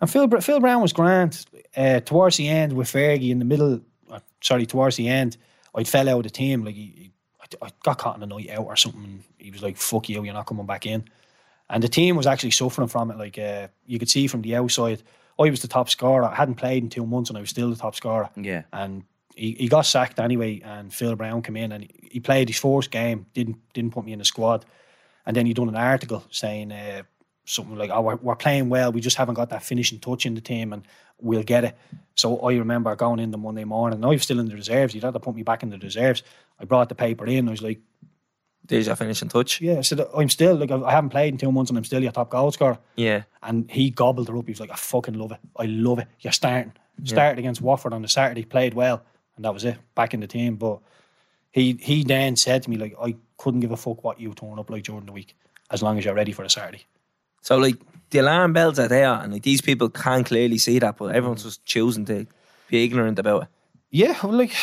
[0.00, 1.44] And Phil, Phil Brown was grand.
[1.76, 3.80] Uh, towards the end with Fergie in the middle,
[4.10, 5.36] uh, sorry, towards the end,
[5.74, 6.64] I fell out of the team.
[6.64, 9.24] Like he, he- I, I got caught in a night out or something.
[9.38, 11.04] He was like, "Fuck you, you're not coming back in."
[11.70, 13.18] And the team was actually suffering from it.
[13.18, 15.02] Like uh, you could see from the outside,
[15.38, 16.24] I was the top scorer.
[16.24, 18.28] I hadn't played in two months, and I was still the top scorer.
[18.36, 18.62] Yeah.
[18.72, 19.04] And
[19.36, 20.60] he, he got sacked anyway.
[20.64, 23.26] And Phil Brown came in and he, he played his first game.
[23.34, 24.64] Didn't didn't put me in the squad.
[25.26, 27.02] And then he done an article saying uh,
[27.48, 28.92] something like, "Oh, we're, we're playing well.
[28.92, 30.82] We just haven't got that finishing touch in the team, and
[31.20, 31.76] we'll get it."
[32.14, 33.96] So I remember going in the Monday morning.
[33.98, 34.94] and I was still in the reserves.
[34.94, 36.22] you'd had to put me back in the reserves.
[36.60, 37.48] I brought the paper in.
[37.48, 37.80] I was like,
[38.64, 39.60] There's your finishing touch.
[39.60, 42.02] "Yeah." I said, "I'm still like I haven't played in two months, and I'm still
[42.02, 43.22] your top goal scorer." Yeah.
[43.42, 44.46] And he gobbled her up.
[44.46, 45.38] He was like, I fucking love it.
[45.56, 46.08] I love it.
[46.20, 46.72] You're starting.
[47.04, 49.04] Started against Watford on the Saturday, played well,
[49.36, 49.76] and that was it.
[49.94, 50.56] Back in the team.
[50.56, 50.80] But
[51.52, 54.58] he he then said to me, like, I couldn't give a fuck what you turn
[54.58, 55.36] up like during the week,
[55.70, 56.82] as long as you're ready for the Saturday.
[57.42, 57.76] So like
[58.10, 61.44] the alarm bells are there, and like these people can clearly see that, but everyone's
[61.44, 62.26] just choosing to
[62.68, 63.48] be ignorant about it.
[63.90, 64.54] Yeah, well, like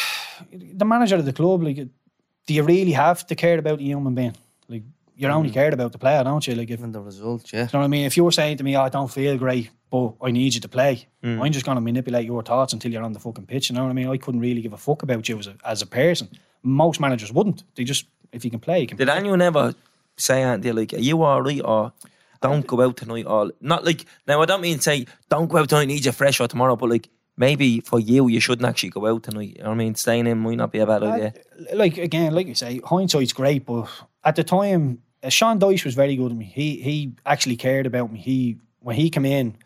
[0.52, 4.14] the manager of the club, like, do you really have to care about the human
[4.14, 4.36] being?
[4.68, 4.84] Like,
[5.16, 5.54] you're only mm.
[5.54, 6.56] cared about the player, don't you?
[6.56, 7.62] Like, if you the result, yeah.
[7.62, 9.38] You know what I mean, if you were saying to me, oh, "I don't feel
[9.38, 11.42] great, but I need you to play," mm.
[11.42, 13.70] I'm just going to manipulate your thoughts until you're on the fucking pitch.
[13.70, 14.10] You know what I mean?
[14.10, 16.30] I couldn't really give a fuck about you as a, as a person.
[16.62, 17.64] Most managers wouldn't.
[17.76, 18.98] They just, if you can play, you can.
[18.98, 19.18] Did play.
[19.18, 19.74] anyone ever
[20.18, 21.94] say anything like, "Are you all right?" or
[22.42, 23.26] "Don't go out tonight"?
[23.26, 24.42] all not like now.
[24.42, 25.88] I don't mean say, "Don't go out tonight.
[25.88, 29.24] Need you fresh or tomorrow," but like maybe for you, you shouldn't actually go out
[29.24, 29.56] tonight.
[29.58, 29.96] You know what I mean?
[29.96, 31.34] Staying in might not be a bad idea.
[31.74, 33.90] like again, like you say, hindsight's great, but
[34.24, 36.46] at the time, uh, Sean Dyche was very good to me.
[36.46, 38.20] He he actually cared about me.
[38.20, 39.58] He when he came in,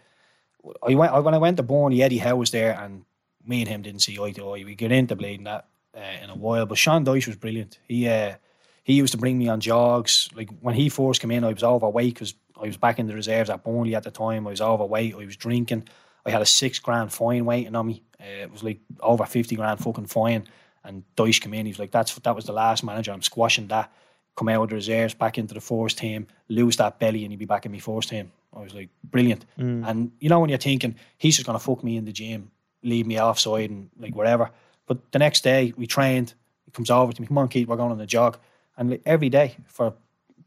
[0.88, 3.06] I went I, when I went to Bourne, Eddie Howe was there, and
[3.46, 4.64] me and him didn't see eye to eye.
[4.64, 7.80] We get into bleeding that uh, in a while, but Sean Dyche was brilliant.
[7.88, 8.36] He uh,
[8.84, 10.30] he used to bring me on jogs.
[10.36, 13.16] Like when he first came in, I was overweight because I was back in the
[13.16, 14.48] reserves at Burnley at the time.
[14.48, 15.16] I was overweight.
[15.16, 15.88] I was drinking.
[16.26, 18.04] I had a six grand fine waiting on me.
[18.20, 20.48] Uh, it was like over fifty grand fucking fine.
[20.84, 21.66] And Dyche came in.
[21.66, 23.12] He was like, "That's that was the last manager.
[23.12, 23.92] I'm squashing that.
[24.36, 27.40] Come out of the reserves, back into the first team, lose that belly, and you'll
[27.40, 29.46] be back in me first team." I was like, "Brilliant."
[29.86, 32.52] And you know when you're thinking he's just gonna fuck me in the gym,
[32.84, 34.52] leave me offside, and like whatever.
[34.86, 36.34] But the next day we trained.
[36.66, 37.28] He comes over to me.
[37.28, 38.38] Come on, Keith, we're going on a jog.
[38.78, 39.94] And like, every day for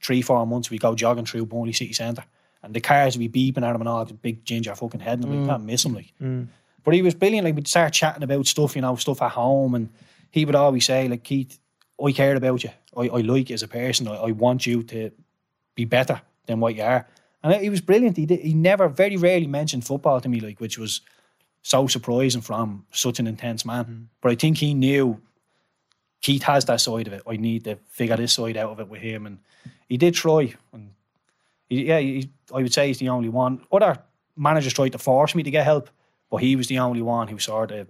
[0.02, 2.24] three, four months, we go jogging through Burnley City Centre.
[2.62, 5.18] And the cars would be beeping at him and all, the big ginger fucking head.
[5.18, 5.48] And I'm like, mm.
[5.48, 5.94] can't miss him.
[5.94, 6.12] Like.
[6.20, 6.48] Mm.
[6.84, 7.44] But he was brilliant.
[7.44, 9.74] Like, we'd start chatting about stuff, you know, stuff at home.
[9.74, 9.88] And
[10.30, 11.58] he would always say, like, Keith,
[12.04, 12.70] I care about you.
[12.96, 14.08] I, I like you as a person.
[14.08, 15.10] I, I want you to
[15.74, 17.06] be better than what you are.
[17.42, 18.16] And he was brilliant.
[18.16, 21.00] He did, he never, very rarely mentioned football to me, like, which was
[21.62, 23.84] so surprising from such an intense man.
[23.84, 24.06] Mm.
[24.20, 25.20] But I think he knew
[26.20, 27.22] Keith has that side of it.
[27.26, 29.38] I need to figure this side out of it with him, and
[29.92, 30.54] he did try.
[30.72, 30.94] And
[31.68, 33.60] he, yeah, he, I would say he's the only one.
[33.70, 33.98] Other
[34.34, 35.90] managers tried to force me to get help,
[36.30, 37.86] but he was the only one who sort of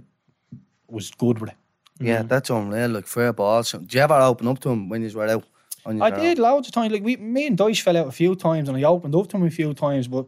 [0.88, 1.56] was good with it.
[2.00, 2.26] Yeah, mm-hmm.
[2.26, 2.90] that's unreal.
[2.90, 3.70] Like fair balls.
[3.70, 5.44] Do you ever open up to him when you were out?
[5.86, 6.92] On your I did loads of times.
[6.92, 9.36] Like we, me and Dyche fell out a few times, and I opened up to
[9.36, 10.08] him a few times.
[10.08, 10.26] But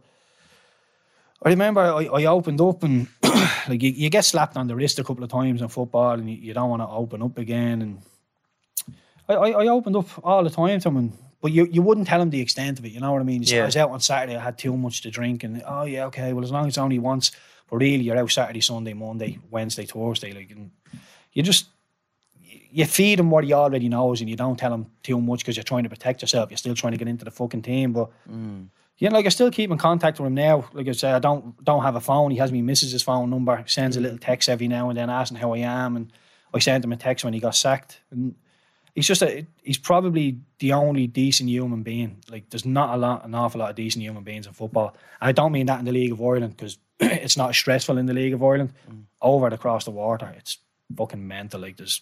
[1.43, 3.09] I remember I, I opened up, and
[3.67, 6.29] like you, you get slapped on the wrist a couple of times in football, and
[6.29, 7.81] you, you don't want to open up again.
[7.81, 8.01] And
[9.27, 11.13] I, I, I opened up all the time to him, and,
[11.45, 12.91] but you, you wouldn't tell him the extent of it.
[12.91, 13.43] You know what I mean?
[13.43, 13.61] You Yeah.
[13.61, 14.35] I was out on Saturday.
[14.35, 16.33] I had too much to drink, and oh yeah, okay.
[16.33, 17.33] Well, as long as it's only once.
[17.69, 20.33] But really, you're out Saturday, Sunday, Monday, Wednesday, Thursday.
[20.33, 20.71] Like, and
[21.33, 21.67] you just
[22.41, 25.55] you feed him what he already knows and you don't tell him too much because
[25.55, 26.49] you're trying to protect yourself.
[26.49, 27.93] You're still trying to get into the fucking team.
[27.93, 28.65] But mm.
[28.97, 30.67] yeah, like I still keep in contact with him now.
[30.73, 32.31] Like I say, I don't don't have a phone.
[32.31, 34.03] He has me misses his phone number, sends a mm.
[34.03, 35.95] little text every now and then asking how I am.
[35.95, 36.11] And
[36.55, 38.01] I sent him a text when he got sacked.
[38.09, 38.33] And
[38.95, 42.23] he's just a he's probably the only decent human being.
[42.31, 44.95] Like there's not a lot an awful lot of decent human beings in football.
[45.21, 48.05] And I don't mean that in the League of Ireland because it's not stressful in
[48.05, 48.73] the League of Ireland.
[48.89, 49.03] Mm.
[49.21, 50.57] Over and across the water, it's
[50.95, 51.61] fucking mental.
[51.61, 52.01] Like there's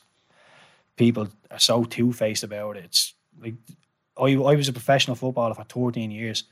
[0.96, 2.86] people are so two faced about it.
[2.86, 3.56] It's like
[4.18, 6.44] I, I was a professional footballer for 13 years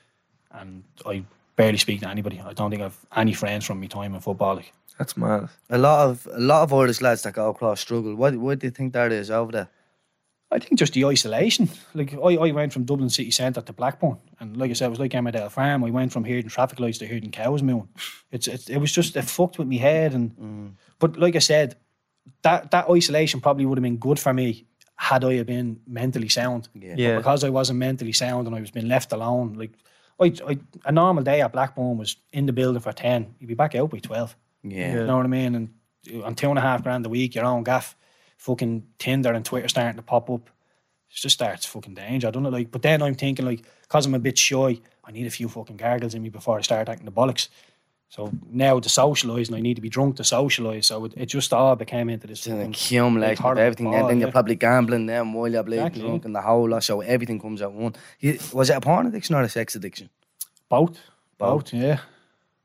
[0.52, 1.24] and I
[1.56, 2.42] barely speak to anybody.
[2.44, 4.56] I don't think I've any friends from my time in football.
[4.56, 5.50] Like, That's mad.
[5.70, 8.16] A lot of a lot of Irish lads that go across struggle.
[8.16, 9.70] What what do you think that is over there?
[10.52, 11.70] I think just the isolation.
[11.94, 14.90] Like I, I went from Dublin city centre to Blackburn, and like I said, it
[14.90, 15.84] was like Emmerdale Farm.
[15.84, 17.88] I went from hearing traffic lights to hearing cows mooing.
[18.32, 20.72] It's, it's it was just it fucked with me head, and mm.
[21.00, 21.78] but like I said,
[22.42, 26.30] that that isolation probably would have been good for me had I have been mentally
[26.30, 26.70] sound.
[26.76, 26.94] Yeah.
[26.96, 27.18] Yeah.
[27.18, 29.72] Because I wasn't mentally sound and I was being left alone, like
[30.20, 33.34] I, I a normal day at Blackburn was in the building for ten.
[33.40, 34.36] You'd be back out by twelve.
[34.64, 34.94] Yeah.
[34.94, 35.56] You know what I mean?
[35.56, 37.96] And on two and a half grand a week, your own gaff,
[38.42, 40.48] fucking Tinder and Twitter starting to pop up.
[41.12, 42.50] It just starts fucking danger, I don't know.
[42.50, 45.48] Like, but then I'm thinking like, cause I'm a bit shy, I need a few
[45.48, 47.50] fucking gargles in me before I start acting the bollocks.
[48.10, 50.86] So now to socialise, and I need to be drunk to socialise.
[50.86, 52.40] So it, it just all became into this.
[52.40, 53.86] It's an fucking- accumulation of everything.
[53.92, 54.26] ball, then yeah.
[54.26, 56.10] you're probably gambling them while you're bleeding Exactly.
[56.10, 56.84] drunk and the whole lot.
[56.84, 57.94] So everything comes at one.
[58.20, 60.10] You, was it a porn addiction or a sex addiction?
[60.68, 60.98] both,
[61.38, 61.72] Both.
[61.72, 62.00] both, yeah.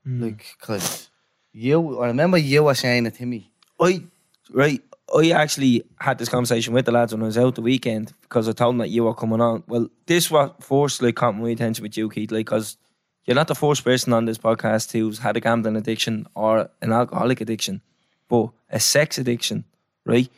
[0.05, 0.23] Hmm.
[0.23, 1.11] Like, cause
[1.53, 3.51] you, I remember you were saying it to me.
[3.81, 4.03] I
[4.51, 4.83] right.
[5.15, 8.49] I actually had this conversation with the lads when I was out the weekend because
[8.49, 9.63] I told them that you were coming on.
[9.69, 12.77] Well, this was first like caught my attention with you, Keith, like because
[13.25, 16.93] you're not the first person on this podcast who's had a gambling addiction or an
[16.93, 17.83] alcoholic addiction,
[18.29, 19.65] but a sex addiction,
[20.05, 20.29] right?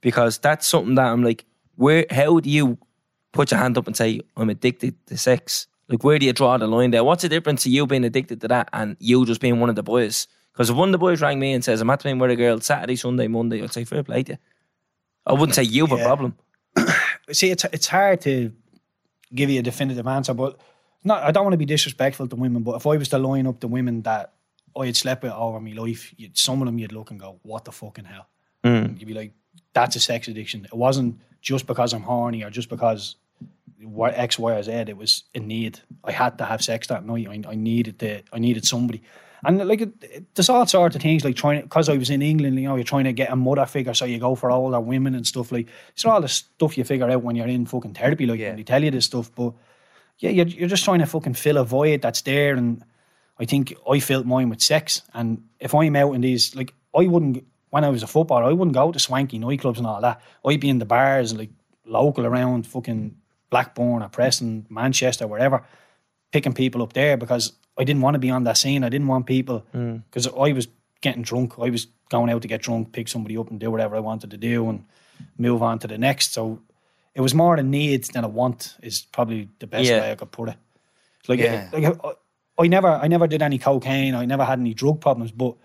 [0.00, 1.44] Because that's something that I'm like,
[1.76, 2.06] where?
[2.10, 2.78] How do you
[3.32, 5.66] put your hand up and say I'm addicted to sex?
[5.88, 7.04] Like, where do you draw the line there?
[7.04, 9.76] What's the difference to you being addicted to that and you just being one of
[9.76, 10.28] the boys?
[10.54, 12.60] Because if one of the boys rang me and says I'm at with a girl
[12.60, 14.38] Saturday, Sunday, Monday, I'd say fair play to you.
[15.26, 16.06] I wouldn't say you have a Yeah.
[16.06, 16.36] problem.
[17.32, 18.52] see, it's it's hard to
[19.34, 20.60] give you a definitive answer, but
[21.02, 21.22] not.
[21.24, 23.58] I don't want to be disrespectful to women, but if I was to line up
[23.60, 24.32] the women that
[24.78, 27.40] I had slept with over my life, you'd, some of them you'd look and go,
[27.42, 28.26] "What the fucking hell?"
[28.62, 28.98] Mm.
[28.98, 29.32] You'd be like,
[29.72, 33.16] "That's a sex addiction." It wasn't just because I'm horny or just because
[33.82, 34.70] what X, Y, or Z.
[34.72, 35.80] It was a need.
[36.04, 37.26] I had to have sex that night.
[37.28, 38.22] I, I needed to.
[38.32, 39.02] I needed somebody.
[39.44, 39.88] And like,
[40.34, 42.56] there's all sorts of things like trying because I was in England.
[42.58, 45.14] You know, you're trying to get a mother figure, so you go for older women
[45.14, 45.68] and stuff like.
[45.92, 48.26] It's all the stuff you figure out when you're in fucking therapy.
[48.26, 48.48] Like, Yeah.
[48.48, 49.52] when they tell you this stuff, but
[50.18, 52.54] yeah, you're, you're just trying to fucking fill a void that's there.
[52.54, 52.84] And
[53.38, 55.02] I think I filled mine with sex.
[55.12, 58.52] And if I'm out in these, like, I wouldn't, when I was a footballer, I
[58.52, 60.20] wouldn't go to swanky nightclubs and all that.
[60.46, 61.50] I'd be in the bars, like,
[61.84, 63.16] local around fucking
[63.50, 65.64] Blackburn or Preston, Manchester, wherever,
[66.32, 68.84] picking people up there because I didn't want to be on that scene.
[68.84, 70.02] I didn't want people, mm.
[70.08, 70.68] because I was
[71.00, 71.54] getting drunk.
[71.58, 74.30] I was going out to get drunk, pick somebody up and do whatever I wanted
[74.30, 74.84] to do and
[75.38, 76.32] move on to the next.
[76.32, 76.60] So
[77.14, 80.00] it was more a need than a want is probably the best Yeah.
[80.00, 80.56] way I could put it.
[81.28, 81.68] Like, Yeah.
[81.72, 84.14] Uh, like I, I never, I never did any cocaine.
[84.14, 85.56] I never had any drug problems, but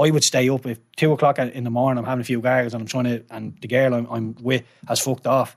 [0.00, 1.98] I would stay up if two o'clock in the morning.
[1.98, 4.62] I'm having a few gargles and I'm trying to, and the girl I'm, I'm with
[4.86, 5.56] has fucked off.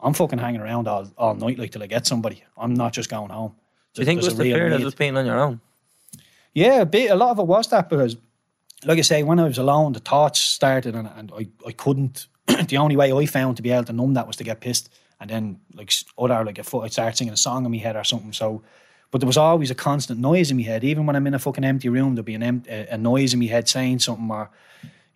[0.00, 2.42] I'm fucking hanging around all, all night like till I get somebody.
[2.56, 3.54] I'm not just going home.
[3.94, 5.60] Do you think it was the fear of was being on your own?
[6.52, 7.10] Yeah, a bit.
[7.10, 8.16] A lot of it was that because,
[8.84, 12.26] like I say, when I was alone, the thoughts started, and, and I, I couldn't.
[12.68, 14.90] the only way I found to be able to numb that was to get pissed,
[15.20, 17.96] and then like other like a foot, I'd start singing a song in my head
[17.96, 18.32] or something.
[18.32, 18.62] So,
[19.10, 20.84] but there was always a constant noise in my head.
[20.84, 23.32] Even when I'm in a fucking empty room, there'd be an em- a, a noise
[23.32, 24.50] in my head saying something, or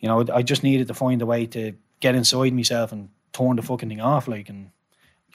[0.01, 3.57] you know, I just needed to find a way to get inside myself and turn
[3.57, 4.29] the fucking thing off.
[4.29, 4.71] Like, and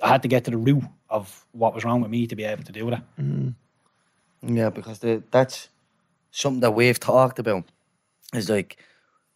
[0.02, 2.44] I had to get to the root of what was wrong with me to be
[2.44, 3.03] able to deal do that.
[3.20, 4.57] Mm-hmm.
[4.57, 5.70] Yeah, because the, that's
[6.32, 7.65] something that we've talked about.
[8.34, 8.78] Is like,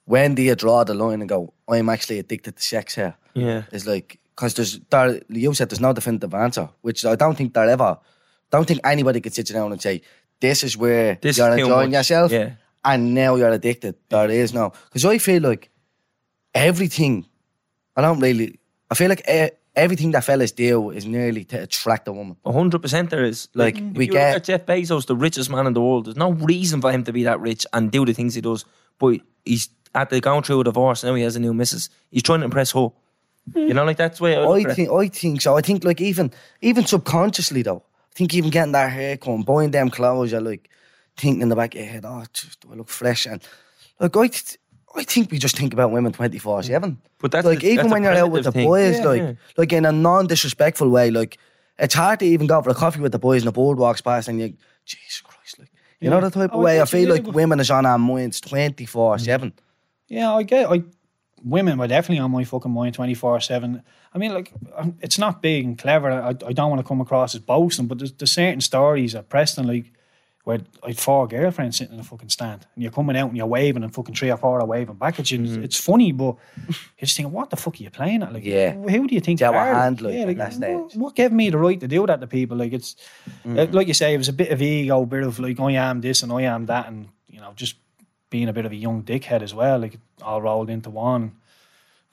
[0.06, 3.16] when do you draw the line and go, I'm actually addicted to sex here?
[3.36, 3.64] Yeah.
[3.72, 7.54] It's like, because there's, there, you said there's no definitive answer, which I don't think
[7.54, 8.00] there ever,
[8.52, 10.02] don't think anybody could sit down and say,
[10.40, 12.52] this is where This you're is enjoying yourself Yeah.
[12.84, 13.96] and now you're addicted.
[14.10, 14.74] There is no.
[14.86, 15.70] Because I feel like
[16.54, 17.26] everything,
[17.96, 18.60] I don't really,
[18.90, 19.24] I feel like
[19.78, 22.36] everything that fellas do is nearly to attract a woman.
[22.44, 23.48] A hundred percent there is.
[23.54, 26.06] Like, we get- Jeff Bezos, the richest man in the world.
[26.06, 28.66] There's no reason for him to be that rich and do the things he does.
[28.99, 31.14] But he's at the going through a divorce now.
[31.16, 31.90] He has a new missus.
[32.12, 32.90] He's trying to impress her.
[33.56, 35.56] You know, like that's the way I, I think I think so.
[35.56, 37.84] I think like even even subconsciously though.
[38.12, 40.70] I think even getting that haircut buying them clothes, you're like
[41.16, 43.26] thinking in the back of your head, oh, just, do I look fresh?
[43.26, 43.41] And
[44.02, 44.58] like I, th-
[44.95, 46.99] I think we just think about women twenty four seven.
[47.19, 48.68] But that's like a- even that's a when you're out with the thing.
[48.68, 49.34] boys, Yeah, like yeah.
[49.57, 51.38] like in a non disrespectful way, like
[51.77, 54.01] it's hard to even go for a coffee with the boys and the board walks
[54.01, 54.53] past and you,
[54.85, 55.69] Jesus Christ, like
[55.99, 56.76] you know the type of Oh, way.
[56.76, 57.35] I that's feel like really good.
[57.35, 59.53] women is on our minds twenty four seven.
[60.07, 60.69] Yeah, I get.
[60.72, 60.84] I
[61.43, 63.84] women were definitely on my fucking mind twenty four seven.
[64.14, 66.09] I mean, like um, it's not big and clever.
[66.11, 69.30] I, I don't want to come across as boasting, but there's, there's certain stories at
[69.30, 69.91] Preston, like
[70.48, 73.36] where I had four girlfriends sitting in a fucking stand, and you're coming out and
[73.36, 75.40] you're waving, and fucking three or four are waving back at you.
[75.40, 76.36] and It's funny, but
[76.68, 78.32] you're just thinking, what the fuck are you playing at?
[78.32, 78.72] Like, Yeah.
[78.72, 79.74] who do you think Yeah, what are?
[79.76, 80.74] hand, like, that stage.
[80.78, 82.56] what, what gave me the right to do that to people?
[82.56, 82.95] Like it's
[83.45, 85.74] uh, like you say, it was a bit of ego, a bit of like I
[85.74, 87.76] am this and I am that, and you know, just
[88.30, 91.34] being a bit of a young dickhead as well, like all rolled into one.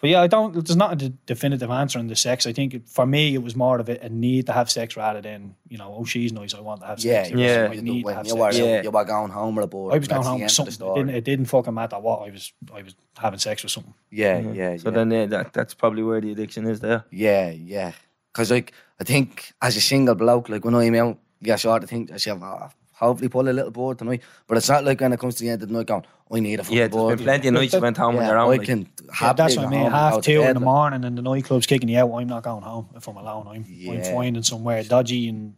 [0.04, 0.52] But yeah, I don't.
[0.52, 2.46] There's not a definitive answer on the sex.
[2.46, 4.98] I think it, for me, it was more of a, a need to have sex
[4.98, 7.30] rather than you know, oh, she's nice, I want to have sex.
[7.30, 7.68] It was, Yeah.
[7.70, 8.58] I You need know, to when have you sex.
[8.58, 8.82] Yeah.
[8.82, 9.94] you were going home with a board.
[9.94, 10.74] I was going home with something.
[10.74, 12.52] It didn't, it didn't fucking matter what I was.
[12.74, 13.94] I was having sex with something.
[14.10, 14.94] Yeah, yeah, So yeah.
[14.94, 17.06] then uh, that that's probably where the addiction is there.
[17.10, 17.92] Yeah, yeah.
[18.30, 21.86] Because like I think as a single bloke, like when I'm out, yeah, sure to
[21.86, 24.22] think I say, oh, hopefully pull a little board tonight.
[24.46, 26.40] But it's not like when it comes to the end of the night, going, I
[26.40, 27.16] need a fucking Yeah, there's board.
[27.18, 28.52] been plenty of nights you went home on yeah, your own.
[28.52, 29.80] I like- can Yeah, happily that's what I go mean.
[29.82, 32.12] home, go Half two in the morning and the nightclub's kicking you out.
[32.12, 33.46] I'm not going home if I'm alone.
[33.48, 35.54] I'm, I'm finding somewhere dodgy and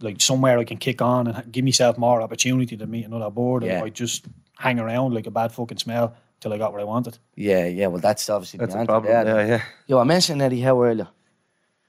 [0.00, 3.62] like somewhere I can kick on and give myself more opportunity to meet another board.
[3.62, 3.76] Yeah.
[3.76, 4.24] And I just
[4.58, 7.18] hang around like a bad fucking smell till I got what I wanted.
[7.36, 7.86] Yeah, yeah.
[7.88, 9.12] Well, that's obviously That's the a problem.
[9.12, 9.40] there.
[9.40, 9.62] Yeah, yeah.
[9.86, 11.08] Yo, I mentioned Eddie Howe earlier.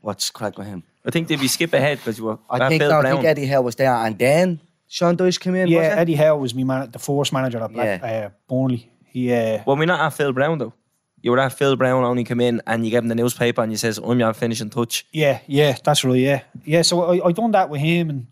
[0.02, 0.84] What's crack with him?
[1.06, 3.46] I think if you skip ahead because you were I think no, I think Eddie
[3.46, 4.60] Howe was there, and then
[4.92, 5.70] Sean Dyche came in.
[5.70, 5.98] Yeah, was?
[6.00, 8.26] Eddie Howe was me man, the force manager at Black, Yeah.
[8.26, 8.92] uh, Burnley.
[9.06, 10.74] He uh, Well, we're not at Phil Brown though.
[11.22, 13.72] You were at Phil Brown only come in and you gave him the newspaper and
[13.72, 16.82] you says, "I'm your finishing touch." Yeah, yeah, that's really Yeah, yeah.
[16.82, 18.28] So I, I done that with him, and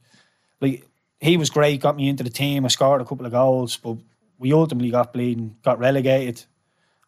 [0.60, 0.86] like
[1.22, 1.80] he was great.
[1.80, 2.66] Got me into the team.
[2.66, 3.96] I scored a couple of goals, but
[4.38, 6.44] we ultimately got bleeding, got relegated.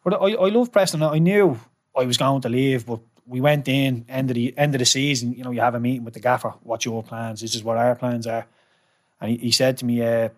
[0.03, 1.03] But I, I love Preston.
[1.03, 1.59] I knew
[1.93, 4.85] I was going to leave, but we went in end of the end of the
[4.85, 5.33] season.
[5.33, 6.53] You know, you have a meeting with the gaffer.
[6.63, 7.41] What's your plans?
[7.41, 8.45] This is what our plans are.
[9.21, 10.29] And he, he said to me, uh,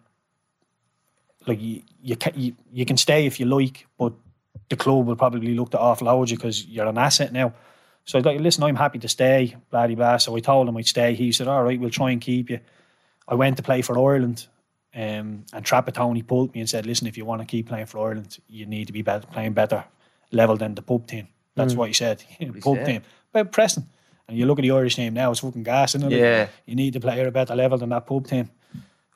[1.48, 4.14] like you you can you, you can stay if you like, but
[4.70, 7.54] the club will probably look to offload you because you're an asset now.
[8.06, 10.18] So I was like, listen, I'm happy to stay, blah, blah, blah.
[10.18, 11.14] So I told him I'd stay.
[11.16, 12.60] He said, all right, we'll try and keep you.
[13.28, 14.48] I went to play for Ireland,
[14.94, 18.00] um, and Trapattoni pulled me and said, "Listen, if you want to keep playing for
[18.00, 19.86] Ireland, you need to be better, playing better
[20.32, 22.24] level than the pub team." That's what he said.
[22.62, 22.86] pub said.
[22.86, 23.02] team,
[23.32, 23.88] but Preston.
[24.28, 26.18] And you look at the Irish team now; it's fucking gas, isn't it?
[26.18, 26.48] Yeah.
[26.66, 28.50] you need to play at a better level than that pub team.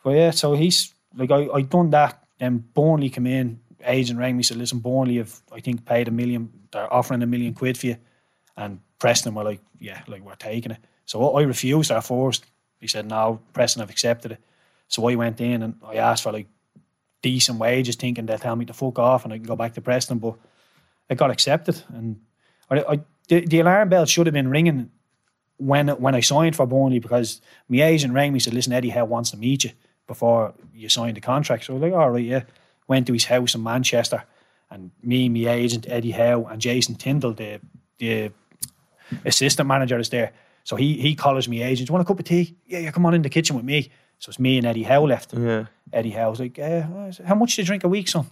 [0.08, 2.24] But yeah, so he's like I I done that.
[2.40, 6.12] Then Burnley come in, agent rang me said, "Listen, Burnley have I think paid a
[6.12, 6.50] million.
[6.72, 7.98] They're offering a million quid for you."
[8.56, 12.46] And Preston were like, "Yeah, like we're taking it." So I refused at first.
[12.80, 14.40] He said, "No, Preston have accepted it."
[14.88, 16.48] So I went in and I asked for like
[17.22, 19.82] decent wages, thinking they'll tell me to fuck off and I can go back to
[19.82, 20.20] Preston.
[20.20, 20.36] But
[21.10, 22.22] it got accepted, and
[22.70, 24.90] I, I the, the alarm bell should have been ringing
[25.58, 28.92] when when I signed for Burnley because my agent rang me and said, "Listen, Eddie
[28.96, 29.72] Howe wants to meet you
[30.08, 32.44] before you signed the contract." So I was like, "All right, yeah."
[32.88, 34.24] Went to his house in Manchester,
[34.70, 37.60] and me, my agent Eddie Howe, and Jason Tindall, the
[38.00, 38.32] the
[39.26, 40.32] assistant manager, is there.
[40.64, 41.90] So he he calls me agent.
[41.90, 42.56] Want a cup of tea?
[42.66, 42.92] Yeah, yeah.
[42.92, 43.92] Come on in the kitchen with me.
[44.20, 45.34] So it's me and Eddie Howe left.
[45.34, 45.66] Yeah.
[45.92, 46.84] Eddie Howe was like, uh,
[47.26, 48.26] "How much do you drink a week, son?"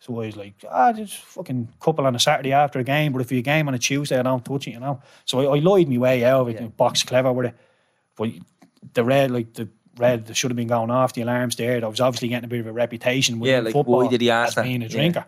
[0.00, 3.22] So I was like, ah, just fucking couple on a Saturday after a game, but
[3.22, 5.00] if you game on a Tuesday, I don't touch it, you know.
[5.24, 7.54] So I, I lied my way out of it, and box clever with it.
[8.14, 8.30] But
[8.94, 9.68] the red, like the
[9.98, 11.12] red, that should have been going off.
[11.14, 11.84] The alarms there.
[11.84, 13.36] I was obviously getting a bit of a reputation.
[13.36, 14.64] Yeah, within like, football why did he ask as that?
[14.64, 14.90] being a Yeah.
[14.90, 15.24] drinker?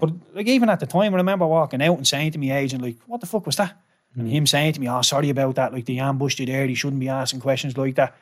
[0.00, 2.82] But like even at the time, I remember walking out and saying to my agent,
[2.82, 3.72] like, "What the fuck was that?"
[4.16, 4.20] Mm.
[4.20, 5.72] And him saying to me, "Oh, sorry about that.
[5.72, 6.66] Like they ambushed you there.
[6.66, 8.14] They shouldn't be asking questions like that."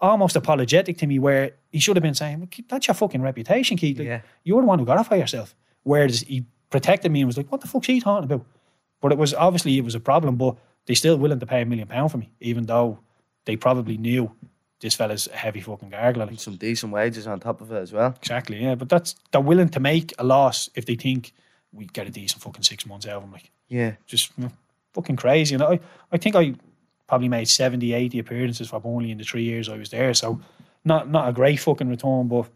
[0.00, 3.76] Almost apologetic to me, where he should have been saying, "Look, "That's your fucking reputation,
[3.76, 3.98] Keith.
[3.98, 4.20] Like, Yeah.
[4.44, 7.50] You're the one who got off by yourself." Whereas he protected me and was like,
[7.50, 8.44] "What the fuck's he talking about?"
[9.00, 10.56] But it was obviously it was a problem, but
[10.86, 13.00] they still willing to pay a million pound for me, even though
[13.44, 14.30] they probably knew
[14.80, 16.28] this fella's a heavy fucking gargler.
[16.28, 18.14] Like, Some decent wages on top of it as well.
[18.18, 18.74] Exactly, yeah.
[18.74, 21.32] But that's they're willing to make a loss if they think
[21.72, 23.32] we get a decent fucking six months out of them.
[23.32, 23.92] Like Yeah.
[24.06, 24.52] just you know,
[24.94, 25.54] fucking crazy.
[25.54, 25.80] You know, I,
[26.12, 26.54] I think I
[27.06, 30.14] probably made 70, 80 appearances for Burnley in the three years I was there.
[30.14, 30.40] So
[30.84, 32.46] not not a great fucking return, but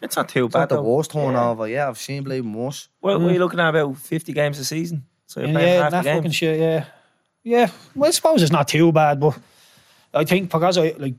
[0.00, 0.76] It's not too It's not bad.
[0.76, 0.88] the though.
[0.96, 1.66] worst turnover.
[1.68, 2.88] Yeah, I've seen bleeding worse.
[3.00, 3.38] Well, we're mm.
[3.38, 5.04] looking at about 50 games a season?
[5.26, 6.60] So you're yeah, playing half that the fucking shit.
[6.60, 6.84] Yeah,
[7.42, 7.70] yeah.
[7.94, 9.36] Well, I suppose it's not too bad, but
[10.12, 11.14] I think because I like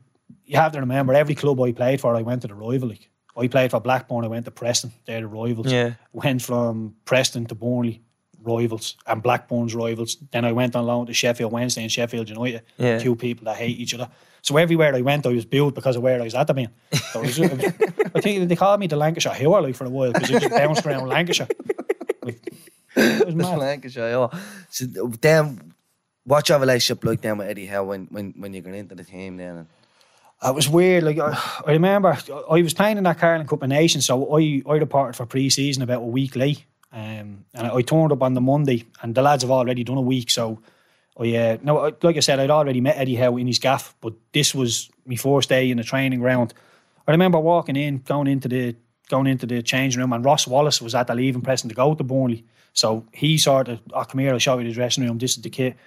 [0.46, 2.90] you have to remember every club I played for, I went to the rival.
[2.90, 4.92] Like I played for Blackburn, I went to Preston.
[5.06, 5.72] They're the rivals.
[5.72, 5.94] Yeah.
[6.14, 8.02] Went from Preston to Burnley,
[8.42, 10.18] rivals, and Blackburn's rivals.
[10.32, 12.62] Then I went on loan to Sheffield Wednesday and Sheffield United.
[12.78, 13.00] Yeah.
[13.00, 14.10] Two people that hate each other.
[14.42, 16.70] So everywhere I went, I was billed because of where I was at the man.
[17.12, 19.86] So it was, it was- I think they called me the Lancashire Hero like for
[19.86, 21.48] a while because I just bounced around Lancashire.
[22.24, 22.42] Like,
[22.96, 23.58] it was mad.
[23.58, 24.40] Lancashire, yeah.
[24.70, 24.86] So
[25.20, 25.74] then,
[26.24, 29.04] what's your relationship like then with Eddie Howe when, when, when you got into the
[29.04, 29.68] team then?
[30.46, 31.04] It was weird.
[31.04, 32.18] Like I, I remember,
[32.50, 35.84] I was playing in that Carling Cup of Nations, so I I departed for pre-season
[35.84, 39.44] about a week late, um, and I turned up on the Monday, and the lads
[39.44, 40.30] have already done a week.
[40.30, 40.60] So,
[41.20, 43.96] I uh, no, I- like I said, I'd already met Eddie Howe in his gaff,
[44.02, 46.54] but this was my first day in the training ground.
[47.08, 48.76] I remember walking in, going into the
[49.10, 51.94] going into the changing room, and Ross Wallace was at the leaving Preston to go
[51.96, 52.44] to Burnley.
[52.74, 55.18] So he sort of, oh, come here, I'll show you the dressing room.
[55.18, 55.78] This is the kit.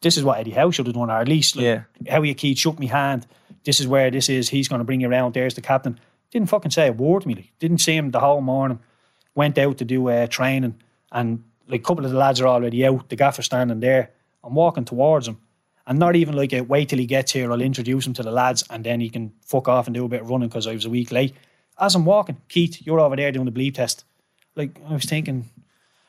[0.00, 1.82] This is what Eddie Howe should have done, or at least like, Yeah.
[2.08, 3.26] how you Keith shook me hand.
[3.64, 4.48] This is where this is.
[4.50, 5.34] He's going to bring you around.
[5.34, 5.98] There's the captain.
[6.30, 7.34] Didn't fucking say a word to me.
[7.34, 8.80] Like, didn't see him the whole morning.
[9.34, 10.80] Went out to do uh, training,
[11.10, 13.08] and like a couple of the lads are already out.
[13.08, 14.10] The gaffer's standing there.
[14.44, 15.38] I'm walking towards him,
[15.86, 17.50] and not even like a wait till he gets here.
[17.50, 20.08] I'll introduce him to the lads, and then he can fuck off and do a
[20.08, 21.34] bit of running because I was a week late.
[21.80, 24.04] As I'm walking, Keith, you're over there doing the bleep test.
[24.54, 25.48] Like I was thinking,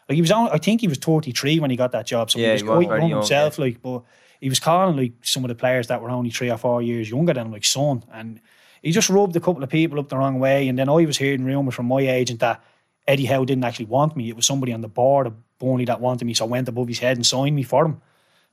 [0.08, 0.50] like he was on.
[0.50, 2.68] I think he was 33 when he got that job, so Yeah, he was he
[2.68, 3.58] quite young young, himself.
[3.58, 4.04] Like, but
[4.40, 7.10] he was calling like some of the players that were only three or four years
[7.10, 8.42] younger than him, like son, and
[8.82, 10.68] he just rubbed a couple of people up the wrong way.
[10.68, 12.64] And then I was hearing rumours from my agent that
[13.08, 14.30] Eddie Howe didn't actually want me.
[14.30, 16.88] It was somebody on the board of Burnley that wanted me, so I went above
[16.88, 18.02] his head and signed me for him.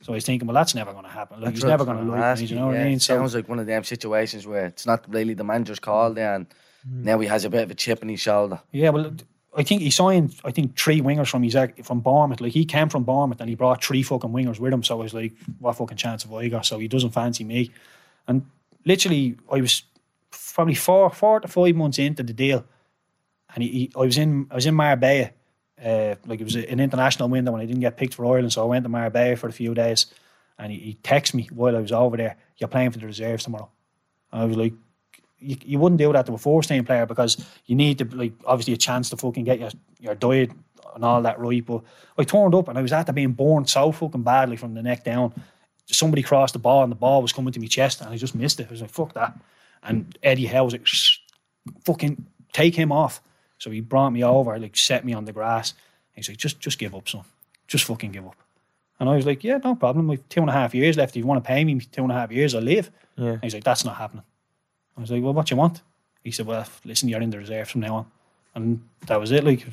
[0.02, 1.40] So I was thinking, well, that's never going to happen.
[1.40, 2.46] Like, he's never going to like me.
[2.46, 2.98] You know what I mean?
[2.98, 6.34] So sounds like one of them situations where it's not really the manager's call there,
[6.34, 7.04] and mm.
[7.04, 8.60] now he has a bit of a chip in his shoulder.
[8.72, 9.12] Yeah, well,
[9.54, 10.34] I think he signed.
[10.44, 12.40] I think three wingers from his from Bournemouth.
[12.40, 14.82] Like he came from Bournemouth and he brought three fucking wingers with him.
[14.82, 16.64] So I was like, what fucking chance have I got?
[16.64, 17.70] So he doesn't fancy me.
[18.26, 18.46] And
[18.84, 19.82] literally, I was
[20.54, 22.64] probably four, four to five months into the deal,
[23.54, 25.30] and he, he I was in, I was in Marbella.
[25.82, 28.62] Uh, like it was an international window when I didn't get picked for Ireland, so
[28.62, 30.06] I went to Marbella for a few days,
[30.58, 32.36] and he, he texted me while I was over there.
[32.58, 33.68] You're playing for the reserves tomorrow.
[34.30, 34.74] And I was like,
[35.42, 38.32] you, you wouldn't do that to a first team player because you need to like
[38.44, 39.70] obviously a chance to fucking get your,
[40.00, 40.50] your diet
[40.94, 41.64] and all that right.
[41.64, 41.82] But
[42.18, 45.04] I turned up and I was after being born so fucking badly from the neck
[45.04, 45.32] down.
[45.86, 48.34] Somebody crossed the ball and the ball was coming to my chest and I just
[48.34, 48.68] missed it.
[48.68, 49.38] I was like, fuck that.
[49.82, 50.86] And Eddie Howe was like,
[51.84, 53.20] fucking take him off.
[53.58, 55.74] So he brought me over, like set me on the grass.
[56.14, 57.24] He's like, just just give up, son.
[57.66, 58.36] Just fucking give up.
[59.00, 60.06] And I was like, yeah, no problem.
[60.06, 61.12] We've two and a half years left.
[61.12, 62.90] If you want to pay me two and a half years, I'll leave.
[63.16, 63.30] Yeah.
[63.30, 64.24] And he's like, that's not happening.
[64.96, 65.82] I was like, well, what you want?
[66.22, 68.06] He said, well, listen, you're in the reserve from now on.
[68.54, 69.44] And that was it.
[69.44, 69.66] Like,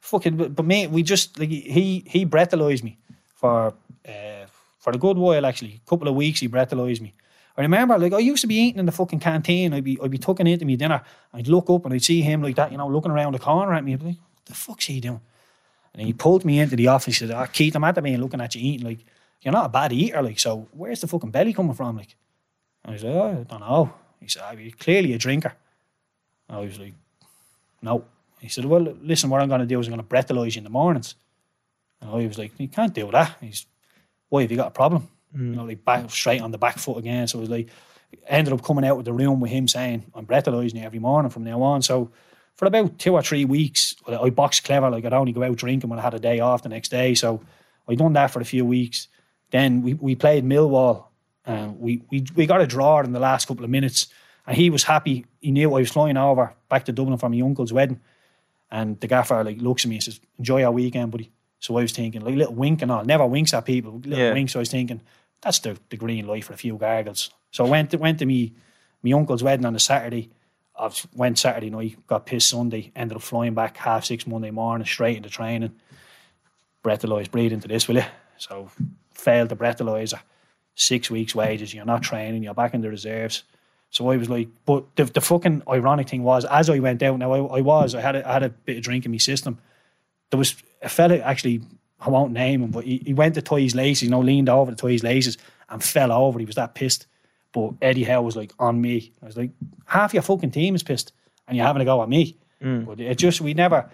[0.00, 2.98] fucking, but, but mate, we just, like, he, he breathalyzed me
[3.34, 3.74] for,
[4.06, 4.46] uh,
[4.78, 5.80] for a good while, actually.
[5.86, 7.14] A couple of weeks, he breathalyzed me.
[7.56, 9.72] I remember, like, I used to be eating in the fucking canteen.
[9.72, 11.02] I'd be, I'd be tucking into me dinner.
[11.32, 13.72] I'd look up and I'd see him like that, you know, looking around the corner
[13.72, 13.94] at me.
[13.94, 15.20] I'd be like, what the fuck's he doing?
[15.94, 17.18] And he pulled me into the office.
[17.18, 18.86] He said, oh, Keith, I'm at the man looking at you eating.
[18.86, 18.98] Like,
[19.40, 20.20] you're not a bad eater.
[20.20, 21.96] Like, so where's the fucking belly coming from?
[21.96, 22.14] Like,
[22.84, 23.94] I was like, oh, I don't know.
[24.20, 25.54] He said, oh, you're clearly a drinker.
[26.48, 26.94] I was like,
[27.82, 28.04] no.
[28.40, 30.60] He said, well, listen, what I'm going to do is I'm going to breathalyze you
[30.60, 31.14] in the mornings.
[32.00, 33.36] And I was like, you can't do that.
[33.40, 33.66] He's,
[34.28, 35.08] why have you got a problem?
[35.34, 35.54] You mm.
[35.56, 37.26] know, like back straight on the back foot again.
[37.26, 37.68] So it was like,
[38.26, 41.30] ended up coming out of the room with him saying, I'm breathalyzing you every morning
[41.30, 41.82] from now on.
[41.82, 42.10] So
[42.54, 44.90] for about two or three weeks, I boxed clever.
[44.90, 47.14] Like I'd only go out drinking when I had a day off the next day.
[47.14, 47.42] So
[47.88, 49.08] I done that for a few weeks.
[49.50, 51.06] Then we, we played Millwall.
[51.46, 54.08] And we, we we got a draw in the last couple of minutes,
[54.46, 55.24] and he was happy.
[55.40, 58.00] He knew I was flying over back to Dublin for my uncle's wedding,
[58.70, 61.82] and the gaffer like looks at me and says, "Enjoy our weekend, buddy." So I
[61.82, 63.04] was thinking, like little wink and all.
[63.04, 64.32] Never winks at people, little Yeah.
[64.34, 64.52] winks.
[64.52, 65.00] So I was thinking,
[65.40, 67.30] that's the, the green light for a few gargles.
[67.50, 68.52] So I went to, went to me
[69.02, 70.30] my uncle's wedding on a Saturday.
[70.78, 74.86] I went Saturday night, got pissed Sunday, ended up flying back half six Monday morning,
[74.86, 75.72] straight into training.
[76.84, 78.04] Breathalyze, breathe into this, will you?
[78.36, 78.70] So
[79.12, 80.20] failed the breathalyzer,
[80.76, 83.42] six weeks wages, you're not training, you're back in the reserves.
[83.90, 87.18] So I was like, but the, the fucking ironic thing was, as I went out,
[87.18, 89.18] now I, I was, I had a, I had a bit of drink in my
[89.18, 89.58] system.
[90.30, 91.62] There was a fella actually,
[91.98, 94.48] I won't name him, but he, he went to tie his laces, you know, leaned
[94.48, 95.38] over to tie his laces
[95.68, 96.38] and fell over.
[96.38, 97.06] He was that pissed.
[97.52, 99.12] But Eddie Howe was like on me.
[99.22, 99.50] I was like,
[99.86, 101.12] half your fucking team is pissed,
[101.48, 102.36] and you're having a go at me.
[102.62, 102.84] Mm.
[102.84, 103.88] But it just we never.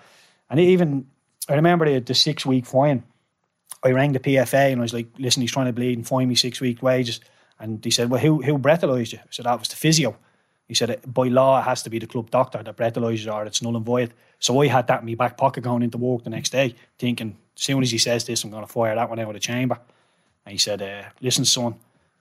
[0.50, 1.06] And even
[1.48, 3.04] I remember the, the six week fine.
[3.84, 6.28] I rang the PFA and I was like, listen, he's trying to bleed and fine
[6.28, 7.20] me six week wages.
[7.58, 9.18] And he said, well, who who breathalyzed you?
[9.18, 10.16] I said, that was the physio.
[10.68, 13.44] He said, by law, it has to be the club doctor that breathalyzes you or
[13.44, 14.14] it's null and void.
[14.38, 17.36] So I had that in my back pocket going into work the next day, thinking,
[17.56, 19.40] as soon as he says this, I'm going to fire that one out of the
[19.40, 19.78] chamber.
[20.46, 21.74] And he said, uh, listen, son,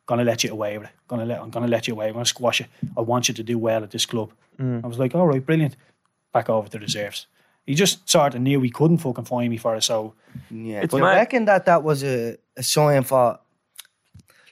[0.06, 0.94] gonna let you away with it.
[1.08, 2.08] Gonna let, I'm gonna let you away.
[2.08, 2.68] I'm gonna squash it.
[2.98, 4.32] I want you to do well at this club.
[4.84, 5.76] I was like, all right, brilliant.
[6.34, 7.28] Back over to the reserves.
[7.66, 9.84] He just sort of knew he couldn't fucking find me for it.
[9.84, 10.14] So
[10.50, 11.16] Yeah, It's but I mad.
[11.16, 13.40] reckon that that was a, a sign for,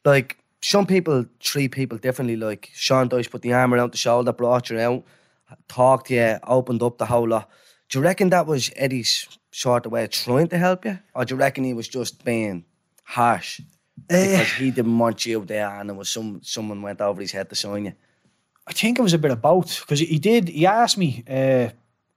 [0.06, 2.36] like, some people treat people differently.
[2.36, 5.04] Like, Sean Dyche put the arm around the shoulder, brought you out,
[5.68, 7.50] talked to you, opened up the whole lot.
[7.90, 11.00] Do you reckon that was Eddie's sort of way of trying to help you?
[11.16, 12.66] Or do you reckon he was just being
[13.04, 13.62] harsh?
[14.08, 17.50] Because he didn't want you there and it was some someone went over his head
[17.50, 17.94] to sign you.
[18.68, 20.48] I think it was a bit of both because he did.
[20.48, 21.70] He asked me uh,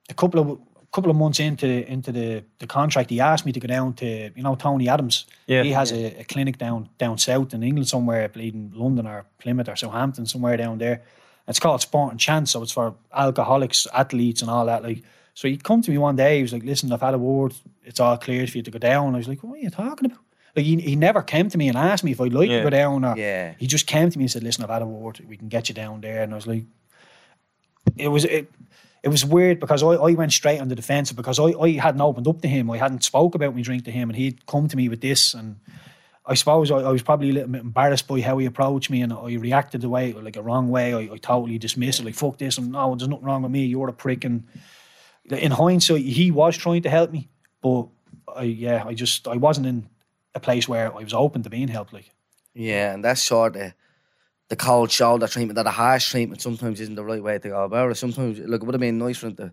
[0.08, 0.60] a couple of
[0.92, 3.10] couple of months into into the, the contract.
[3.10, 4.06] He asked me to go down to
[4.36, 5.26] you know Tony Adams.
[5.46, 5.62] Yeah.
[5.62, 9.06] he has a, a clinic down down south in England somewhere, I believe in London
[9.06, 11.02] or Plymouth or Southampton somewhere down there.
[11.48, 14.82] It's called Sport and Chance, so it's for alcoholics, athletes, and all that.
[14.84, 15.02] Like,
[15.34, 16.36] so he come to me one day.
[16.36, 17.52] He was like, "Listen, I've had a word.
[17.84, 20.06] It's all cleared for you to go down." I was like, "What are you talking
[20.06, 20.20] about?"
[20.54, 22.58] Like, he, he never came to me and asked me if I'd like Yeah.
[22.58, 23.54] to go down, or Yeah.
[23.58, 25.18] he just came to me and said, "Listen, I've had a word.
[25.28, 26.64] We can get you down there." And I was like,
[27.96, 28.50] it was it,
[29.02, 32.00] it was weird because I, I went straight on the defensive because I, I hadn't
[32.00, 32.70] opened up to him.
[32.70, 35.34] I hadn't spoke about me drink to him and he'd come to me with this
[35.34, 35.56] and
[36.24, 39.02] I suppose I, I was probably a little bit embarrassed by how he approached me
[39.02, 40.94] and I reacted the way like a wrong way.
[40.94, 43.64] I, I totally dismissed it like fuck this and no there's nothing wrong with me,
[43.66, 44.46] you're a prick and
[45.30, 47.28] in hindsight he was trying to help me
[47.60, 47.88] but
[48.36, 49.88] I yeah, I just I wasn't in
[50.34, 52.10] a place where I was open to being helped like
[52.54, 53.72] Yeah, and that's sort of
[54.48, 57.64] the cold shoulder treatment, that a harsh treatment sometimes isn't the right way to go
[57.64, 57.94] about it.
[57.96, 59.52] Sometimes, look, it would have been nice for him to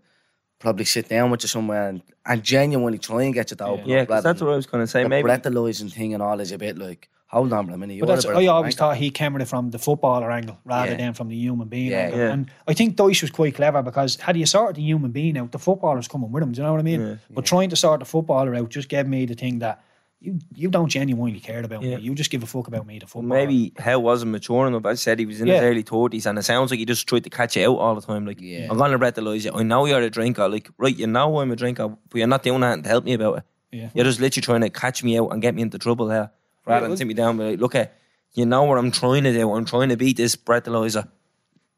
[0.59, 3.89] probably sit down with you somewhere and, and genuinely try and get you to open
[3.89, 4.07] Yeah, up.
[4.07, 5.03] because that's what I was going to say.
[5.05, 7.77] Maybe the Maybe breathalyzing thing and all is a bit like, hold on for a
[7.77, 7.93] minute.
[7.95, 8.79] You're But that's, a I always wanker.
[8.79, 10.97] thought he came at it from the footballer angle rather Yeah.
[10.97, 12.19] than from the human being Yeah, angle.
[12.19, 12.33] yeah.
[12.33, 15.53] And I think Dyche was quite clever because had he sorted the human being out,
[15.53, 16.51] the footballer's coming with him.
[16.51, 17.19] Do you know what I mean?
[17.29, 19.81] But trying to sort the footballer out just gave me the thing that
[20.21, 21.95] you you don't genuinely care about Yeah.
[21.97, 22.01] me.
[22.03, 23.39] You just give a fuck about me, the footballer.
[23.39, 24.85] maybe Howe wasn't mature enough.
[24.85, 25.55] I said he was in Yeah.
[25.55, 27.95] his early thirties, and it sounds like he just tried to catch you out all
[27.95, 28.25] the time.
[28.25, 28.67] Like, Yeah.
[28.69, 29.51] I'm gonna breathalyze you.
[29.53, 30.47] I know you're a drinker.
[30.49, 33.13] Like, right, you know I'm a drinker, but you're not doing anything to help me
[33.13, 33.43] about it.
[33.71, 33.89] Yeah.
[33.93, 36.29] You're just literally trying to catch me out and get me into trouble here,
[36.65, 37.29] rather than sit me down.
[37.31, 37.95] and be like, look, at
[38.33, 39.51] you know what I'm trying to do.
[39.53, 41.07] I'm trying to beat this breathalyzer.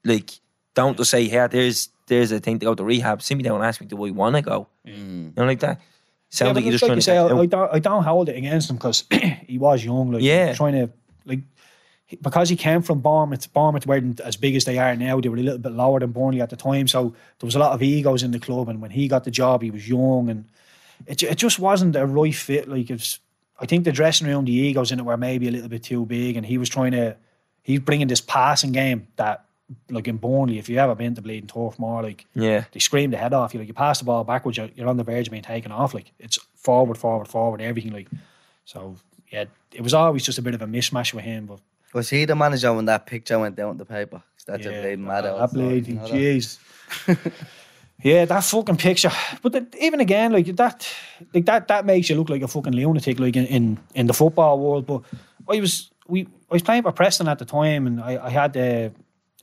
[0.04, 0.32] Like,
[0.74, 3.22] don't just say, here, there's there's a thing to go to rehab.
[3.22, 4.68] Sit me down and ask me, do I want to go?
[4.84, 5.80] You know, like that.
[6.34, 8.04] Sounds Yeah, like you're just like trying you to say, I, I don't I don't
[8.04, 9.04] hold it against him because
[9.48, 10.12] he was young.
[10.12, 10.54] Like Yeah.
[10.54, 10.90] trying to
[11.26, 11.42] like
[12.22, 13.52] because he came from Bournemouth.
[13.54, 15.20] Bournemouth weren't as big as they are now.
[15.22, 17.10] They were a little bit lower than Burnley at the time, so
[17.40, 18.70] there was a lot of egos in the club.
[18.70, 20.46] And when he got the job, he was young, and
[21.06, 22.68] it it just wasn't a right fit.
[22.68, 23.20] Like it's,
[23.60, 26.06] I think the dressing room, the egos in it were maybe a little bit too
[26.06, 27.16] big, and he was trying to.
[27.64, 29.46] He's bringing this passing game that
[29.90, 32.66] like in Burnley, if you ever been to Bleeding Turf Moor, like Yeah.
[32.72, 33.60] they scream the head off you.
[33.60, 35.94] Like you pass the ball backwards, you're, you're on the verge of being taken off.
[35.94, 37.94] Like it's forward, forward, forward, everything.
[37.94, 38.08] Like
[38.66, 38.96] so,
[39.32, 41.46] yeah, it was always just a bit of a mismatch with him.
[41.46, 41.60] But
[41.94, 44.22] Was he the manager when that picture went down the paper?
[44.46, 46.58] That's yeah, a bleeding mad that bleeding, jeez.
[48.04, 49.12] yeah, that fucking picture.
[49.42, 50.88] But the, even again, like that,
[51.34, 54.14] like that, that makes you look like a fucking lunatic, like in in, in the
[54.14, 54.86] football world.
[54.88, 55.02] But
[55.50, 58.56] I was we I was playing for Preston at the time, and I, I had
[58.58, 58.92] a,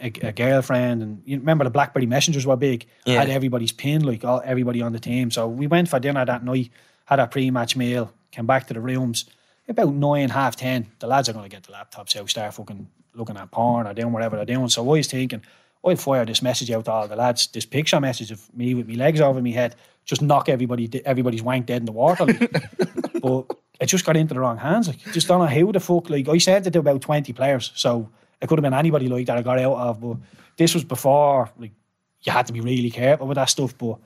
[0.00, 2.86] a, a girlfriend, and you remember the BlackBerry messengers were big.
[3.04, 3.20] Yeah.
[3.20, 5.30] had everybody's pin, like all, everybody on the team.
[5.30, 6.70] So we went for dinner that night,
[7.06, 9.24] had a pre-match meal, came back to the rooms
[9.68, 10.86] about nine, half ten.
[10.98, 13.94] The lads are going to get the laptops out, start fucking looking at porn or
[13.94, 14.68] doing whatever they're doing.
[14.68, 15.42] So I was thinking,
[15.84, 18.88] I'll fire this message out to all the lads, this picture message of me with
[18.88, 22.26] my legs over my head, just knock everybody, everybody's wank dead in the water.
[22.26, 22.40] Like.
[23.20, 24.88] but it just got into the wrong hands.
[24.88, 26.10] Like, just don't know how the fuck.
[26.10, 28.10] Like, I sent it to about 20 players, so
[28.40, 30.00] it could have been anybody like that I got out of.
[30.00, 30.16] But
[30.56, 31.72] this was before, like,
[32.22, 33.76] you had to be really careful with that stuff.
[33.76, 33.98] But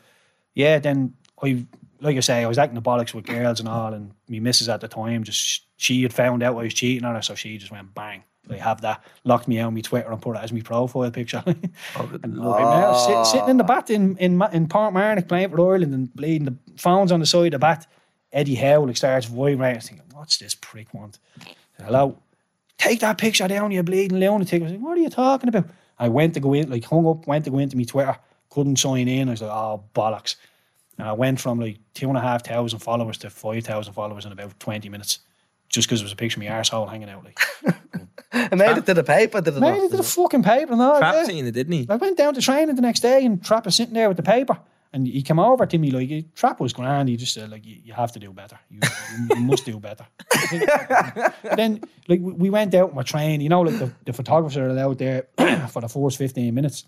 [0.55, 1.65] yeah, then I,
[2.01, 4.69] like I say, I was acting the bollocks with girls and all, and my missus
[4.69, 7.59] at the time just she had found out I was cheating on her, so she
[7.59, 8.23] just went bang.
[8.49, 11.11] Like have that locked me out on my Twitter and put it as my profile
[11.13, 11.43] picture.
[11.47, 15.51] and oh, look, I'm now sit, sitting in the bat in in in Portmarnock playing
[15.51, 17.87] for Ireland and bleeding the phones on the side of the bat.
[18.33, 19.81] Eddie Howe like starts vibrating.
[19.81, 21.21] Thinking, what's this prick want?
[21.79, 22.19] Hello,
[22.83, 24.61] take that picture down, you bleeding lunatic.
[24.61, 25.67] I was like, what are you talking about?
[25.99, 28.17] I went to go in, like hung up, went to go into my Twitter,
[28.51, 29.29] couldn't sign in.
[29.29, 30.37] I was like, oh bollocks.
[30.99, 34.27] And I went from like two and a half thousand followers to five thousand followers
[34.27, 35.21] in about twenty minutes,
[35.69, 37.25] just because it was a picture of my arsehole hanging out.
[37.25, 37.39] Like,
[38.35, 39.61] It made it to the paper, did it?
[39.61, 39.85] made not?
[39.85, 40.93] it to the fucking paper no.
[40.93, 40.99] all.
[40.99, 41.25] Trap yeah.
[41.25, 41.87] seen it, didn't he?
[41.89, 44.23] I went down to training the next day and Trap was sitting there with the
[44.23, 44.59] paper.
[44.95, 47.09] And he came over to me like, Trap was grand.
[47.09, 48.59] He just said, like, you, you have to do better.
[48.71, 48.81] You,
[49.31, 50.07] you must do better.
[51.57, 53.41] Then, like, we we went out and we're training.
[53.41, 55.29] You know, like, the, the photographers are allowed there
[55.71, 56.85] for the first 15 minutes.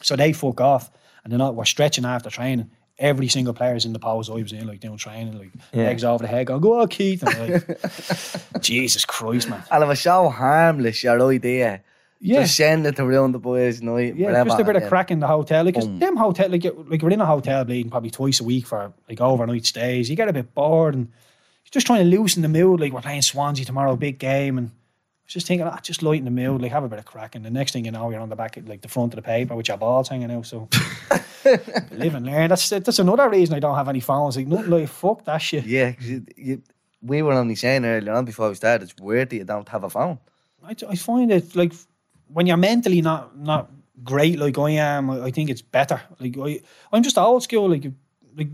[0.00, 0.90] So they fuck off.
[1.22, 2.70] And then we're stretching after training.
[2.98, 6.04] Every single player is in the pose I was in, like, doing training, like, legs
[6.04, 7.22] over the head, going, go on, Keith.
[7.22, 9.62] And like, Jesus Christ, man.
[9.70, 11.82] And it was so harmless, your idea.
[12.20, 12.42] Yeah.
[12.42, 14.16] Just send it around the boys' night.
[14.16, 15.64] Yeah, whatever, just a bit of crack in the hotel.
[15.64, 18.92] Like, them hotel, like, like we're in a hotel bleeding probably twice a week for
[19.08, 20.10] like overnight stays.
[20.10, 22.80] You get a bit bored and you're just trying to loosen the mood.
[22.80, 24.58] Like, we're playing Swansea tomorrow, big game.
[24.58, 24.72] And I
[25.26, 27.36] was just thinking, ah, just lighten the mood, like, have a bit of crack.
[27.36, 29.16] And the next thing you know, you're on the back, of, like, the front of
[29.16, 30.46] the paper with your balls hanging out.
[30.46, 30.68] So,
[31.92, 32.48] live and learn.
[32.48, 34.36] That's, that's another reason I don't have any phones.
[34.36, 35.66] Like, nothing like, fuck that shit.
[35.66, 36.62] Yeah, you, you,
[37.00, 39.84] we were only saying earlier on before we started, it's weird that you don't have
[39.84, 40.18] a phone.
[40.64, 41.72] I, I find it like
[42.32, 43.70] when you're mentally not not
[44.04, 46.00] great like I am, I, I think it's better.
[46.20, 46.60] Like I,
[46.92, 47.68] I'm just old school.
[47.70, 47.90] Like
[48.36, 48.48] like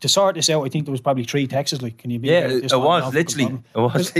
[0.00, 1.80] to sort this out, I think there was probably three texts.
[1.80, 2.28] Like, can you be?
[2.28, 3.62] Yeah, it, this it was literally.
[3.74, 4.12] It was.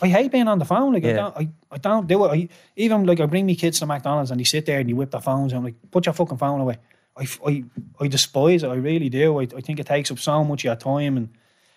[0.00, 0.92] I, hate being on the phone.
[0.92, 1.14] Like I Yeah.
[1.16, 2.28] don't, I, I don't do it.
[2.28, 4.94] I, even like I bring me kids to McDonald's and they sit there and you
[4.94, 5.52] whip their phones.
[5.52, 6.76] And I'm like, put your fucking phone away.
[7.16, 7.64] I, I,
[8.00, 8.68] I despise it.
[8.68, 9.40] I really do.
[9.40, 11.28] I, I think it takes up so much of your time and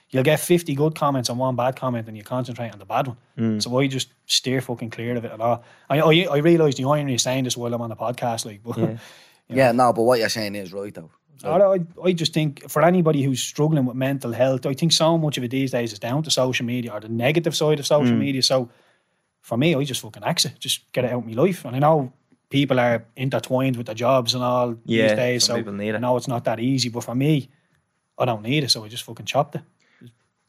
[0.09, 3.07] you'll get 50 good comments and one bad comment and you concentrate on the bad
[3.07, 3.17] one.
[3.37, 3.61] Mm.
[3.61, 5.63] So I just steer fucking clear of it at all.
[5.89, 8.45] I, I, I realise the irony of saying this while I'm on the podcast.
[8.45, 8.97] Like, but Yeah.
[9.47, 11.11] Yeah, no, but what you're saying is right, though.
[11.43, 15.19] I, I, I just think for anybody who's struggling with mental health, I think so
[15.19, 17.85] much of it these days is down to social media or the negative side of
[17.85, 18.41] social media.
[18.41, 18.69] So
[19.41, 21.63] for me, I just fucking exit, just get it out of my life.
[21.65, 22.11] And I know
[22.49, 25.43] people are intertwined with their jobs and all Yeah, these days.
[25.43, 25.95] some So people need it.
[25.95, 27.49] I know it's not that easy, but for me,
[28.17, 28.71] I don't need it.
[28.71, 29.61] So I just fucking chopped it.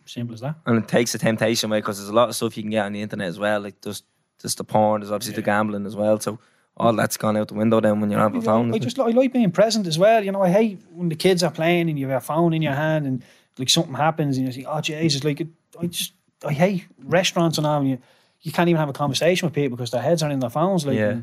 [0.07, 0.57] Simple as that.
[0.67, 2.85] and it takes the temptation away because there's a lot of stuff you can get
[2.87, 3.61] on the internet as well.
[3.61, 4.05] Like just
[4.41, 6.19] just the porn, there's obviously the gambling as well.
[6.21, 6.39] So
[6.77, 8.75] all that's gone out the window then when you're on the phone.
[8.75, 10.23] I just I like being present as well.
[10.25, 12.63] You know, I hate when the kids are playing and you have a phone in
[12.63, 13.25] your hand and
[13.59, 15.49] like something happens and you think, oh Jesus, like it,
[15.81, 16.13] I just
[16.47, 17.81] I hate restaurants and all.
[17.81, 17.99] And you
[18.43, 20.87] you can't even have a conversation with people because their heads are in their phones.
[20.87, 21.21] Like, Yeah.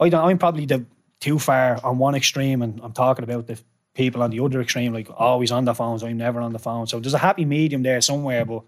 [0.00, 0.24] I don't.
[0.24, 0.84] I'm probably the
[1.20, 3.60] too far on one extreme, and I'm talking about the
[3.94, 6.02] people on the other extreme, like always on the phones.
[6.02, 6.86] I'm never on the phone.
[6.86, 8.62] So there's a happy medium there somewhere, but.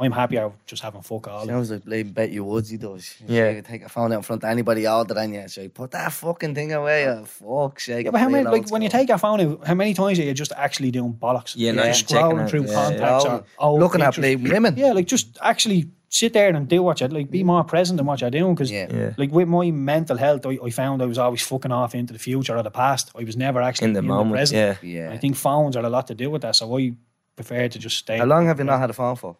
[0.00, 1.42] I'm happier just having fuck all.
[1.42, 1.50] of it.
[1.50, 3.16] Sounds like Blade Bet You Woods, he does.
[3.26, 3.50] Yeah.
[3.50, 5.90] You take a phone out in front of anybody older than you, so you put
[5.90, 8.04] that fucking thing away, oh, fuck's sake.
[8.04, 10.20] Yeah, but how many like old when you take your phone out, how many times
[10.20, 11.54] are you just actually doing bollocks?
[11.56, 13.34] Yeah, You're no, just scrolling through yeah, contacts yeah.
[13.34, 14.22] or old Looking at pictures.
[14.36, 14.76] bleeding women.
[14.76, 17.30] Yeah, like just actually sit there and do what you like.
[17.30, 18.88] Be more present in what you're doing because, Yeah.
[18.92, 19.12] Yeah.
[19.16, 22.18] like with my mental health, I, I found I was always fucking off into the
[22.18, 23.10] future or the past.
[23.18, 24.32] I was never actually in the moment.
[24.36, 24.78] present.
[24.82, 24.88] yeah.
[25.08, 25.12] Yeah.
[25.12, 26.94] I think phones are a lot to do with that, so I
[27.36, 28.18] prefer to just stay.
[28.18, 29.36] How long have you not had a phone for?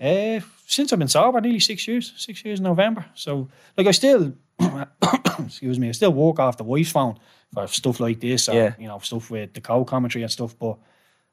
[0.00, 2.12] Uh, since I've been sober, nearly six years.
[2.16, 3.04] Six years in November.
[3.14, 4.32] So, like, I still,
[5.44, 7.18] excuse me, I still walk off the wife's phone
[7.52, 8.74] for stuff like this, or Yeah.
[8.78, 10.58] you know, stuff with the co commentary and stuff.
[10.58, 10.78] But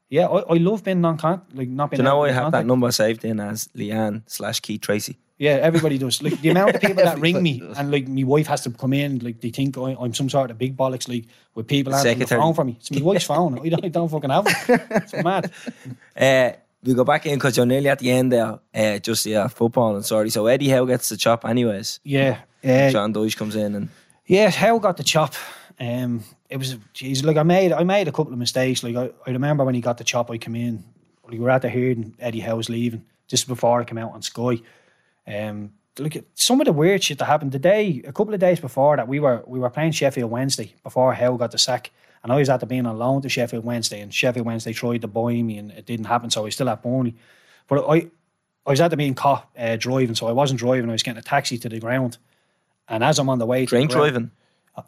[0.09, 1.97] yeah, I, I love being non con like not being.
[1.97, 5.17] Do you know I have that number saved in as Leanne slash Keith Treacy?
[5.39, 6.21] Yeah, everybody does.
[6.23, 7.77] Like the amount of people that ring me does.
[7.77, 10.49] and like my wife has to come in, like they think I, I'm some sort
[10.49, 12.77] of big bollocks, like with people answering the phone for me.
[12.79, 13.59] It's my wife's phone.
[13.59, 14.81] I don't, I don't fucking have it.
[14.89, 15.51] It's mad.
[16.15, 16.51] Uh,
[16.83, 18.59] we go back in because you're nearly at the end there.
[18.73, 20.29] Uh, just yeah, football and sorry.
[20.31, 21.99] So Eddie Howe gets the chop anyways.
[22.03, 22.39] Yeah.
[22.63, 23.89] Uh, Sean Dyche comes in and
[24.25, 25.35] Yeah, Howe got the chop.
[25.79, 28.83] Um, it was, geez, like I made, I made a couple of mistakes.
[28.83, 30.83] Like I, I remember when he got the chop, I came in.
[31.27, 32.03] We were at the hearing.
[32.03, 34.61] and Eddie Howe was leaving just before I came out on Sky.
[35.27, 38.39] Um, look at some of the weird shit that happened the day, a couple of
[38.39, 39.07] days before that.
[39.07, 41.91] We were we were playing Sheffield Wednesday before Howe got the sack,
[42.23, 45.01] and I was at the being on loan to Sheffield Wednesday, and Sheffield Wednesday tried
[45.01, 46.29] to buy me, and it didn't happen.
[46.29, 47.15] So I was still at Burnley,
[47.67, 48.09] but I.
[48.65, 50.89] I was at the being caught uh, driving, so I wasn't driving.
[50.89, 52.17] I was getting a taxi to the ground,
[52.89, 54.31] and as I'm on the way, drink the ground, driving.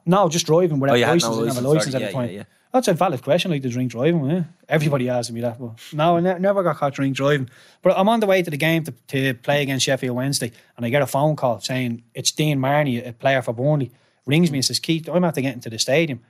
[0.05, 1.23] No, just driving without Oh, had license.
[1.23, 2.03] no didn't have a license, license sorry.
[2.03, 2.29] at the Yeah, time.
[2.31, 2.43] yeah, yeah.
[2.71, 4.23] That's a valid question, like the drink driving.
[4.29, 4.43] Yeah.
[4.67, 5.59] Everybody asking me that.
[5.59, 7.49] But no, I ne- never got caught drink driving.
[7.81, 10.85] But I'm on the way to the game to, to play against Sheffield Wednesday, and
[10.85, 13.91] I get a phone call saying it's Dean Marney, a player for Burnley,
[14.27, 16.21] rings me and says, Keith, I'm after getting to the stadium.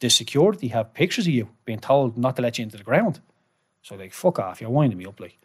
[0.00, 3.20] The security have pictures of you being told not to let you into the ground.
[3.82, 5.18] So like, fuck off, you're winding me up.
[5.18, 5.38] Like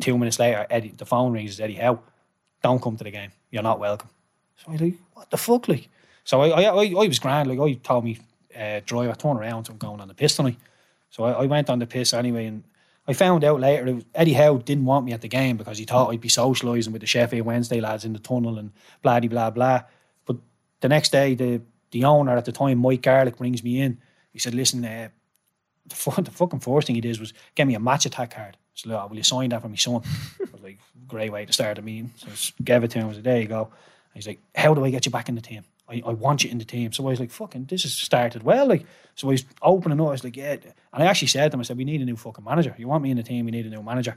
[0.00, 1.60] two minutes later, Eddie, the phone rings.
[1.60, 2.00] Eddie Howe.
[2.64, 3.30] Don't come to the game.
[3.50, 4.08] You're not welcome.
[4.56, 5.88] So I'm like, what the fuck, like?
[6.24, 7.48] So I, I, I, I was grand.
[7.48, 8.18] Like I told me,
[8.58, 9.68] uh, driver, turn around.
[9.68, 10.58] I'm going on the piss tonight.
[11.10, 12.64] So I, I went on the piss anyway, and
[13.06, 15.84] I found out later was, Eddie Howe didn't want me at the game because he
[15.84, 18.72] thought I'd be socialising with the Sheffield Wednesday lads in the tunnel and
[19.02, 19.82] blah blah blah.
[20.24, 20.36] But
[20.80, 23.98] the next day, the the owner at the time, Mike Garlick, brings me in.
[24.32, 25.08] He said, "Listen, uh,
[25.86, 28.56] the, fu- the fucking first thing he did was get me a Match Attax card.
[28.74, 30.02] So, look, will you sign that for me, son?
[30.40, 32.12] I was like, great way to start a meeting.
[32.16, 33.08] So I gave it to him.
[33.10, 33.64] I said, there you go.
[33.64, 35.64] And he's like, how do I get you back in the team?
[35.92, 36.92] I, I want you in the team.
[36.92, 38.66] So I was like, fucking, this has started well.
[38.66, 40.08] Like, so I was opening up.
[40.08, 40.56] I was like, yeah.
[40.92, 42.74] And I actually said to him, I said, we need a new fucking manager.
[42.78, 43.44] You want me in the team?
[43.44, 44.16] We need a new manager.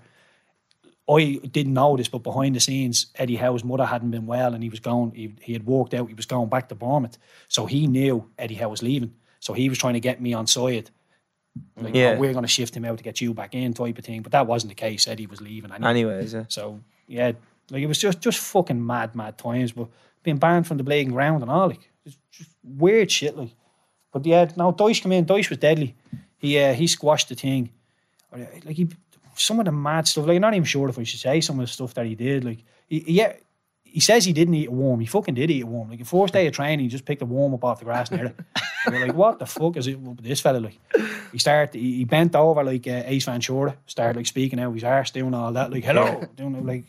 [1.08, 4.64] I didn't know this, but behind the scenes, Eddie Howe's mother hadn't been well, and
[4.64, 5.12] he was going.
[5.12, 6.08] He, he had walked out.
[6.08, 9.14] He was going back to Bournemouth, so he knew Eddie Howe was leaving.
[9.40, 10.90] So he was trying to get me on side.
[11.80, 12.16] Like, Yeah.
[12.16, 14.24] oh, we're going to shift him out to get you back in, type of thing.
[14.24, 15.08] But that wasn't the case.
[15.08, 15.72] Eddie was leaving.
[15.72, 15.90] Anyway.
[15.90, 16.46] Anyways, yeah.
[16.48, 17.34] So yeah,
[17.70, 19.74] like it was just just fucking mad, mad times.
[19.74, 19.90] But
[20.26, 23.38] being banned from the bleeding ground and all, like it's just weird shit.
[23.38, 23.52] Like,
[24.12, 25.26] but yeah, now Dyche came in.
[25.26, 25.96] Dyche was deadly.
[26.38, 27.70] He uh, he squashed the thing.
[28.34, 28.90] Uh, Like he,
[29.36, 30.26] some of the mad stuff.
[30.26, 32.16] Like I'm not even sure if I should say some of the stuff that he
[32.16, 32.44] did.
[32.44, 33.34] Like he, yeah.
[33.84, 35.00] He says he didn't eat a worm.
[35.00, 35.90] He fucking did eat a worm.
[35.90, 38.12] Like the first day of training, he just picked a worm up off the grass
[38.12, 38.36] near it.
[38.86, 40.58] And We're like, what the fuck is it with this fella?
[40.58, 40.78] Like,
[41.32, 45.12] he started, he, bent over like uh, Ace Ventura, started like speaking out his arse,
[45.12, 46.84] doing all that, like, hello, doing it, like,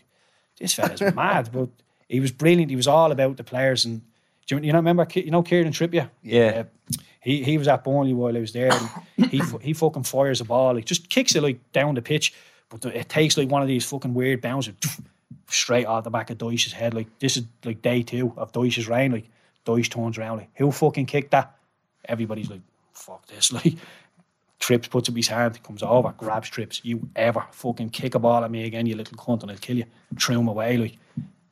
[0.59, 1.69] this fella's mad, but
[2.09, 2.71] he was brilliant.
[2.71, 3.85] He was all about the players.
[3.85, 4.03] And
[4.47, 6.11] do you, you know, remember, you know, Kieran Trippier?
[6.23, 6.65] Yeah.
[6.65, 8.73] Uh, he, he was at Burnley while I was there.
[8.73, 12.33] And he, he fucking fires a ball, like, just kicks it like down the pitch,
[12.69, 14.75] but it takes like one of these fucking weird bounces
[15.49, 16.95] straight out the back of Dyche's head.
[16.95, 19.13] Like, this is like day two of Dyche's reign.
[19.13, 19.29] Like,
[19.65, 21.57] Dyche turns around, like, who fucking kicked that?
[22.05, 22.63] Everybody's like,
[22.93, 23.53] fuck this.
[23.65, 23.75] Like,
[24.59, 26.81] Trips puts up his hand, comes over, grabs Trips.
[26.83, 29.77] You ever fucking kick a ball at me again, you little cunt, and I'll kill
[29.77, 29.85] you.
[30.19, 30.97] Threw him away, like,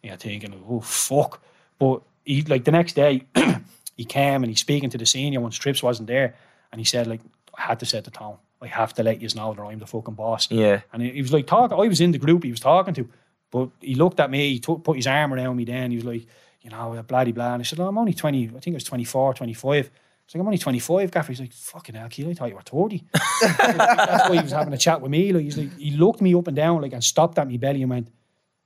[0.05, 1.43] yeah, thinking, oh, fuck.
[1.79, 3.27] But he, like, the next day,
[3.97, 6.37] he came and he's speaking to the senior once Trips wasn't there,
[6.71, 7.21] and he said, like,
[7.57, 8.37] I had to set the tone.
[8.61, 10.51] I have to let you know that I'm the fucking boss.
[10.51, 10.83] Yeah.
[10.93, 11.79] And he, he was like talking.
[11.79, 13.09] I was in the group he was talking to,
[13.51, 14.53] but he looked at me.
[14.53, 15.65] He took, put his arm around me.
[15.65, 16.27] Then he was like,
[16.63, 17.55] you know, blah de blah.
[17.55, 18.47] And I said, oh, I'm only twenty.
[18.47, 19.71] I think it was 24, 25.
[19.71, 21.33] I was like, I'm only 25, Gaffer.
[21.33, 23.05] He's like, fucking hell, Keely, I thought you were 30.
[23.43, 25.35] That's why he was having a chat with me.
[25.35, 27.83] Like, he's like, he looked me up and down like and stopped at me belly
[27.83, 28.09] and went,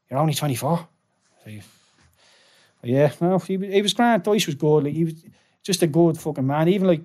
[0.09, 0.87] You're only 24.
[2.83, 4.25] Yeah, no, he, was- he was grand.
[4.25, 4.85] Dyche was good.
[4.85, 5.15] Like, he was
[5.63, 6.69] just a good fucking man.
[6.69, 7.03] Even like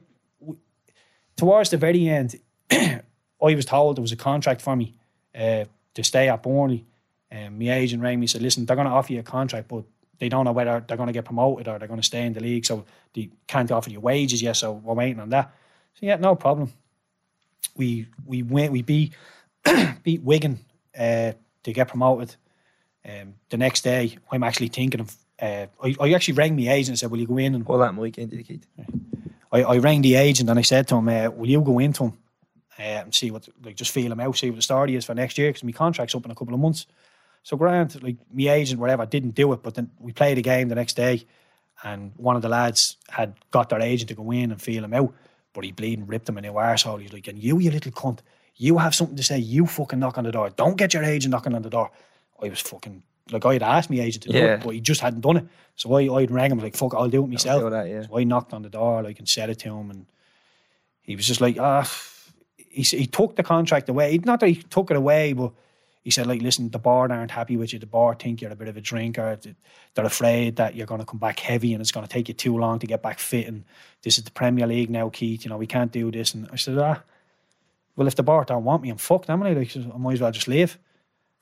[1.36, 2.36] towards the very end,
[2.72, 3.02] I
[3.41, 4.94] was told there was a contract for me
[5.36, 5.65] uh,
[5.95, 6.86] to stay at Burnley.
[7.32, 9.68] Um, my agent rang me and said, listen, they're going to offer you a contract,
[9.68, 9.84] but
[10.20, 12.34] they don't know whether they're going to get promoted or they're going to stay in
[12.34, 12.65] the league.
[12.65, 14.56] So they can't offer you wages yet.
[14.56, 15.52] So we're waiting on that.
[15.95, 16.72] So yeah, no problem.
[17.76, 18.72] We we went.
[18.72, 19.14] We beat
[20.03, 20.60] beat Wigan
[20.98, 21.32] uh,
[21.64, 22.36] to get promoted.
[23.07, 25.15] Um, the next day, I'm actually thinking of.
[25.41, 27.80] Uh, I, I actually rang my agent and said, "Will you go in and Pull
[27.80, 28.65] that mic into the kid.
[29.51, 32.05] I, I rang the agent and I said to him, uh, "Will you go into
[32.05, 32.13] him
[32.80, 35.13] uh, and see what, like, just feel him out, see what the story is for
[35.13, 35.49] next year?
[35.49, 36.85] Because my contract's up in a couple of months."
[37.43, 39.61] So Grant, like my agent, whatever, didn't do it.
[39.63, 41.25] But then we played a game the next day,
[41.84, 44.93] and one of the lads had got their agent to go in and feel him
[44.93, 45.13] out,
[45.51, 47.01] but he bleeding ripped him a new arsehole.
[47.01, 48.19] He's like, "And you, you little cunt,
[48.55, 49.39] you have something to say.
[49.39, 50.49] You fucking knock on the door.
[50.51, 51.91] Don't get your agent knocking on the door."
[52.41, 54.55] I was fucking like I had asked my agent to do Yeah.
[54.55, 55.45] it, but he just hadn't done it.
[55.76, 58.03] So I I'd rang him like, "Fuck, I'll do it myself." do that, yeah.
[58.03, 60.05] So I knocked on the door like and said it to him, and
[61.01, 61.89] he was just like, ah,
[62.57, 64.18] he, he took the contract away.
[64.23, 65.51] Not that he took it away, but
[66.03, 67.80] he said, like, listen, the board aren't happy with you.
[67.80, 69.38] The board think you're a bit of a drinker.
[69.95, 72.34] They're afraid that you're going to come back heavy and it's going to take you
[72.34, 73.47] too long to get back fit.
[73.47, 73.64] And
[74.01, 75.43] this is the Premier League now, Keith.
[75.45, 76.34] You know, we can't do this.
[76.34, 77.01] And I said, ah,
[77.95, 79.53] well, if the board don't want me, I'm fucked, am I?
[79.53, 80.77] Like, I might as well just leave.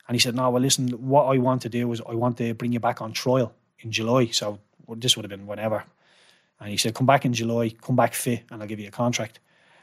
[0.08, 2.54] And he said, no, well, listen, what I want to do is I want to
[2.54, 4.26] bring you back on trial in July.
[4.26, 4.58] So
[4.88, 5.84] this would have been whenever.
[6.60, 8.92] And he said, come back in July, come back fit, and I'll give you a
[8.92, 9.40] contract.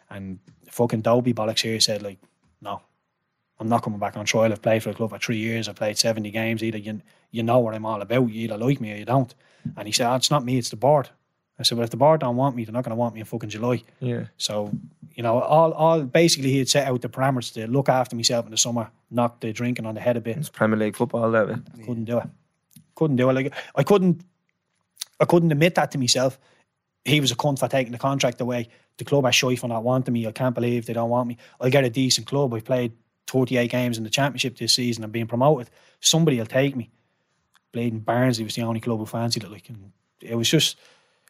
[0.09, 0.39] And
[0.69, 2.19] fucking Dobie bollocks here said, like,
[2.61, 2.81] no,
[3.59, 4.51] I'm not coming back on trial.
[4.51, 5.67] I've played for the club for three years.
[5.67, 6.63] I've played 70 games.
[6.63, 7.01] Either you,
[7.31, 8.29] you know what I'm all about.
[8.29, 9.33] You either like me or you don't.
[9.75, 11.09] And he said, oh, it's not me, it's the board.
[11.59, 13.19] I said, well, if the board don't want me, they're not going to want me
[13.19, 13.83] in fucking July.
[13.99, 14.25] Yeah.
[14.37, 14.71] So,
[15.13, 18.45] you know, all, all basically he had set out the parameters to look after myself
[18.45, 20.37] in the summer, knock the drinking on the head a bit.
[20.37, 21.55] It's Premier League football, that way.
[21.85, 22.27] Couldn't do it.
[22.95, 23.33] Couldn't do it.
[23.33, 24.23] Like I couldn't
[25.19, 26.39] I couldn't admit that to myself.
[27.03, 28.69] He was a cunt for taking the contract away.
[28.97, 30.27] The club are shy for not wanting me.
[30.27, 31.37] I can't believe they don't want me.
[31.59, 32.53] I get a decent club.
[32.53, 32.93] I've played
[33.27, 35.03] 38 games in the championship this season.
[35.03, 35.69] I'm being promoted.
[35.99, 36.89] Somebody will take me.
[37.71, 39.51] Bleeding Barnsley was the only club who fancied it.
[39.51, 39.91] Like, and
[40.21, 40.77] it was just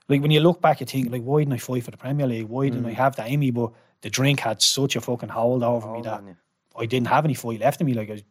[0.10, 2.27] like when you look back, you think like, why didn't I fight for the Premier
[2.27, 2.48] League?
[2.48, 2.95] Why didn't I mm.
[2.95, 3.52] have that in me?
[3.52, 3.72] But
[4.02, 6.23] the drink had such a fucking hold over me that
[6.76, 7.94] I didn't have any fight left in me.
[7.94, 8.23] Like I,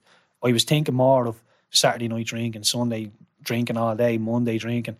[0.46, 4.96] I was thinking more of Saturday night drinking, Sunday drinking all day, Monday drinking.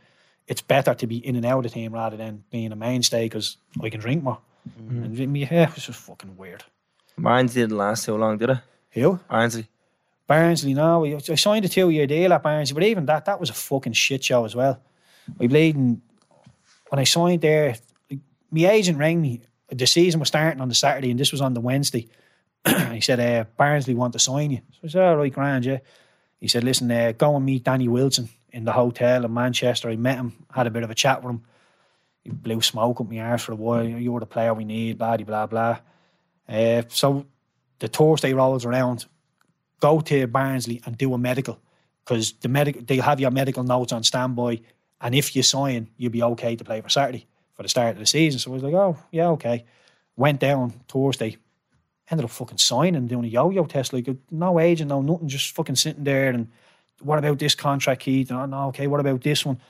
[0.47, 3.27] It's better to be in and out of the team rather than being a mainstay
[3.27, 4.39] because I can drink more.
[4.81, 5.05] Mm.
[5.05, 6.65] And me, yeah, it was just fucking weird.
[7.19, 8.59] Barnsley didn't last too long, did it?
[8.93, 9.19] Who?
[9.29, 9.69] Barnsley.
[10.27, 11.05] Barnsley, no.
[11.05, 13.95] I signed a two year deal at Barnsley, but even that, that was a fucking
[13.95, 14.81] shit show as well.
[15.41, 16.01] I played in,
[16.89, 17.77] when I signed there,
[18.11, 18.21] like,
[18.51, 19.43] my agent rang me.
[19.71, 22.09] The season was starting on the Saturday and this was on the Wednesday.
[22.93, 24.61] he said, uh, Barnsley want to sign you.
[24.73, 25.79] So I said, all right, grand, yeah.
[26.41, 29.91] He said, listen, uh, go and meet Danny Wilson in the hotel in Manchester.
[29.91, 31.43] I met him, had a bit of a chat with him.
[32.23, 33.85] He blew smoke up my arse for a while.
[33.85, 35.79] You're the player we need, blah, blah, blah.
[36.49, 37.27] Uh, so
[37.79, 39.07] the Thursday rolls around,
[39.81, 41.61] go to Barnsley and do a medical
[42.05, 44.61] because the medical they'll have your medical notes on standby,
[45.01, 47.99] and if you sign, you'll be okay to play for Saturday for the start of
[47.99, 48.39] the season.
[48.39, 49.65] So I was like, oh yeah, okay.
[50.17, 51.37] Went down Thursday,
[52.11, 55.77] ended up fucking signing, doing a yo-yo test, like no agent, no nothing, just fucking
[55.77, 56.31] sitting there.
[56.31, 56.49] And
[57.01, 58.31] what about this contract, Keith?
[58.31, 58.87] And oh, no, okay.
[58.87, 59.61] What about this one?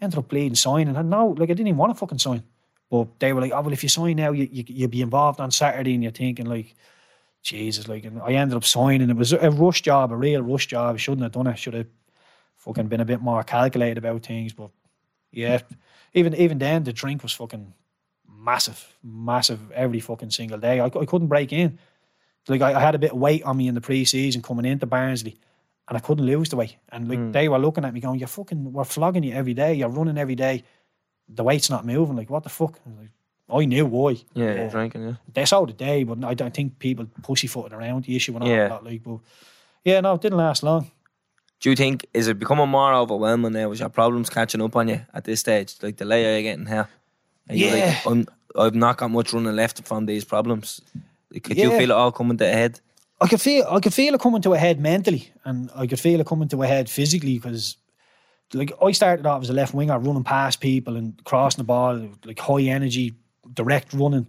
[0.00, 2.44] Ended up bleeding signing, and no, like I didn't even want to fucking sign.
[2.90, 5.40] But they were like, oh well, if you sign now, you, you you'll be involved
[5.40, 6.74] on Saturday, and you're thinking like.
[7.40, 9.08] Jesus, like, and I ended up signing.
[9.08, 10.96] It was a rush job, a real rush job.
[10.96, 11.56] I shouldn't have done it.
[11.56, 11.86] Should have
[12.68, 14.52] fucking been a bit more calculated about things.
[14.52, 14.70] But
[15.32, 15.60] yeah,
[16.14, 17.72] even even then, the drink was fucking
[18.28, 20.80] massive, massive every fucking single day.
[20.80, 21.78] I, I couldn't break in.
[22.46, 24.86] Like I, I had a bit of weight on me in the pre-season coming into
[24.86, 25.36] Barnsley,
[25.88, 26.76] and I couldn't lose the weight.
[26.90, 27.32] And like hmm.
[27.32, 29.74] they were looking at me going, "You're fucking, we're flogging you every day.
[29.74, 30.64] You're running every day.
[31.28, 32.16] The weight's not moving.
[32.16, 33.10] Like what the fuck?" I, like,
[33.50, 34.16] I knew why.
[34.34, 35.14] Yeah, But drinking, yeah.
[35.32, 38.50] they saw the day, but I don't think people pussyfooting around the issue and all
[38.50, 38.68] Yeah.
[38.68, 38.84] that.
[38.84, 39.20] Like, but
[39.84, 40.90] yeah, no, it didn't last long.
[41.60, 43.70] Do you think is it becoming more overwhelming now?
[43.72, 45.74] Is your problems catching up on you at this stage?
[45.82, 46.88] Like the layer you're getting here,
[47.48, 47.86] Are you Yeah.
[47.86, 48.26] Like, I'm,
[48.56, 50.80] I've not got much running left from these problems.
[51.42, 52.80] Could you feel it all coming to a head?
[53.20, 55.98] I could feel, I could feel it coming to a head mentally, and I could
[55.98, 57.76] feel it coming to a head physically because,
[58.54, 62.08] like, I started off as a left winger, running past people and crossing the ball,
[62.24, 63.14] like high energy,
[63.52, 64.28] direct running,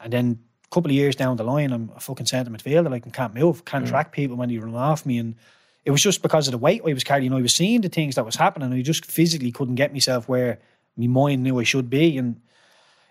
[0.00, 3.04] and then a couple of years down the line, I'm a fucking centre midfielder, like,
[3.04, 3.88] and can't move, can't mm.
[3.88, 5.34] track people when they run off me, and
[5.84, 7.32] it was just because of the weight I was carrying.
[7.32, 8.72] I was seeing the things that was happening.
[8.72, 10.58] I just physically couldn't get myself where
[10.96, 12.40] my mind knew I should be, and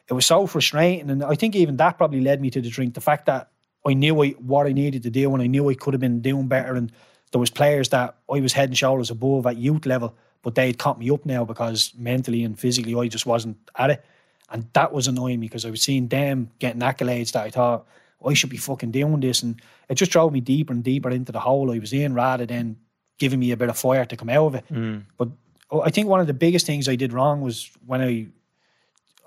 [0.07, 1.09] it was so frustrating.
[1.09, 2.93] And I think even that probably led me to the drink.
[2.93, 3.49] The fact that
[3.85, 6.21] I knew I, what I needed to do, and I knew I could have been
[6.21, 6.75] doing better.
[6.75, 6.91] And
[7.31, 10.77] there was players that I was head and shoulders above at youth level, but they'd
[10.77, 14.05] caught me up now because mentally and physically I just wasn't at it.
[14.49, 17.87] And that was annoying me because I was seeing them getting accolades that I thought
[18.25, 21.31] I should be fucking doing this, and it just drove me deeper and deeper into
[21.31, 22.77] the hole I was in, rather than
[23.17, 24.65] giving me a bit of fire to come out of it.
[24.69, 25.03] Mm.
[25.17, 25.29] But
[25.83, 28.27] I think one of the biggest things I did wrong was when I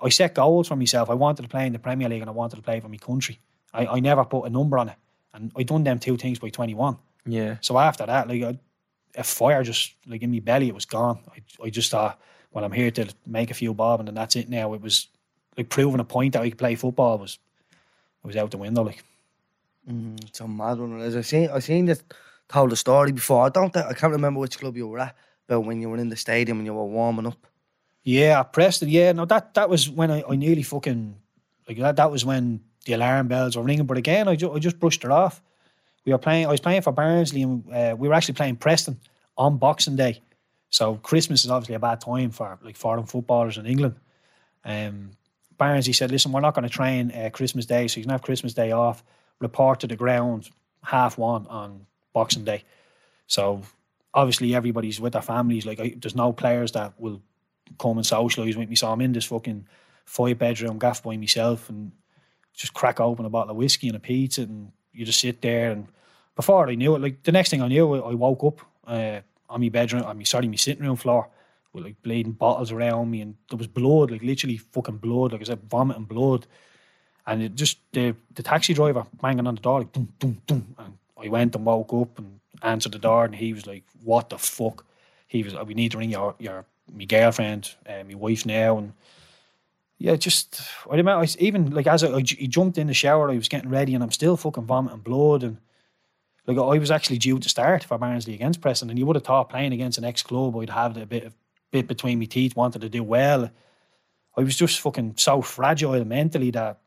[0.03, 1.09] I set goals for myself.
[1.09, 2.99] I wanted to play in the Premier League and I wanted to play for my
[2.99, 3.39] country.
[3.73, 4.97] I, I never put a number on it,
[5.33, 6.99] and I done them two things by twenty one.
[7.27, 7.57] Yeah.
[7.61, 8.59] So after that, like I,
[9.16, 11.21] a fire just like in my belly, it was gone.
[11.31, 12.21] I, I just thought,
[12.53, 14.49] well, I'm here to make a few bob, and then that's it.
[14.49, 15.09] Now it was
[15.57, 17.39] like proving a point that I could play football was
[18.24, 18.82] it was out the window.
[18.82, 19.05] Like
[19.86, 21.01] It's a mad one.
[21.01, 22.02] As I seen, I seen this
[22.48, 23.44] told the story before.
[23.46, 23.72] I don't.
[23.72, 25.16] think- I can't remember which club you were at.
[25.46, 27.46] But when you were in the stadium and you were warming up.
[28.02, 28.88] Yeah, Preston.
[28.88, 31.16] Yeah, no, that that was when I, I nearly fucking
[31.68, 31.96] like that.
[31.96, 33.86] That was when the alarm bells were ringing.
[33.86, 35.42] But again, I, ju- I just brushed it off.
[36.06, 36.46] We were playing.
[36.46, 38.98] I was playing for Barnsley, and uh, we were actually playing Preston
[39.36, 40.20] on Boxing Day.
[40.70, 43.96] So Christmas is obviously a bad time for like foreign footballers in England.
[44.64, 45.10] Um,
[45.59, 48.22] Barnsley said, "Listen, we're not going to train uh, Christmas Day, so you can have
[48.22, 49.02] Christmas Day off.
[49.40, 50.51] Report to the ground
[50.82, 52.64] half one on Boxing Day.
[53.26, 53.62] So
[54.12, 55.66] obviously everybody's with their families.
[55.66, 57.20] Like I, there's no players that will
[57.78, 58.76] come and socialise with me.
[58.76, 59.66] So I'm in this fucking
[60.05, 61.93] five bedroom gaff by myself and
[62.55, 65.72] just crack open a bottle of whiskey and a pizza and you just sit there
[65.72, 65.89] and
[66.36, 69.60] before I knew it, like the next thing I knew, I woke up uh, on
[69.60, 71.28] my bedroom, on my sorry, my sitting room floor
[71.82, 75.44] like bleeding bottles around me and there was blood, like literally fucking blood, like I
[75.44, 76.46] said, vomiting blood.
[77.26, 80.74] And it just the the taxi driver banging on the door, like dum dum dum.
[80.78, 84.28] And I went and woke up and answered the door, and he was like, "What
[84.28, 84.84] the fuck?"
[85.26, 88.92] He was, "We need to ring your your my girlfriend, uh, my wife now." And
[89.98, 90.60] yeah, just
[90.90, 93.70] I remember I, even like as I he jumped in the shower, I was getting
[93.70, 95.56] ready, and I'm still fucking vomiting blood, and
[96.46, 99.24] like I was actually due to start for Barnsley against Preston, and you would have
[99.24, 101.34] thought playing against an ex club, I'd have a bit of
[101.74, 103.51] bit between my teeth, wanted to do well.
[104.36, 106.78] I was just fucking so fragile mentally that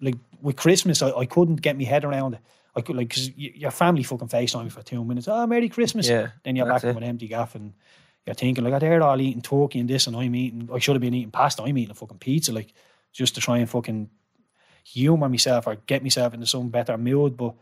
[0.00, 2.40] like with Christmas, I, I couldn't get my head around it.
[2.74, 5.28] I could like because your family fucking FaceTime me for two minutes.
[5.28, 6.08] Oh, Merry Christmas!
[6.08, 7.72] Yeah, then you're back that's with an empty gaff and
[8.26, 10.68] you're thinking like, oh, they're all eating turkey and this, and I'm eating.
[10.72, 11.62] I should have been eating pasta.
[11.62, 12.74] I'm eating a fucking pizza, like
[13.12, 14.10] just to try and fucking
[14.84, 17.36] humor myself or get myself into some better mood.
[17.36, 17.54] But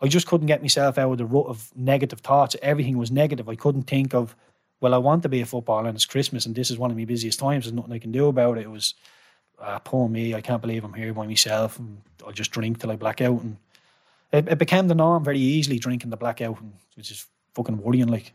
[0.00, 2.56] I just couldn't get myself out of the rut of negative thoughts.
[2.62, 3.48] Everything was negative.
[3.48, 4.34] I couldn't think of,
[4.80, 6.96] well, I want to be a footballer and it's Christmas and this is one of
[6.96, 7.64] my busiest times.
[7.64, 8.62] There's nothing I can do about it.
[8.62, 8.94] It was,
[9.58, 10.34] uh, poor me.
[10.34, 13.42] I can't believe I'm here by myself and I'll just drink till I black out.
[13.42, 13.56] And
[14.34, 18.08] it, it became the norm very easily drinking the blackout, and, which is fucking worrying.
[18.08, 18.32] Like,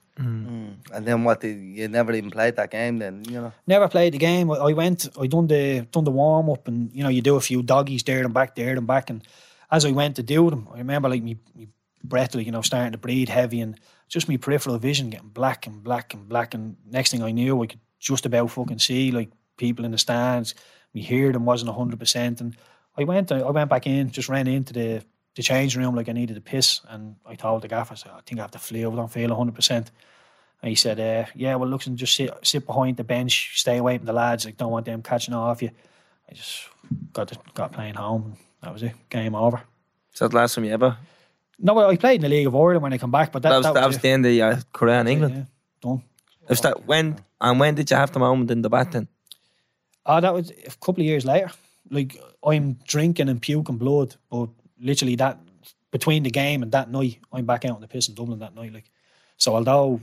[0.93, 1.41] And then what?
[1.41, 3.51] Did, you never even played that game then, you know?
[3.67, 4.49] never played the game.
[4.51, 7.35] I, I went, I done the done the warm up, and you know you do
[7.35, 9.23] a few doggies there and back, there and back, and
[9.71, 11.67] as I went to do them, I remember like me, me
[12.03, 13.79] breath, like you know, starting to breathe heavy, and
[14.09, 17.61] just me peripheral vision getting black and black and black, and next thing I knew,
[17.63, 20.55] I could just about fucking see like people in the stands.
[20.93, 22.57] Me hear them wasn't hundred percent, and
[22.97, 25.03] I went, I went back in, just ran into the
[25.35, 28.11] the changing room like I needed a piss, and I told the gaffer, I said,
[28.13, 29.91] I think I have to flu, I don't feel hundred percent.
[30.61, 33.77] And he said, uh, "Yeah, well, looks and just sit sit behind the bench, stay
[33.77, 34.43] away from the lads.
[34.45, 35.69] Like, don't want them catching off you."
[36.29, 36.67] I just
[37.13, 38.23] got to, got playing home.
[38.25, 38.93] And that was it.
[39.09, 39.63] Game over.
[40.13, 40.97] Is that the last time you ever?
[41.61, 43.57] No, I played in the League of Ireland when I come back, but that, That
[43.57, 44.01] was that, was it.
[44.01, 45.35] the end of your career in England.
[45.35, 45.43] Yeah,
[45.81, 46.03] done.
[46.47, 49.07] Was that when and when did you have the moment in the bat then?
[50.05, 51.51] Oh, that was a couple of years later.
[51.91, 54.49] Like I'm drinking and puking blood, but
[54.79, 55.37] literally that
[55.91, 58.55] between the game and that night, I'm back out on the piss in Dublin that
[58.55, 58.73] night.
[58.73, 58.89] Like,
[59.37, 60.01] so although,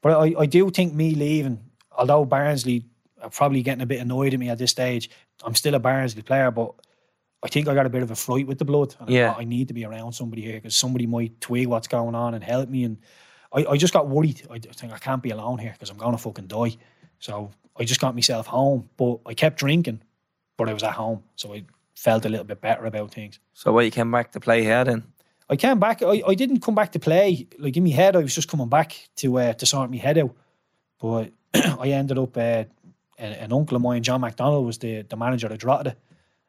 [0.00, 1.60] but I, I do think me leaving,
[1.96, 2.84] although Barnsley
[3.20, 5.10] are probably getting a bit annoyed at me at this stage,
[5.44, 6.74] I'm still a Barnsley player, but
[7.44, 8.94] I think I got a bit of a fright with the blood.
[9.00, 9.32] And I Yeah.
[9.32, 12.34] thought, I need to be around somebody here because somebody might twig what's going on
[12.34, 12.84] and help me.
[12.84, 12.98] And
[13.52, 14.42] I, I just got worried.
[14.50, 16.76] I think I can't be alone here because I'm going to fucking die.
[17.18, 20.02] So I just got myself home, but I kept drinking,
[20.56, 21.22] but I was at home.
[21.36, 21.64] So I
[21.96, 23.40] felt a little bit better about things.
[23.54, 25.02] So what you came back to play here then?
[25.50, 26.02] I came back.
[26.02, 27.46] I, I didn't come back to play.
[27.58, 30.16] Like in my head, I was just coming back to uh, to sort my head
[30.18, 30.34] out.
[31.00, 32.36] But I ended up.
[32.36, 32.64] Uh,
[33.18, 35.94] an, an uncle of mine, John McDonald, was the, the manager of Drogheda.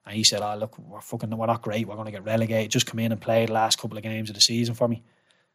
[0.05, 1.87] And he said, "Oh look, we're fucking we're not great.
[1.87, 2.71] We're going to get relegated.
[2.71, 5.03] Just come in and play the last couple of games of the season for me."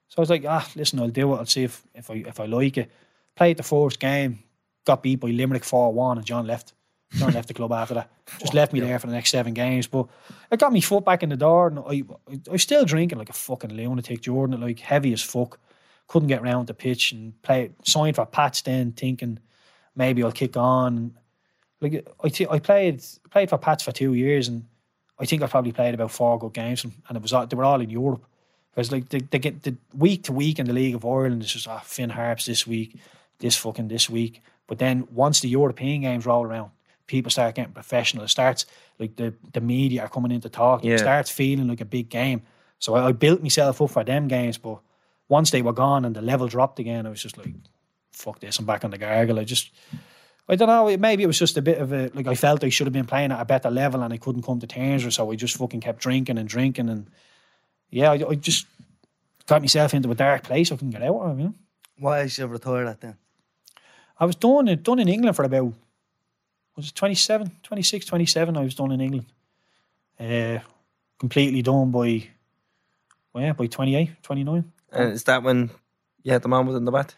[0.08, 1.36] So I was like, "Ah, listen, I'll do it.
[1.36, 2.90] I'll see if if I if I like it."
[3.36, 4.40] Played the first game,
[4.84, 6.72] got beat by Limerick four one, and John left.
[7.12, 8.10] John left the club after that.
[8.38, 9.86] Just left me there for the next seven games.
[9.86, 10.08] But
[10.50, 13.30] it got me foot back in the door, and I I, was still drinking like
[13.30, 14.22] a fucking lunatic.
[14.22, 15.58] Jordan, like heavy as fuck.
[16.06, 17.70] Couldn't get round the pitch and play.
[17.84, 19.40] Signed for Pats then, thinking
[19.94, 21.18] maybe I'll kick on.
[21.80, 24.64] Like I, t- I played played for Pats for two years, and
[25.18, 27.56] I think I probably played about four good games, and and it was all, they
[27.56, 28.24] were all in Europe.
[28.70, 31.52] Because like they, they get the week to week in the League of Ireland, it's
[31.52, 32.96] just ah Finn Harps this week,
[33.38, 34.42] this fucking this week.
[34.66, 36.70] But then once the European games roll around,
[37.06, 38.24] people start getting professional.
[38.24, 38.66] It starts
[38.98, 40.84] like the the media are coming in to talk.
[40.84, 40.94] Yeah.
[40.94, 42.42] It starts feeling like a big game.
[42.78, 44.78] So I, I built myself up for them games, but
[45.28, 47.54] once they were gone and the level dropped again, I was just like,
[48.12, 49.38] fuck this, I'm back on the gargle.
[49.38, 49.70] I just,
[50.48, 52.70] I don't know, maybe it was just a bit of a, like I felt I
[52.70, 55.12] should have been playing at a better level and I couldn't come to terms with,
[55.12, 57.10] so I just fucking kept drinking and drinking and
[57.90, 58.66] yeah, I, I just
[59.46, 61.54] got myself into a dark place I couldn't get out of, you know.
[61.98, 63.16] Why is you retired at then?
[64.18, 65.72] I was done, done in England for about,
[66.76, 69.26] was it 27, 26, 27 I was done in England.
[70.18, 70.60] Uh,
[71.18, 72.26] completely done by,
[73.32, 74.72] well, yeah, by 28, 29.
[74.92, 75.70] And is that when
[76.22, 77.14] you had the was in the bat?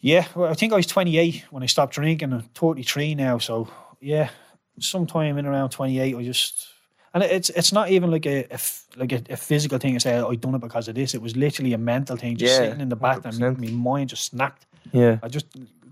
[0.00, 2.32] Yeah, well, I think I was 28 when I stopped drinking.
[2.32, 3.68] I'm 33 now, so
[4.00, 4.30] yeah,
[4.78, 6.68] sometime in around 28, I just
[7.12, 8.58] and it's it's not even like a, a
[8.96, 9.94] like a, a physical thing.
[9.96, 11.14] I say oh, I done it because of this.
[11.14, 12.36] It was literally a mental thing.
[12.36, 13.58] Just Yeah, sitting in the bath and my, 100%.
[13.58, 14.66] my mind just snapped.
[14.92, 15.18] Yeah.
[15.22, 15.46] I just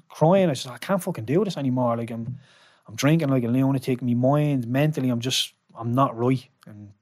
[0.09, 0.49] crying.
[0.49, 1.97] I said I can't fucking do this anymore.
[1.97, 2.39] Like I'm
[2.87, 4.01] I'm drinking like a lunatic.
[4.01, 6.49] My mind mentally, I'm just I'm not right.
[6.66, 6.93] And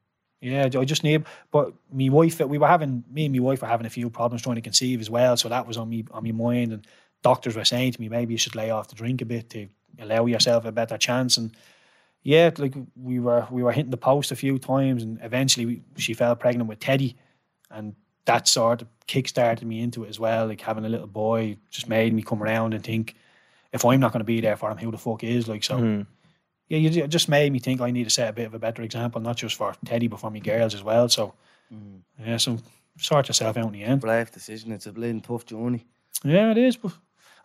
[0.41, 1.25] Yeah, I just need.
[1.51, 4.43] But my wife, we were having me and my wife were having a few problems
[4.43, 5.37] trying to conceive as well.
[5.37, 6.73] So that was on me on my mind.
[6.73, 6.87] And
[7.23, 9.69] doctors were saying to me, maybe you should lay off the drink a bit to
[9.99, 11.37] allow yourself a better chance.
[11.37, 11.57] And
[12.23, 15.83] yeah, like we were we were hitting the post a few times, and eventually we,
[15.97, 17.17] she fell pregnant with Teddy,
[17.71, 17.95] and
[18.25, 20.47] that sort of kick-started me into it as well.
[20.47, 23.15] Like having a little boy just made me come around and think,
[23.73, 25.47] if I'm not going to be there for him, who the fuck is?
[25.47, 25.79] Like so.
[25.79, 26.03] Hmm.
[26.69, 28.83] Yeah, you, just made me think I need to set a bit of a better
[28.83, 31.09] example, not just for Teddy, but for my girls as well.
[31.09, 31.35] So,
[31.73, 32.01] mm.
[32.19, 32.59] yeah, so
[32.99, 34.01] sort yourself out in the end.
[34.01, 34.73] Brave decision.
[34.73, 35.85] It's a bleeding tough journey.
[36.25, 36.77] Yeah, it is.
[36.77, 36.93] But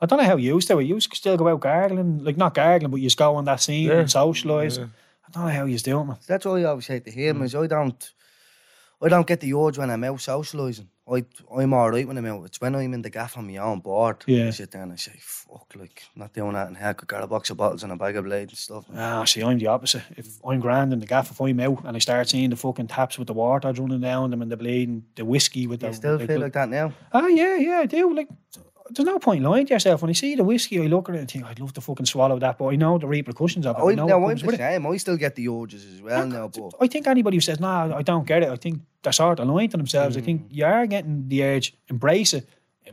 [0.02, 0.80] I don't know how you used to.
[0.80, 3.46] You used to still go out gargling, like not gargling, but you just go on
[3.46, 4.00] that scene Yeah.
[4.00, 4.80] and socialise.
[4.80, 6.18] I don't know how you do it, man.
[6.28, 7.44] That's all I always say to him mm.
[7.44, 8.12] is I don't
[9.04, 10.88] I don't get the urge when I'm out socialising.
[11.12, 11.26] I
[11.58, 12.46] I'm alright when I'm out.
[12.46, 14.24] It's when I'm in the gaff on my own board.
[14.28, 14.48] Yeah.
[14.48, 17.02] I sit there and I say, fuck, like not doing that in heck.
[17.02, 18.86] I got a box of bottles and a bag of blades and stuff.
[18.96, 20.04] Ah, see, I'm the opposite.
[20.16, 22.88] If I'm grand in the gaff, if I'm out and I start seeing the fucking
[22.88, 25.90] taps with the water running down them and the blade and the whiskey with You
[25.90, 26.94] the still the- feel the- like that now?
[27.12, 28.14] Ah, yeah, yeah, I do.
[28.14, 28.30] Like,
[28.94, 30.02] there's no point lying to yourself.
[30.02, 32.06] When I see the whiskey, I look at it and think, I'd love to fucking
[32.06, 33.82] swallow that, but I know the repercussions of it.
[33.82, 34.60] I I, know now what I'm comes the with it.
[34.60, 34.86] same.
[34.88, 37.68] I still get the urges as well now, but I think anybody who says, "No,
[37.96, 40.18] I don't get it," I think they're sort of lying to themselves.
[40.18, 40.26] I Mm.
[40.26, 42.48] think you are getting the urge, embrace it,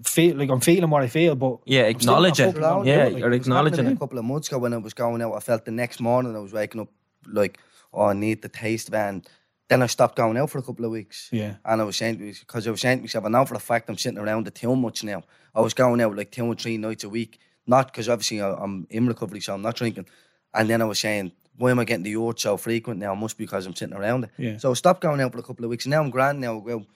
[0.04, 2.44] feel like I'm feeling what I feel, but Yeah, I'm still not acknowledge it.
[2.62, 5.20] fucking Yeah, like, you're It acknowledging a couple of months ago when I was going
[5.22, 6.88] out, I felt the next morning I was waking up
[7.26, 7.58] like,
[7.92, 8.98] oh, I need the taste of it.
[8.98, 9.28] And
[9.68, 11.28] then I stopped going out for a couple of weeks.
[11.30, 11.56] Yeah.
[11.64, 13.88] And I was saying, because I was saying to myself, I know for a fact
[13.88, 15.22] I'm sitting around the too much now.
[15.54, 18.54] I was going out like two or three nights a week, not because obviously I-
[18.54, 20.06] I'm in recovery, so I'm not drinking.
[20.54, 23.12] And then I was saying, why am I getting the urge so frequent now?
[23.12, 24.30] It must be because I'm sitting around it.
[24.38, 24.58] Yeah.
[24.58, 25.84] So I stopped going out for a couple of weeks.
[25.84, 26.58] And now I'm grand now.
[26.58, 26.86] I go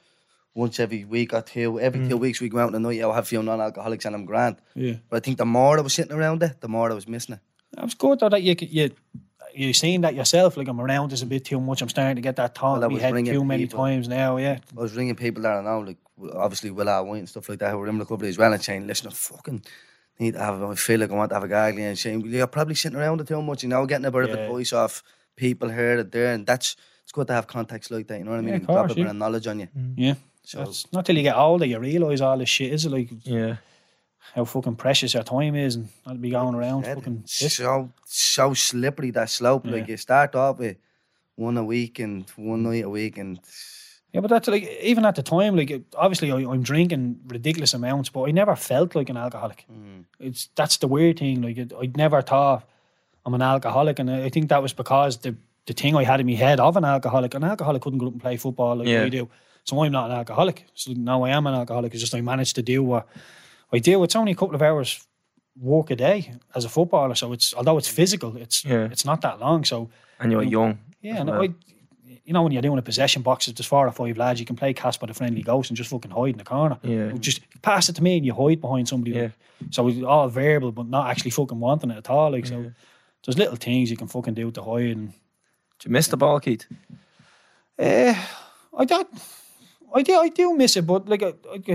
[0.55, 1.81] once every week or two.
[1.81, 2.09] Every mm.
[2.09, 3.01] two weeks we go out on a night.
[3.03, 4.57] I'll have a few non-alcoholics and I'm grand.
[4.74, 4.94] Yeah.
[5.11, 7.35] But I think the more I was sitting around it, the more I was missing
[7.35, 7.40] it.
[7.73, 8.90] That was good though that you you
[9.55, 10.57] you're seeing that yourself.
[10.57, 11.83] Like I'm around this a bit too much.
[11.83, 13.66] I'm starting to get that thought Well, I in my was head ringing too many
[13.66, 14.37] times now.
[14.37, 15.99] Yeah, I was ringing people that I know, like
[16.35, 18.87] obviously Will White and stuff like that, who were in recovery as well, and saying,
[18.87, 19.62] "Listen, I fucking
[20.19, 20.62] need to have.
[20.62, 23.20] I feel like I want to have a gargling." And saying, "You're probably sitting around
[23.20, 24.37] it too much, you know, getting a bit of Yeah.
[24.45, 25.03] advice off
[25.37, 28.19] people here and there, and that's it's good to have contacts like that.
[28.19, 28.49] You know what I mean?
[28.49, 29.11] Yeah, You of can drop course, a bit yeah.
[29.11, 29.69] of knowledge on you.
[29.77, 29.95] Mm.
[29.97, 30.15] yeah.
[30.45, 33.57] So That's not till you get older you realise all this shit is like Yeah.
[34.35, 37.23] How fucking precious your time is and not to be going around yeah, fucking.
[37.27, 39.66] so so slippery that slope.
[39.66, 39.93] Like Yeah.
[39.93, 40.77] you start off with
[41.36, 43.39] one a week and one night a week, and
[44.12, 48.11] Yeah, but that's like even at the time, like obviously I, I'm drinking ridiculous amounts,
[48.11, 49.65] but I never felt like an alcoholic.
[49.73, 50.05] Mm.
[50.20, 51.43] It's that's the weird thing.
[51.43, 52.69] Like it, I never thought
[53.24, 55.35] I'm an alcoholic, and I I think that was because the
[55.66, 58.12] the thing I had in my head of an alcoholic, an alcoholic couldn't go up
[58.12, 59.05] and play football like Yeah.
[59.05, 59.28] I do.
[59.65, 60.65] So I'm not an alcoholic.
[60.74, 61.93] So now I am an alcoholic.
[61.94, 63.07] It's just I managed to do what
[63.73, 64.03] I do.
[64.05, 65.07] It's only a couple of hours
[65.61, 68.89] work a day as a footballer, so it's although it's physical, it's Yeah.
[68.90, 69.65] it's not that long.
[69.65, 70.78] So And you're young.
[71.01, 71.43] yeah, and well.
[71.43, 71.49] I,
[72.24, 74.47] you know, when you're doing a possession box, if there's four or five lads, you
[74.47, 76.78] can play Casper the Friendly Ghost and just fucking hide in the corner.
[76.82, 77.11] Yeah.
[77.19, 79.16] Just pass it to me and you hide behind somebody.
[79.16, 79.28] Yeah.
[79.70, 82.31] So it's all variable, but not actually fucking wanting it at all.
[82.31, 82.70] Like, so
[83.24, 84.97] there's little things you can fucking do to hide.
[84.97, 86.65] And Do you miss the ball, Keith?
[87.78, 88.15] uh,
[88.78, 89.09] I don't.
[89.94, 91.35] I do, I do miss it, but like I,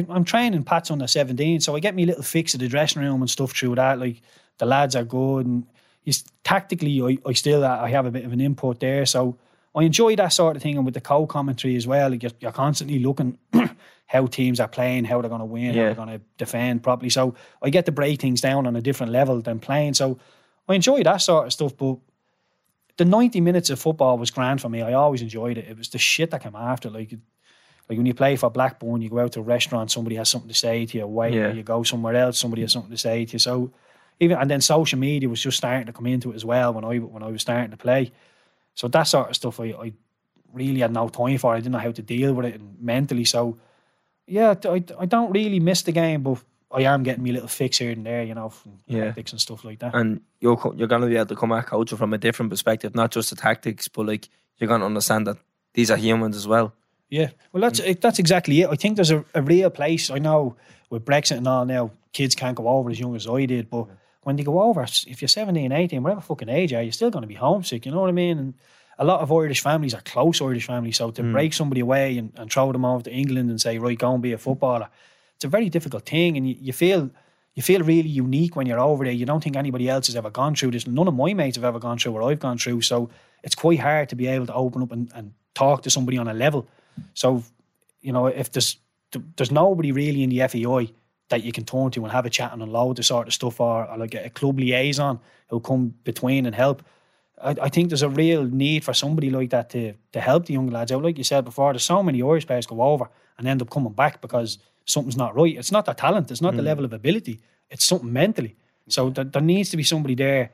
[0.10, 3.22] I'm training Pat's under 17, so I get me little fix of the dressing room
[3.22, 4.00] and stuff through that.
[4.00, 4.22] Like
[4.58, 5.66] the lads are good, and
[6.44, 9.38] tactically, I, I still uh, I have a bit of an input there, so
[9.76, 10.78] I enjoy that sort of thing.
[10.78, 13.38] And with the co-commentary as well, like you're, you're constantly looking
[14.08, 17.10] how teams are playing, how they're going to win, how they're going to defend properly.
[17.10, 19.94] So I get to break things down on a different level than playing.
[19.94, 20.18] So
[20.68, 21.98] I enjoy that sort of stuff, but
[22.98, 24.82] the 90 minutes of football was grand for me.
[24.82, 25.68] I always enjoyed it.
[25.68, 26.90] It was the shit that came after.
[26.90, 27.14] Like,
[27.90, 30.50] like when you play for Blackburn, you go out to a restaurant, somebody has something
[30.50, 31.04] to say to you.
[31.04, 31.52] Away, Yeah.
[31.54, 33.40] you go somewhere else, somebody has something to say to you.
[33.40, 33.72] So
[34.20, 36.84] even and then social media was just starting to come into it as well when
[36.84, 38.12] I when I was starting to play.
[38.74, 39.94] So that sort of stuff, I, I
[40.54, 41.54] really had no time for.
[41.54, 43.26] I didn't know how to deal with it and mentally.
[43.26, 43.58] So
[44.26, 46.40] yeah, I, I don't really miss the game, but
[46.72, 49.06] I am getting me a little fix here and there, you know, from Yeah.
[49.06, 49.96] tactics and stuff like that.
[49.96, 52.94] And you're you're going to be able to come at coaching from a different perspective,
[52.96, 54.28] not just the tactics, but like
[54.58, 55.38] you're going to understand that
[55.74, 56.74] these are humans as well.
[57.10, 58.70] Yeah, well, that's it, that's exactly it.
[58.70, 60.12] I think there's a, a real place.
[60.12, 60.58] I know
[60.90, 63.88] with Brexit and all now, kids can't go over as young as I did, but
[64.24, 67.10] when they go over, if you're 17, 18, whatever fucking age you are, you're still
[67.10, 67.86] going to be homesick.
[67.86, 68.38] You know what I mean?
[68.38, 68.54] And
[69.00, 71.32] a lot of Irish families are close Irish families, so to mm.
[71.32, 74.22] break somebody away and, and throw them over to England and say, right, go and
[74.22, 74.42] be a mm.
[74.42, 74.90] footballer,
[75.36, 77.10] it's a very difficult thing, and you, you feel.
[77.54, 79.12] You feel really unique when you're over there.
[79.12, 80.86] You don't think anybody else has ever gone through this.
[80.86, 82.82] None of my mates have ever gone through what I've gone through.
[82.82, 83.10] So
[83.44, 86.28] it's quite hard to be able to open up and, and talk to somebody on
[86.28, 86.68] a level.
[87.14, 87.44] So,
[88.02, 88.78] you know, if there's
[89.38, 90.94] there's nobody really in the FAI
[91.30, 93.60] that you can turn to and have a chat and unload the sort of stuff,
[93.60, 95.20] or, or like a club liaison
[95.50, 96.84] who'll come between and help.
[97.42, 100.54] I, I think there's a real need for somebody like that to to help the
[100.54, 101.04] young lads out.
[101.04, 103.94] Like you said before, there's so many Irish players go over and end up coming
[103.94, 105.56] back because something's not right.
[105.58, 106.58] It's not their talent, it's not Mm.
[106.58, 108.56] the level of ability, it's something mentally.
[108.90, 110.52] So there needs to be somebody there.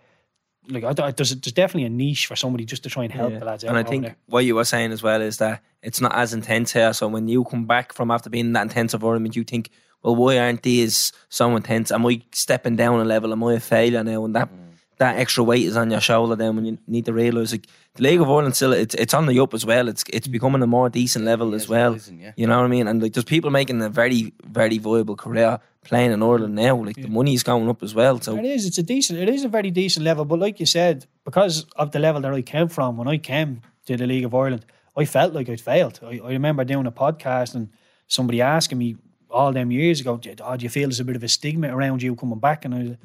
[0.69, 3.31] Like I, I- there's there's definitely a niche for somebody just to try and help
[3.31, 3.40] Yeah.
[3.40, 3.69] the lads out.
[3.69, 4.15] And I think there.
[4.27, 6.94] what you were saying as well is that it's not as intense here.
[6.94, 9.69] So when you come back from after being in that intense environment, you think,
[10.02, 11.91] well, why aren't these so intense?
[11.91, 13.31] Am I stepping down a level?
[13.31, 14.26] Am I a failure now?
[14.26, 14.57] And that mm.
[14.98, 18.03] that extra weight is on your shoulder then when you need to realise like the
[18.03, 19.88] League of Ireland still it's it's on the up as well.
[19.88, 20.31] It's it's mm.
[20.31, 21.94] becoming a more decent level as well.
[21.94, 22.34] rising, yeah.
[22.35, 22.88] You know what I mean?
[22.88, 26.76] And like there's people making a very, very viable career playing in Ireland now.
[26.76, 28.20] Like the money's going up as well.
[28.20, 28.66] So It is.
[28.66, 29.20] It's a decent.
[29.20, 30.26] It is a very decent level.
[30.26, 33.62] But like you said, because of the level that I came from, when I came
[33.86, 34.66] to the League of Ireland,
[34.96, 36.00] I felt like I'd failed.
[36.04, 37.70] I, I remember doing a podcast and
[38.08, 38.96] somebody asking me
[39.30, 42.02] all them years ago, "Oh, do you feel there's a bit of a stigma around
[42.02, 42.98] you coming back?" And I was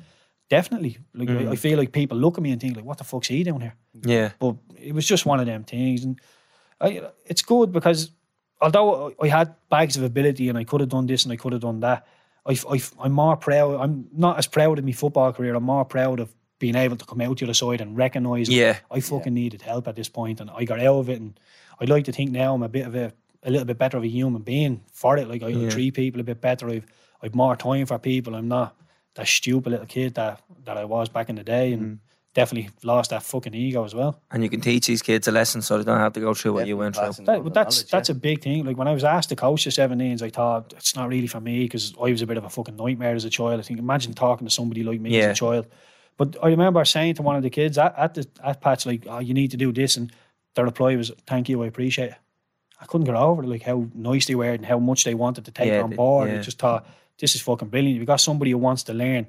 [0.48, 1.58] definitely like I, I mm.
[1.58, 3.74] feel like people look at me and think like, "What the fuck's he doing here?"
[3.94, 4.30] yeah.
[4.38, 6.20] But it was just one of them things, and
[6.80, 8.10] I, it's good because
[8.60, 11.52] although I had bags of ability and I could have done this and I could
[11.52, 12.06] have done that,
[12.48, 13.80] I, I, am more proud.
[13.80, 15.54] I'm not as proud of my football career.
[15.54, 18.48] I'm more proud of being able to come out the other side and recognise.
[18.48, 18.78] Yeah.
[18.90, 21.20] I fucking needed help at this point, and I got out of it.
[21.20, 21.38] And
[21.78, 23.12] I'd like to think now I'm a bit of a
[23.44, 25.28] a little bit better of a human being for it.
[25.28, 26.68] Like I, I treat people a bit better.
[26.68, 26.86] I've
[27.22, 28.34] I've more time for people.
[28.34, 28.76] I'm not
[29.14, 31.98] that stupid little kid that that I was back in the day, and mm.
[32.34, 34.20] Definitely lost that fucking ego as well.
[34.30, 36.52] And you can teach these kids a lesson so they don't have to go through
[36.52, 37.12] what you went through.
[37.24, 38.14] That, on but that's knowledge, that's yeah.
[38.14, 38.64] a big thing.
[38.64, 41.40] Like when I was asked to coach the 17s, I thought it's not really for
[41.40, 43.58] me because I was a bit of a fucking nightmare as a child.
[43.58, 45.24] I think imagine talking to somebody like me Yeah.
[45.26, 45.66] as a child.
[46.16, 49.04] But I remember saying to one of the kids at, at the at patch like,
[49.08, 50.12] "Oh, you need to do this," and
[50.54, 52.16] their reply was, "Thank you, I appreciate it."
[52.80, 55.44] I couldn't get over it, like how nice they were and how much they wanted
[55.46, 56.28] to take Yeah, on board.
[56.28, 56.38] yeah.
[56.38, 56.86] I just thought
[57.18, 57.96] this is fucking brilliant.
[57.96, 59.26] If you got somebody who wants to learn,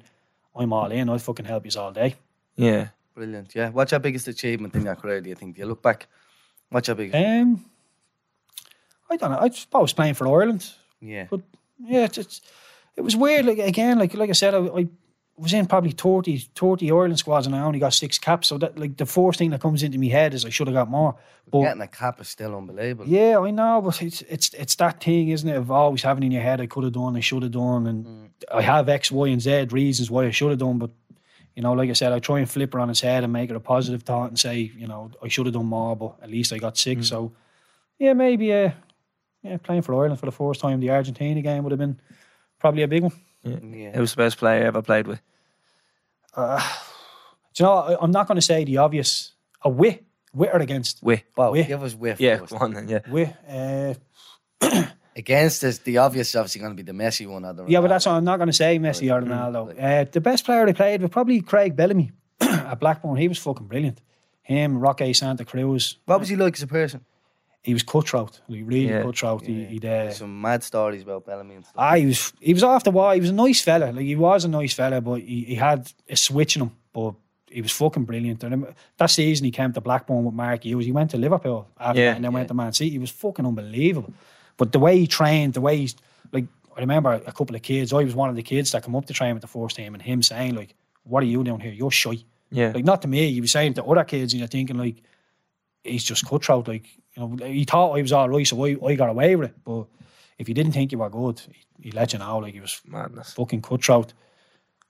[0.54, 1.08] I'm all in.
[1.08, 2.14] I'll fucking help you all day.
[2.56, 2.88] Yeah.
[3.14, 3.54] Brilliant.
[3.54, 3.70] Yeah.
[3.70, 5.20] What's your biggest achievement in your career?
[5.20, 5.56] Do you think?
[5.56, 6.06] Do you look back?
[6.70, 7.16] What's your biggest?
[7.16, 7.64] Um,
[9.10, 9.38] I don't know.
[9.38, 10.70] I suppose playing for Ireland.
[11.00, 11.26] yeah.
[11.28, 11.40] But
[11.82, 12.40] yeah, it's, it's
[12.96, 13.46] it was weird.
[13.46, 14.88] Like again, like like I said, I, I
[15.36, 18.48] was in probably 30, 30 Ireland squads, and I only got six caps.
[18.48, 20.74] So that like the first thing that comes into my head is I should have
[20.74, 21.16] got more.
[21.50, 23.06] But Getting a cap is still unbelievable.
[23.08, 25.56] yeah, I know, but it's it's it's that thing, isn't it?
[25.56, 28.30] Of always having in your head, I could have done, I should have done, and
[28.54, 30.78] I have X, Y, and Z reasons why I should have done.
[30.78, 30.90] But
[31.56, 33.50] you know, like I said, I try and flip it on its head and make
[33.50, 36.30] it a positive thought and say, you know, I should have done more, but at
[36.30, 37.08] least I got six.
[37.08, 37.32] So
[37.98, 38.70] yeah, maybe uh,
[39.42, 42.00] yeah, playing for Ireland for the first time, the Argentina game would have been
[42.58, 43.12] probably a big one.
[43.42, 43.92] Yeah.
[43.92, 45.20] Who's the best player you ever played with?
[46.36, 46.42] Do
[47.58, 49.32] you know, I, I'm not going to say the obvious.
[49.62, 51.22] A wit, wit or against With.
[51.36, 51.64] Well, Yeah.
[51.64, 52.18] give us whiff.
[52.20, 52.52] Yeah, first.
[52.52, 53.00] go on then, yeah.
[53.08, 53.34] wit.
[53.48, 53.94] Uh,
[55.20, 57.44] Against the obvious is obviously going to be the Messi one.
[57.44, 59.60] Or the Yeah, but that's what I'm not going to say Messi or Ronaldo.
[59.78, 62.10] Uh, the best player they played was probably Craig Bellamy
[62.40, 63.16] at Blackburn.
[63.16, 64.00] He was fucking brilliant.
[64.42, 65.98] Him, Roque Santa Cruz.
[66.06, 67.04] What was he like as a person?
[67.62, 68.40] He was cutthroat.
[68.48, 69.02] Like really Yeah.
[69.02, 69.42] cutthroat.
[69.44, 71.74] He, he'd, uh, Some mad stories about Bellamy and stuff.
[71.76, 73.12] ah, he was he was off the wall.
[73.12, 73.92] He was a nice fella.
[73.92, 76.70] Like he was a nice fella, but he, he had a switch in him.
[76.94, 77.14] But
[77.50, 78.42] he was fucking brilliant.
[78.44, 78.66] And um,
[78.96, 80.86] that season he came to Blackburn with Mark Hughes.
[80.86, 82.90] He went to Liverpool after Yeah, that and then went to Man City.
[82.90, 84.14] He was fucking unbelievable.
[84.60, 85.96] But the way he trained, the way he's
[86.32, 86.44] like
[86.76, 89.06] I remember a couple of kids, I was one of the kids that come up
[89.06, 90.74] to train with the first team and him saying, like,
[91.04, 91.72] what are you doing here?
[91.72, 92.18] You're shy.
[92.50, 92.72] Yeah.
[92.74, 94.96] Like not to me, he was saying to other kids and you're thinking like
[95.82, 96.68] he's just cutthroat.
[96.68, 96.84] Like,
[97.14, 99.56] you know, he thought I was all right, so I, I got away with it.
[99.64, 99.86] But
[100.36, 102.82] if he didn't think you were good, he, he let you know like he was
[102.86, 103.32] Madness.
[103.32, 104.12] fucking cutthroat.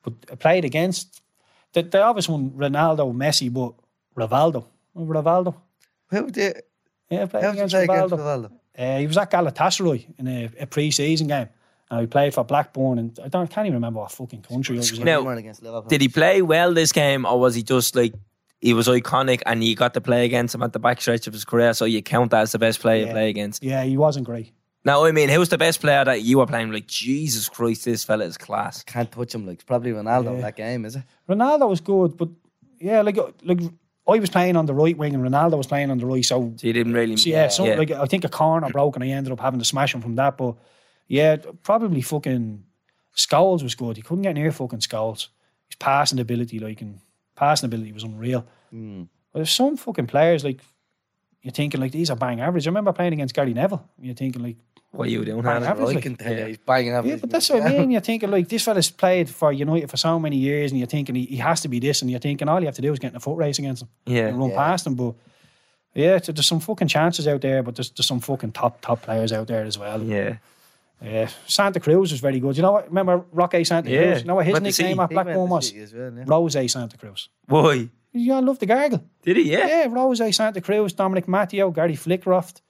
[0.02, 1.22] But I played against
[1.74, 3.74] the, the obvious one, Ronaldo, Messi, but
[4.16, 4.64] Rivaldo.
[4.97, 5.55] Rivaldo?
[6.09, 6.60] Who did?
[7.09, 8.51] Yeah, I played you against play against Rivaldo.
[8.81, 8.97] Rivaldo?
[8.97, 11.48] Uh, he was at Galatasaray in a, a pre-season game.
[11.93, 14.78] And he played for Blackburn, and I don't, can't even remember what fucking country it
[14.78, 15.05] was in.
[15.05, 15.89] Now, He won against Liverpool.
[15.89, 18.15] Did he play well this game, or was he just like
[18.61, 21.32] he was iconic and you got to play against him at the back stretch of
[21.32, 23.12] his career, so you count that as the best player you Yeah.
[23.12, 23.65] play against?
[23.65, 24.52] Yeah, he wasn't great.
[24.85, 26.70] Now, I mean, who's the best player that you were playing?
[26.70, 28.85] Like Jesus Christ, this fella is class.
[28.85, 29.44] Can't touch him.
[29.44, 30.40] Like it's probably Ronaldo in Yeah.
[30.43, 31.02] that game, is it?
[31.28, 32.28] Ronaldo was good, but
[32.78, 33.59] yeah, like like
[34.11, 36.53] I was playing on the right wing and Ronaldo was playing on the right, so
[36.57, 37.16] So you didn't really.
[37.16, 39.65] So, yeah, so like I think a corner broke and I ended up having to
[39.65, 40.37] smash him from that.
[40.37, 40.57] But
[41.09, 42.65] yeah, probably fucking
[43.16, 43.97] Scholes was good.
[43.97, 45.28] He couldn't get near fucking Scholes.
[45.69, 47.01] His passing ability, like, and
[47.37, 48.47] passing ability was unreal.
[48.70, 49.05] Hmm.
[49.32, 50.61] But there's some fucking players like
[51.42, 52.66] you're thinking like these are bang average.
[52.66, 53.88] I remember playing against Gary Neville.
[54.00, 54.56] You're thinking like,
[54.92, 55.66] what are you doing, Bang Hannah?
[55.66, 55.88] average.
[55.90, 57.04] I like- can tell you, he's banging up.
[57.06, 57.90] yeah, but that's what I mean.
[57.92, 61.14] You're thinking like this fella's played for United for so many years, and you're thinking
[61.14, 62.98] he, he has to be this, and you're thinking all you have to do is
[62.98, 64.26] get in a foot race against him Yeah.
[64.28, 64.56] and run Yeah.
[64.56, 64.94] past him.
[64.96, 65.14] But
[65.94, 69.02] yeah, it's- there's some fucking chances out there, but there's, there's some fucking top top
[69.02, 70.02] players out there as well.
[70.02, 70.36] Yeah.
[71.02, 72.56] Yeah, Santa Cruz was very good.
[72.58, 72.88] You know what?
[72.88, 74.02] Remember Roque Santa Yeah.
[74.10, 74.20] Cruz?
[74.20, 75.72] You know what his Went to see- nickname at He went Blackburn to was?
[75.74, 76.24] As well, yeah.
[76.26, 77.28] Rose Santa Cruz.
[77.46, 77.88] Why?
[78.12, 79.05] Yeah, I love the gargle.
[79.23, 79.53] Did he?
[79.53, 79.66] Yeah.
[79.66, 82.61] Yeah, Rose, Santa Cruz, Dominic Matteo, Garry Flitcroft,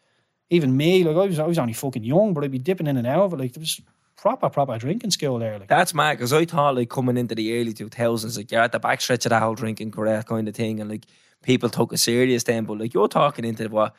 [0.50, 1.04] even me.
[1.04, 3.22] Like I was, I was only fucking young, but I'd be dipping in and out
[3.22, 3.38] of it.
[3.38, 3.80] Like there was
[4.16, 5.58] proper, proper drinking skill there.
[5.58, 8.72] Like That's mad because I thought like coming into the early 2000s, like you're at
[8.72, 11.06] the back stretch of that whole drinking career kind of thing, and like
[11.42, 12.64] people took it serious then.
[12.64, 13.94] But like you're talking into what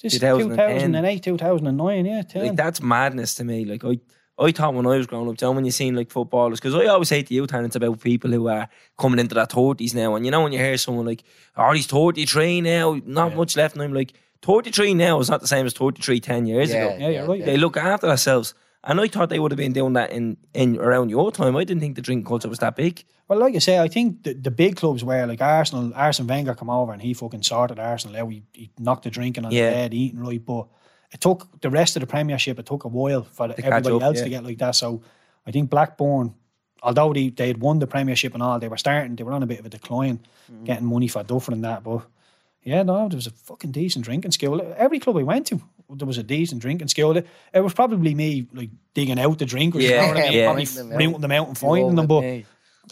[0.00, 0.92] just 2010.
[0.92, 2.46] 2008, 2009, yeah, 10.
[2.46, 3.64] like that's madness to me.
[3.64, 3.98] Like I,
[4.38, 6.86] I thought when I was growing up, John, when you seen like footballers, because I
[6.86, 10.14] always say to you, Taryn, it's about people who are coming into their thirties now,
[10.16, 11.22] and you know when you hear someone like,
[11.56, 14.12] "Oh, he's thirty three now, not much left," and I'm like,
[14.42, 16.94] 33 now is not the same as 33 10 years ago.
[16.98, 17.42] yeah, you're right.
[17.46, 18.52] They look after themselves.
[18.86, 21.56] And I thought they would have been doing that in, in around your time.
[21.56, 23.02] I didn't think the drinking culture was that big.
[23.26, 26.54] Well, like I say, I think the, the big clubs where like Arsenal, Arsene Wenger
[26.54, 28.30] come over and he fucking sorted Arsenal out.
[28.30, 29.70] He, he knocked the drinking on Yeah.
[29.70, 30.44] the head, eating right.
[30.44, 30.66] But
[31.14, 32.58] it took the rest of the Premiership.
[32.58, 34.24] It took a while for catch everybody up, else yeah.
[34.24, 34.72] to get like that.
[34.74, 35.00] So
[35.46, 36.34] I think Blackburn,
[36.82, 39.16] although they they had won the Premiership and all, they were starting.
[39.16, 40.18] They were on a bit of a decline,
[40.52, 40.64] Mm.
[40.64, 41.82] getting money for Duffer and that.
[41.82, 42.02] But
[42.64, 44.60] yeah, no, there was a fucking decent drinking skill.
[44.76, 47.16] Every club I went to, there was a decent drinking skill.
[47.16, 50.32] It was probably me like digging out the drinkers, Yeah, you know I mean?
[50.38, 50.46] yeah.
[50.46, 51.20] Probably them out.
[51.20, 52.06] them out and finding them.
[52.06, 52.24] But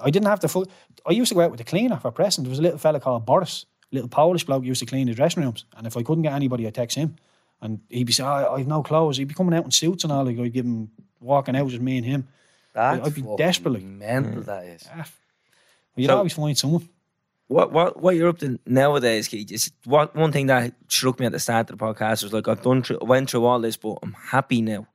[0.02, 0.66] I didn't have to.
[1.06, 2.44] I used to go out with the cleaner for Preston.
[2.44, 5.14] There was a little fella called Boris, a little Polish bloke used to clean the
[5.14, 5.64] dressing rooms.
[5.76, 7.16] And if I couldn't get anybody, I'd text him.
[7.62, 9.16] And he'd be saying, oh, I have no clothes.
[9.16, 10.24] He'd be coming out in suits and all.
[10.24, 10.90] Like, I'd give him
[11.20, 12.28] walking out just me and him.
[12.74, 13.82] That's I'd be fucking desperate, like.
[13.84, 14.86] Mental that is.
[14.94, 15.08] Ah,
[15.96, 16.88] You'd So- always find someone.
[17.48, 19.52] What what what you're up to nowadays, Keith?
[19.52, 22.48] Is what one thing that struck me at the start of the podcast was like
[22.48, 24.86] I've done through, went through all this, but I'm happy now.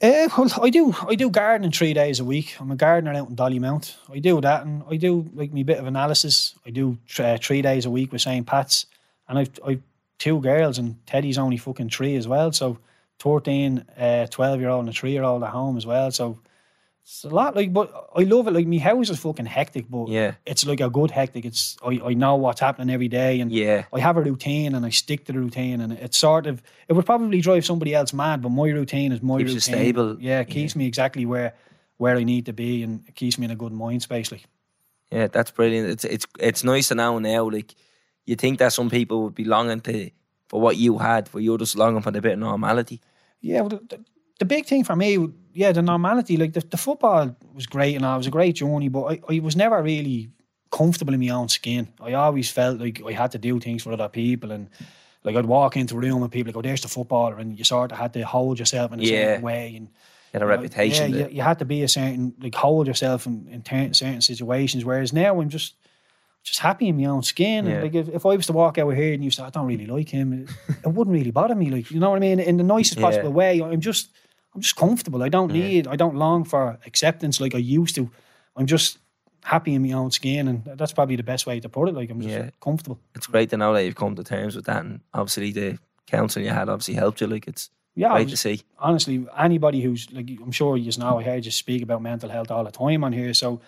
[0.00, 0.94] Uh, well, I do.
[1.08, 2.56] I do gardening three days a week.
[2.60, 3.96] I'm a gardener out in Dollymount.
[4.10, 6.54] I do that, and I do like me bit of analysis.
[6.64, 8.46] I do uh, three days a week with St.
[8.46, 8.86] Pat's,
[9.28, 9.82] and I've I've
[10.18, 12.52] two girls, and Teddy's only fucking three as well.
[12.52, 12.78] So
[13.20, 16.10] 13, uh, 12 year old, and a three year old at home as well.
[16.10, 16.40] So
[17.02, 17.56] it's a lot.
[17.56, 18.52] Like, but I love it.
[18.52, 20.34] Like, my house is fucking hectic, but Yeah.
[20.46, 21.44] it's like a good hectic.
[21.44, 23.84] It's I, I know what's happening every day, and Yeah.
[23.92, 26.92] I have a routine and I stick to the routine and it's sort of it
[26.92, 29.60] would probably drive somebody else mad, but my routine is my Keeps routine.
[29.74, 30.16] stable.
[30.20, 31.54] Yeah, it keeps me exactly where
[31.96, 34.30] where I need to be and it keeps me in a good mind space.
[34.30, 34.44] Like
[35.10, 35.88] Yeah, that's brilliant.
[35.88, 37.48] It's it's it's nice to know now.
[37.50, 37.74] Like
[38.28, 40.10] you think that some people would be longing to
[40.48, 43.00] for what you had, but you're just longing for the bit of normality.
[43.40, 44.00] yeah, well, the,
[44.38, 46.36] the big thing for me, yeah, the normality.
[46.36, 49.38] Like the, the football was great and I was a great journey, but I, I
[49.40, 50.30] was never really
[50.70, 51.88] comfortable in my own skin.
[52.00, 54.68] I always felt like I had to do things for other people and.
[55.24, 57.90] Like I'd walk into a room and people go, "There's the footballer," and you sort
[57.92, 59.08] of had to hold yourself in a Yeah.
[59.10, 59.88] certain way, and
[60.32, 61.10] Get a You know, reputation.
[61.10, 63.62] Yeah, you, you had to be a certain like hold yourself in, in
[63.94, 64.84] certain situations.
[64.84, 65.74] Whereas now I'm just
[66.48, 67.66] just happy in my own skin.
[67.66, 67.72] Yeah.
[67.74, 69.66] And like if, if I was to walk out here and you said I don't
[69.66, 70.50] really like him, it,
[70.84, 71.70] it wouldn't really bother me.
[71.70, 72.40] Like you know what I mean?
[72.40, 73.06] In the nicest Yeah.
[73.06, 73.60] possible way.
[73.60, 74.10] I'm just
[74.54, 75.22] I'm just comfortable.
[75.22, 78.10] I don't need I don't long for acceptance like I used to.
[78.56, 78.98] I'm just
[79.44, 81.94] happy in my own skin, and that's probably the best way to put it.
[81.94, 82.50] Like I'm just Yeah.
[82.60, 82.98] comfortable.
[83.14, 86.46] it's great to know that you've come to terms with that, and obviously the counselling
[86.46, 87.26] you had obviously helped you.
[87.28, 88.62] Like it's Yeah, great was- to see.
[88.78, 92.50] honestly, anybody who's like, I'm sure you know, I hear you speak about mental health
[92.50, 93.32] all the time on here.
[93.34, 93.60] So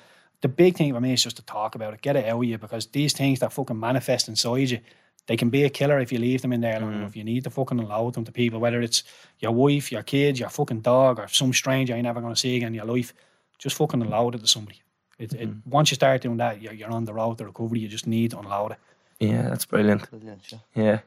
[0.43, 2.45] the big thing for me is just to talk about it, get it out of
[2.45, 4.81] you, because these things that fucking manifest inside you,
[5.27, 7.15] they can be a killer if you leave them in there long enough.
[7.15, 9.05] You need to fucking allow them to people, whether it's
[9.39, 12.57] your wife, your kids, your fucking dog, or some stranger you're never going to see
[12.57, 13.13] again in your life.
[13.59, 14.81] Just fucking allow it to somebody.
[15.19, 17.81] It, it, once you start doing that, you're, you're on the road to recovery.
[17.81, 18.79] You just need to unload it.
[19.21, 20.09] Yeah, that's brilliant.
[20.11, 20.59] Brilliant, yeah.
[20.75, 20.99] Yeah.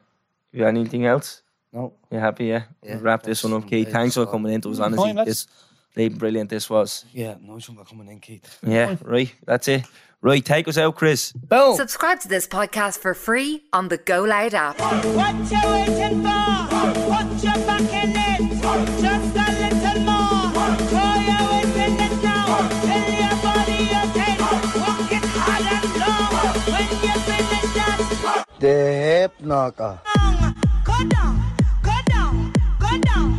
[0.52, 1.42] You got anything else?
[1.72, 1.92] No.
[2.12, 2.44] You happy?
[2.46, 2.62] Yeah.
[2.84, 3.90] Yeah, We'll wrap this one up, Keith.
[3.90, 4.60] Thanks for coming in.
[4.60, 5.18] It was Mm, honestly fine,
[5.96, 6.50] let's- this bleeding brilliant.
[6.50, 7.04] This was.
[7.12, 8.58] Yeah, nice one for coming in, Keith.
[8.66, 8.96] Yeah.
[9.02, 9.32] Right.
[9.46, 9.84] That's it.
[10.20, 10.44] Right.
[10.44, 11.32] Take us out, Chris.
[11.32, 11.76] Boom.
[11.76, 14.78] Subscribe to this podcast for free on the Go Loud app.
[14.80, 16.66] What you waiting for?
[17.12, 18.40] Put your back in it.
[19.02, 20.76] Just a little more.
[20.88, 22.68] Throw your weight in it now.
[22.86, 24.38] Tell your body you can.
[24.80, 26.54] Walk it hard and long.
[26.72, 30.00] When you finish that The hip knocker.
[30.16, 30.54] song,
[30.84, 31.44] go down,
[31.82, 33.33] go down, go down.